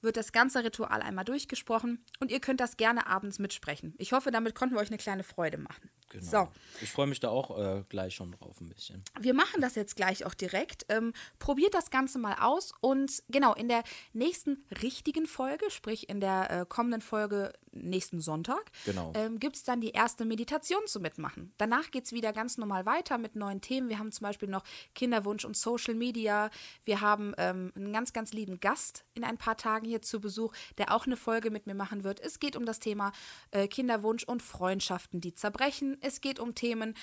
wird 0.00 0.16
das 0.16 0.32
ganze 0.32 0.64
Ritual 0.64 1.00
einmal 1.00 1.24
durchgesprochen. 1.24 2.04
Und 2.20 2.30
ihr 2.30 2.40
könnt 2.40 2.60
das 2.60 2.76
gerne 2.76 3.06
abends 3.06 3.38
mitsprechen. 3.38 3.94
Ich 3.98 4.12
hoffe, 4.12 4.30
damit 4.30 4.54
konnten 4.54 4.74
wir 4.74 4.80
euch 4.80 4.90
eine 4.90 4.98
kleine 4.98 5.22
Freude 5.22 5.58
machen. 5.58 5.90
Genau. 6.12 6.24
So. 6.24 6.48
Ich 6.82 6.90
freue 6.90 7.06
mich 7.06 7.20
da 7.20 7.30
auch 7.30 7.58
äh, 7.58 7.84
gleich 7.88 8.14
schon 8.14 8.32
drauf 8.32 8.60
ein 8.60 8.68
bisschen. 8.68 9.02
Wir 9.18 9.34
machen 9.34 9.60
das 9.60 9.74
jetzt 9.74 9.96
gleich 9.96 10.24
auch 10.24 10.34
direkt. 10.34 10.84
Ähm, 10.88 11.12
probiert 11.38 11.74
das 11.74 11.90
Ganze 11.90 12.18
mal 12.18 12.36
aus 12.40 12.72
und 12.80 13.22
genau 13.28 13.54
in 13.54 13.68
der 13.68 13.82
nächsten 14.12 14.64
richtigen 14.82 15.26
Folge, 15.26 15.70
sprich 15.70 16.08
in 16.08 16.20
der 16.20 16.50
äh, 16.50 16.66
kommenden 16.68 17.00
Folge 17.00 17.52
nächsten 17.72 18.20
Sonntag, 18.20 18.70
Genau. 18.84 19.12
ähm, 19.14 19.38
gibt 19.38 19.56
es 19.56 19.64
dann 19.64 19.80
die 19.80 19.90
erste 19.90 20.24
Meditation 20.24 20.80
zu 20.86 21.00
mitmachen. 21.00 21.52
Danach 21.58 21.90
geht 21.90 22.04
es 22.04 22.12
wieder 22.12 22.32
ganz 22.32 22.58
normal 22.58 22.86
weiter 22.86 23.18
mit 23.18 23.36
neuen 23.36 23.60
Themen. 23.60 23.88
Wir 23.88 23.98
haben 23.98 24.12
zum 24.12 24.24
Beispiel 24.26 24.48
noch 24.48 24.64
Kinderwunsch 24.94 25.44
und 25.44 25.56
Social 25.56 25.94
Media. 25.94 26.50
Wir 26.84 27.00
haben 27.00 27.34
ähm, 27.38 27.72
einen 27.74 27.92
ganz, 27.92 28.12
ganz 28.12 28.32
lieben 28.32 28.60
Gast 28.60 29.04
in 29.14 29.24
ein 29.24 29.38
paar 29.38 29.56
Tagen 29.56 29.86
hier 29.86 30.02
zu 30.02 30.20
Besuch, 30.20 30.52
der 30.78 30.94
auch 30.94 31.06
eine 31.06 31.16
Folge 31.16 31.50
mit 31.50 31.66
mir 31.66 31.74
machen 31.74 32.04
wird. 32.04 32.20
Es 32.20 32.38
geht 32.38 32.56
um 32.56 32.66
das 32.66 32.78
Thema 32.78 33.12
äh, 33.50 33.68
Kinderwunsch 33.68 34.24
und 34.24 34.42
Freundschaften, 34.42 35.20
die 35.20 35.34
zerbrechen. 35.34 35.96
Es 36.00 36.20
geht 36.20 36.38
um 36.38 36.54
Themen 36.54 36.94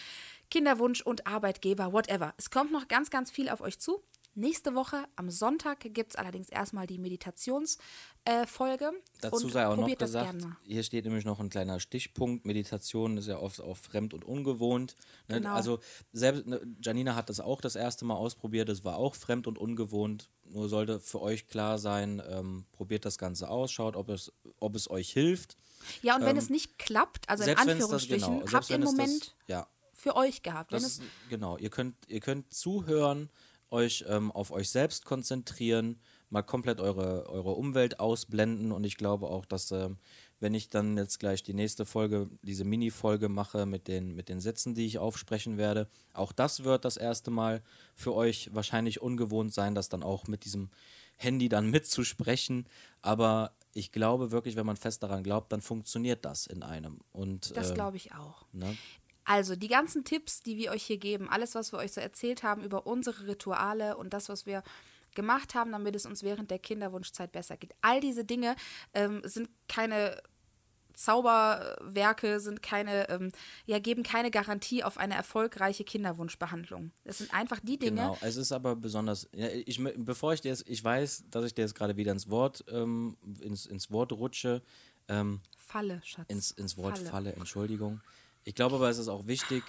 Kinderwunsch 0.51 1.01
und 1.01 1.27
Arbeitgeber, 1.27 1.93
whatever. 1.93 2.33
Es 2.37 2.49
kommt 2.49 2.71
noch 2.71 2.87
ganz, 2.87 3.09
ganz 3.09 3.29
viel 3.31 3.49
auf 3.49 3.61
euch 3.61 3.79
zu. 3.79 4.03
Nächste 4.35 4.75
Woche 4.75 5.03
am 5.15 5.29
Sonntag 5.29 5.79
gibt 5.93 6.13
es 6.13 6.15
allerdings 6.15 6.49
erstmal 6.49 6.87
die 6.87 6.97
Meditationsfolge. 6.97 7.79
Äh. 8.25 9.01
Dazu 9.21 9.49
sei 9.49 9.67
auch 9.67 9.75
noch 9.75 9.89
das 9.89 10.11
gesagt, 10.11 10.45
hier 10.65 10.83
steht 10.83 11.05
nämlich 11.05 11.25
noch 11.25 11.39
ein 11.39 11.49
kleiner 11.49 11.79
Stichpunkt. 11.79 12.45
Meditation 12.45 13.17
ist 13.17 13.27
ja 13.27 13.39
oft 13.39 13.59
auch 13.61 13.77
fremd 13.77 14.13
und 14.13 14.23
ungewohnt. 14.23 14.95
Ne? 15.27 15.37
Genau. 15.37 15.53
Also 15.53 15.79
selbst 16.13 16.45
ne, 16.47 16.61
Janina 16.81 17.15
hat 17.15 17.29
das 17.29 17.39
auch 17.39 17.59
das 17.59 17.75
erste 17.75 18.05
Mal 18.05 18.15
ausprobiert. 18.15 18.69
Es 18.69 18.83
war 18.83 18.97
auch 18.97 19.15
fremd 19.15 19.47
und 19.47 19.57
ungewohnt. 19.57 20.29
Nur 20.45 20.69
sollte 20.69 20.99
für 20.99 21.21
euch 21.21 21.47
klar 21.47 21.77
sein, 21.77 22.21
ähm, 22.27 22.65
probiert 22.71 23.05
das 23.05 23.17
Ganze 23.17 23.49
aus, 23.49 23.71
schaut, 23.71 23.95
ob 23.95 24.09
es, 24.09 24.31
ob 24.59 24.75
es 24.75 24.89
euch 24.89 25.11
hilft. 25.11 25.57
Ja, 26.01 26.15
und 26.15 26.21
wenn 26.21 26.31
ähm, 26.31 26.37
es 26.37 26.49
nicht 26.49 26.77
klappt, 26.79 27.29
also 27.29 27.43
in 27.43 27.49
wenn 27.49 27.57
es 27.57 27.65
das 27.65 27.71
Anführungsstrichen, 27.73 28.39
genau, 28.39 28.51
habt 28.51 28.69
ihr 28.69 28.75
einen 28.75 28.87
wenn 28.87 28.91
Moment 28.91 29.21
das, 29.21 29.33
ja, 29.47 29.67
für 29.93 30.15
euch 30.15 30.41
gehabt. 30.41 30.71
Wenn 30.71 30.81
Das 30.81 31.01
genau, 31.29 31.57
ihr 31.57 31.69
könnt, 31.69 31.95
ihr 32.07 32.19
könnt 32.19 32.53
zuhören, 32.53 33.29
euch 33.71 34.05
ähm, 34.07 34.31
auf 34.31 34.51
euch 34.51 34.69
selbst 34.69 35.05
konzentrieren, 35.05 35.99
mal 36.29 36.43
komplett 36.43 36.79
eure, 36.79 37.27
eure 37.29 37.51
Umwelt 37.51 37.99
ausblenden 37.99 38.71
und 38.71 38.83
ich 38.83 38.97
glaube 38.97 39.27
auch, 39.27 39.45
dass 39.45 39.71
ähm, 39.71 39.97
wenn 40.39 40.53
ich 40.53 40.69
dann 40.69 40.97
jetzt 40.97 41.19
gleich 41.19 41.43
die 41.43 41.53
nächste 41.53 41.85
Folge, 41.85 42.29
diese 42.43 42.63
Mini-Folge 42.63 43.27
mache 43.29 43.65
mit 43.65 43.87
den, 43.87 44.15
mit 44.15 44.29
den 44.29 44.39
Sätzen, 44.39 44.73
die 44.73 44.85
ich 44.85 44.97
aufsprechen 44.97 45.57
werde, 45.57 45.87
auch 46.13 46.31
das 46.31 46.63
wird 46.63 46.85
das 46.85 46.97
erste 46.97 47.31
Mal 47.31 47.61
für 47.95 48.13
euch 48.13 48.49
wahrscheinlich 48.53 49.01
ungewohnt 49.01 49.53
sein, 49.53 49.75
das 49.75 49.89
dann 49.89 50.03
auch 50.03 50.27
mit 50.27 50.45
diesem 50.45 50.69
Handy 51.17 51.49
dann 51.49 51.69
mitzusprechen, 51.71 52.67
aber 53.01 53.53
ich 53.73 53.91
glaube 53.91 54.31
wirklich, 54.31 54.55
wenn 54.55 54.65
man 54.65 54.77
fest 54.77 55.03
daran 55.03 55.23
glaubt, 55.23 55.51
dann 55.51 55.61
funktioniert 55.61 56.25
das 56.25 56.47
in 56.47 56.63
einem. 56.63 56.99
Und, 57.11 57.55
das 57.55 57.69
ähm, 57.69 57.75
glaube 57.75 57.97
ich 57.97 58.13
auch. 58.13 58.45
ne? 58.51 58.75
Also 59.25 59.55
die 59.55 59.67
ganzen 59.67 60.03
Tipps, 60.03 60.41
die 60.41 60.57
wir 60.57 60.71
euch 60.71 60.83
hier 60.83 60.97
geben, 60.97 61.29
alles, 61.29 61.55
was 61.55 61.71
wir 61.71 61.79
euch 61.79 61.91
so 61.91 62.01
erzählt 62.01 62.43
haben 62.43 62.63
über 62.63 62.87
unsere 62.87 63.27
Rituale 63.27 63.97
und 63.97 64.13
das, 64.13 64.29
was 64.29 64.45
wir 64.45 64.63
gemacht 65.15 65.55
haben, 65.55 65.71
damit 65.71 65.95
es 65.95 66.05
uns 66.05 66.23
während 66.23 66.51
der 66.51 66.59
Kinderwunschzeit 66.59 67.31
besser 67.31 67.57
geht. 67.57 67.73
All 67.81 67.99
diese 67.99 68.25
Dinge 68.25 68.55
ähm, 68.93 69.21
sind 69.23 69.49
keine 69.67 70.21
Zauberwerke, 70.99 72.39
sind 72.39 72.61
keine, 72.61 73.09
ähm, 73.09 73.31
ja, 73.65 73.79
geben 73.79 74.03
keine 74.03 74.31
Garantie 74.31 74.83
auf 74.83 74.97
eine 74.97 75.15
erfolgreiche 75.15 75.83
Kinderwunschbehandlung. 75.85 76.91
Das 77.05 77.19
sind 77.19 77.33
einfach 77.33 77.59
die 77.61 77.77
Dinge, 77.77 78.01
Genau, 78.01 78.17
es 78.21 78.35
ist 78.35 78.51
aber 78.51 78.75
besonders, 78.75 79.29
ja, 79.33 79.47
ich, 79.47 79.81
bevor 79.97 80.33
ich 80.33 80.41
dir 80.41 80.49
jetzt, 80.49 80.67
ich 80.67 80.83
weiß, 80.83 81.25
dass 81.29 81.45
ich 81.45 81.53
dir 81.53 81.61
jetzt 81.61 81.75
gerade 81.75 81.95
wieder 81.95 82.11
ins 82.11 82.29
Wort, 82.29 82.65
ähm, 82.69 83.15
ins, 83.41 83.65
ins 83.65 83.89
Wort 83.91 84.11
rutsche, 84.11 84.61
ähm, 85.07 85.39
Falle, 85.57 86.01
Schatz. 86.03 86.25
ins, 86.27 86.51
ins 86.51 86.75
Wort 86.75 86.97
Falle. 86.97 87.09
falle. 87.09 87.33
Entschuldigung. 87.33 88.01
Ich 88.43 88.55
glaube 88.55 88.75
aber, 88.75 88.89
es 88.89 88.97
ist 88.97 89.07
auch 89.07 89.27
wichtig, 89.27 89.63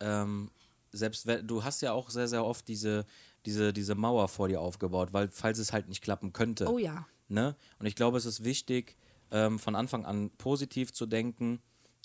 ähm, 0.00 0.50
selbst 0.92 1.26
wenn, 1.26 1.46
du 1.46 1.64
hast 1.64 1.82
ja 1.82 1.92
auch 1.92 2.10
sehr, 2.10 2.28
sehr 2.28 2.44
oft 2.44 2.66
diese 2.68 3.06
diese, 3.46 3.72
diese 3.72 3.94
Mauer 3.94 4.28
vor 4.28 4.48
dir 4.48 4.60
aufgebaut, 4.60 5.12
weil 5.12 5.28
falls 5.28 5.58
es 5.58 5.72
halt 5.72 5.88
nicht 5.88 6.02
klappen 6.02 6.32
könnte. 6.32 6.66
Oh 6.66 6.78
ja. 6.78 7.06
Ne? 7.28 7.56
Und 7.78 7.86
ich 7.86 7.96
glaube, 7.96 8.16
es 8.18 8.26
ist 8.26 8.44
wichtig, 8.44 8.96
ähm, 9.30 9.58
von 9.58 9.74
Anfang 9.74 10.04
an 10.04 10.30
positiv 10.38 10.92
zu 10.92 11.06
denken, 11.06 11.60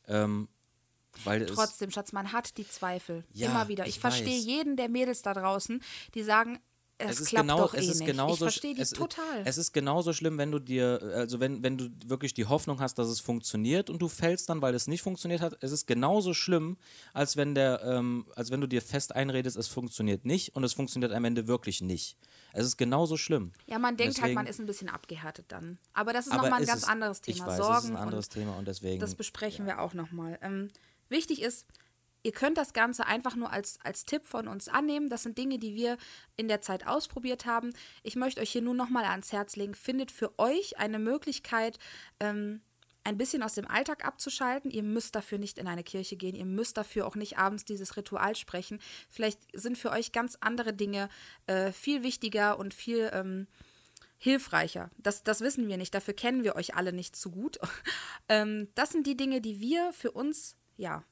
ähm, 0.08 0.48
weil 1.24 1.46
Trotzdem, 1.48 1.92
Schatz, 1.92 2.12
man 2.12 2.32
hat 2.32 2.58
die 2.58 2.68
Zweifel. 2.68 3.26
Ja, 3.34 3.50
Immer 3.50 3.68
wieder. 3.68 3.86
Ich, 3.86 3.96
ich 3.96 4.00
verstehe 4.00 4.38
jeden 4.38 4.78
der 4.78 4.90
Mädels 4.90 5.22
da 5.22 5.34
draußen, 5.34 5.82
die 6.14 6.24
sagen, 6.24 6.60
es, 7.00 7.12
es 7.12 7.20
ist 7.22 7.30
klappt 7.30 7.48
genau, 7.48 7.58
doch 7.60 7.74
es 7.74 7.86
eh 7.88 7.92
ist 7.92 8.00
nicht. 8.00 8.08
genauso, 8.08 8.34
ich 8.34 8.40
verstehe 8.54 8.76
die 8.76 8.82
es, 8.82 8.92
total. 8.92 9.42
Es 9.46 9.58
ist 9.58 9.72
genauso 9.74 10.14
schlimm, 10.14 10.38
wenn 10.38 10.52
du 10.52 10.60
dir, 10.60 11.02
also 11.16 11.40
wenn, 11.40 11.64
wenn 11.64 11.78
du 11.78 11.90
wirklich 12.06 12.34
die 12.34 12.46
Hoffnung 12.46 12.80
hast, 12.80 12.96
dass 13.00 13.08
es 13.08 13.20
funktioniert 13.20 13.90
und 13.90 14.02
du 14.02 14.08
fällst 14.08 14.50
dann, 14.50 14.62
weil 14.62 14.76
es 14.76 14.88
nicht 14.88 15.02
funktioniert 15.02 15.42
hat. 15.42 15.58
Es 15.62 15.72
ist 15.72 15.88
genauso 15.88 16.34
schlimm, 16.34 16.78
als 17.14 17.38
wenn 17.38 17.56
der, 17.56 17.82
ähm, 17.84 18.26
als 18.36 18.52
wenn 18.52 18.62
du 18.62 18.68
dir 18.68 18.82
fest 18.82 19.16
einredest, 19.16 19.58
es 19.58 19.68
funktioniert 19.68 20.26
nicht 20.26 20.56
und 20.56 20.64
es 20.64 20.74
funktioniert 20.74 21.12
am 21.14 21.26
Ende 21.26 21.48
wirklich 21.48 21.82
nicht. 21.82 22.18
Es 22.54 22.66
ist 22.66 22.78
genauso 22.78 23.16
schlimm. 23.18 23.54
ja, 23.68 23.80
man 23.80 23.96
denkt 23.96 24.16
halt, 24.16 24.24
Deswegen- 24.24 24.36
man 24.36 24.48
ist 24.48 24.60
ein 24.60 24.66
bisschen 24.66 24.90
abgehärtet 24.90 25.46
dann. 25.50 25.78
Aber 25.94 26.14
das 26.14 26.28
ist 26.28 26.34
nochmal 26.34 26.54
ein 26.54 26.66
ganz 26.66 26.84
es- 26.84 26.88
anderes 26.88 27.22
ich 27.26 27.36
Thema. 27.38 27.48
weiß, 27.48 27.58
Sorgen 27.58 27.78
es 27.78 27.84
ist 27.86 27.90
ein 27.92 27.98
anderes 27.98 28.26
und 28.28 28.34
Thema 28.34 28.58
und 28.58 28.68
deswegen. 28.68 29.00
das 29.00 29.16
besprechen 29.16 29.66
wir 29.66 29.80
auch 29.80 29.94
nochmal. 29.94 30.38
Ähm, 30.42 30.70
wichtig 31.10 31.42
ist, 31.42 31.66
ihr 32.24 32.32
könnt 32.32 32.58
das 32.58 32.74
Ganze 32.74 33.06
einfach 33.06 33.36
nur 33.36 33.52
als, 33.52 33.80
als 33.84 34.06
Tipp 34.06 34.26
von 34.26 34.48
uns 34.48 34.68
annehmen. 34.68 35.10
Das 35.10 35.24
sind 35.24 35.38
Dinge, 35.38 35.60
die 35.60 35.76
wir 35.76 35.98
in 36.36 36.48
der 36.48 36.62
Zeit 36.62 36.88
ausprobiert 36.88 37.46
haben. 37.46 37.72
Ich 38.04 38.16
möchte 38.16 38.42
euch 38.42 38.52
hier 38.52 38.62
nur 38.62 38.74
nochmal 38.74 39.06
ans 39.06 39.32
Herz 39.32 39.56
legen, 39.56 39.76
findet 39.76 40.12
für 40.12 40.38
euch 40.38 40.78
eine 40.78 41.00
Möglichkeit, 41.00 41.80
ähm, 42.20 42.62
ein 43.04 43.18
bisschen 43.18 43.44
aus 43.44 43.54
dem 43.54 43.68
Alltag 43.68 44.06
abzuschalten. 44.06 44.70
Ihr 44.72 44.84
müsst 44.84 45.16
dafür 45.16 45.38
nicht 45.38 45.58
in 45.58 45.68
eine 45.68 45.84
Kirche 45.84 46.16
gehen. 46.16 46.36
Ihr 46.36 46.46
müsst 46.46 46.78
dafür 46.78 47.08
auch 47.08 47.16
nicht 47.16 47.38
abends 47.38 47.66
dieses 47.66 47.98
Ritual 47.98 48.36
sprechen. 48.36 48.80
Vielleicht 49.10 49.40
sind 49.54 49.78
für 49.78 49.92
euch 49.92 50.12
ganz 50.12 50.38
andere 50.42 50.74
Dinge 50.74 51.10
äh, 51.48 51.72
viel 51.72 52.04
wichtiger 52.04 52.60
und 52.60 52.74
viel 52.74 53.10
ähm, 53.14 53.48
hilfreicher. 54.18 54.92
Das, 54.98 55.24
das 55.24 55.42
wissen 55.42 55.68
wir 55.68 55.78
nicht. 55.78 55.96
Dafür 55.96 56.14
kennen 56.14 56.44
wir 56.44 56.56
euch 56.56 56.76
alle 56.76 56.94
nicht 56.94 57.16
so 57.16 57.32
gut. 57.32 57.58
ähm, 58.30 58.68
das 58.76 58.92
sind 58.92 59.08
die 59.08 59.18
Dinge, 59.18 59.42
die 59.42 59.60
wir 59.60 59.92
für 59.94 60.12
uns, 60.12 60.58
ja, 60.78 61.04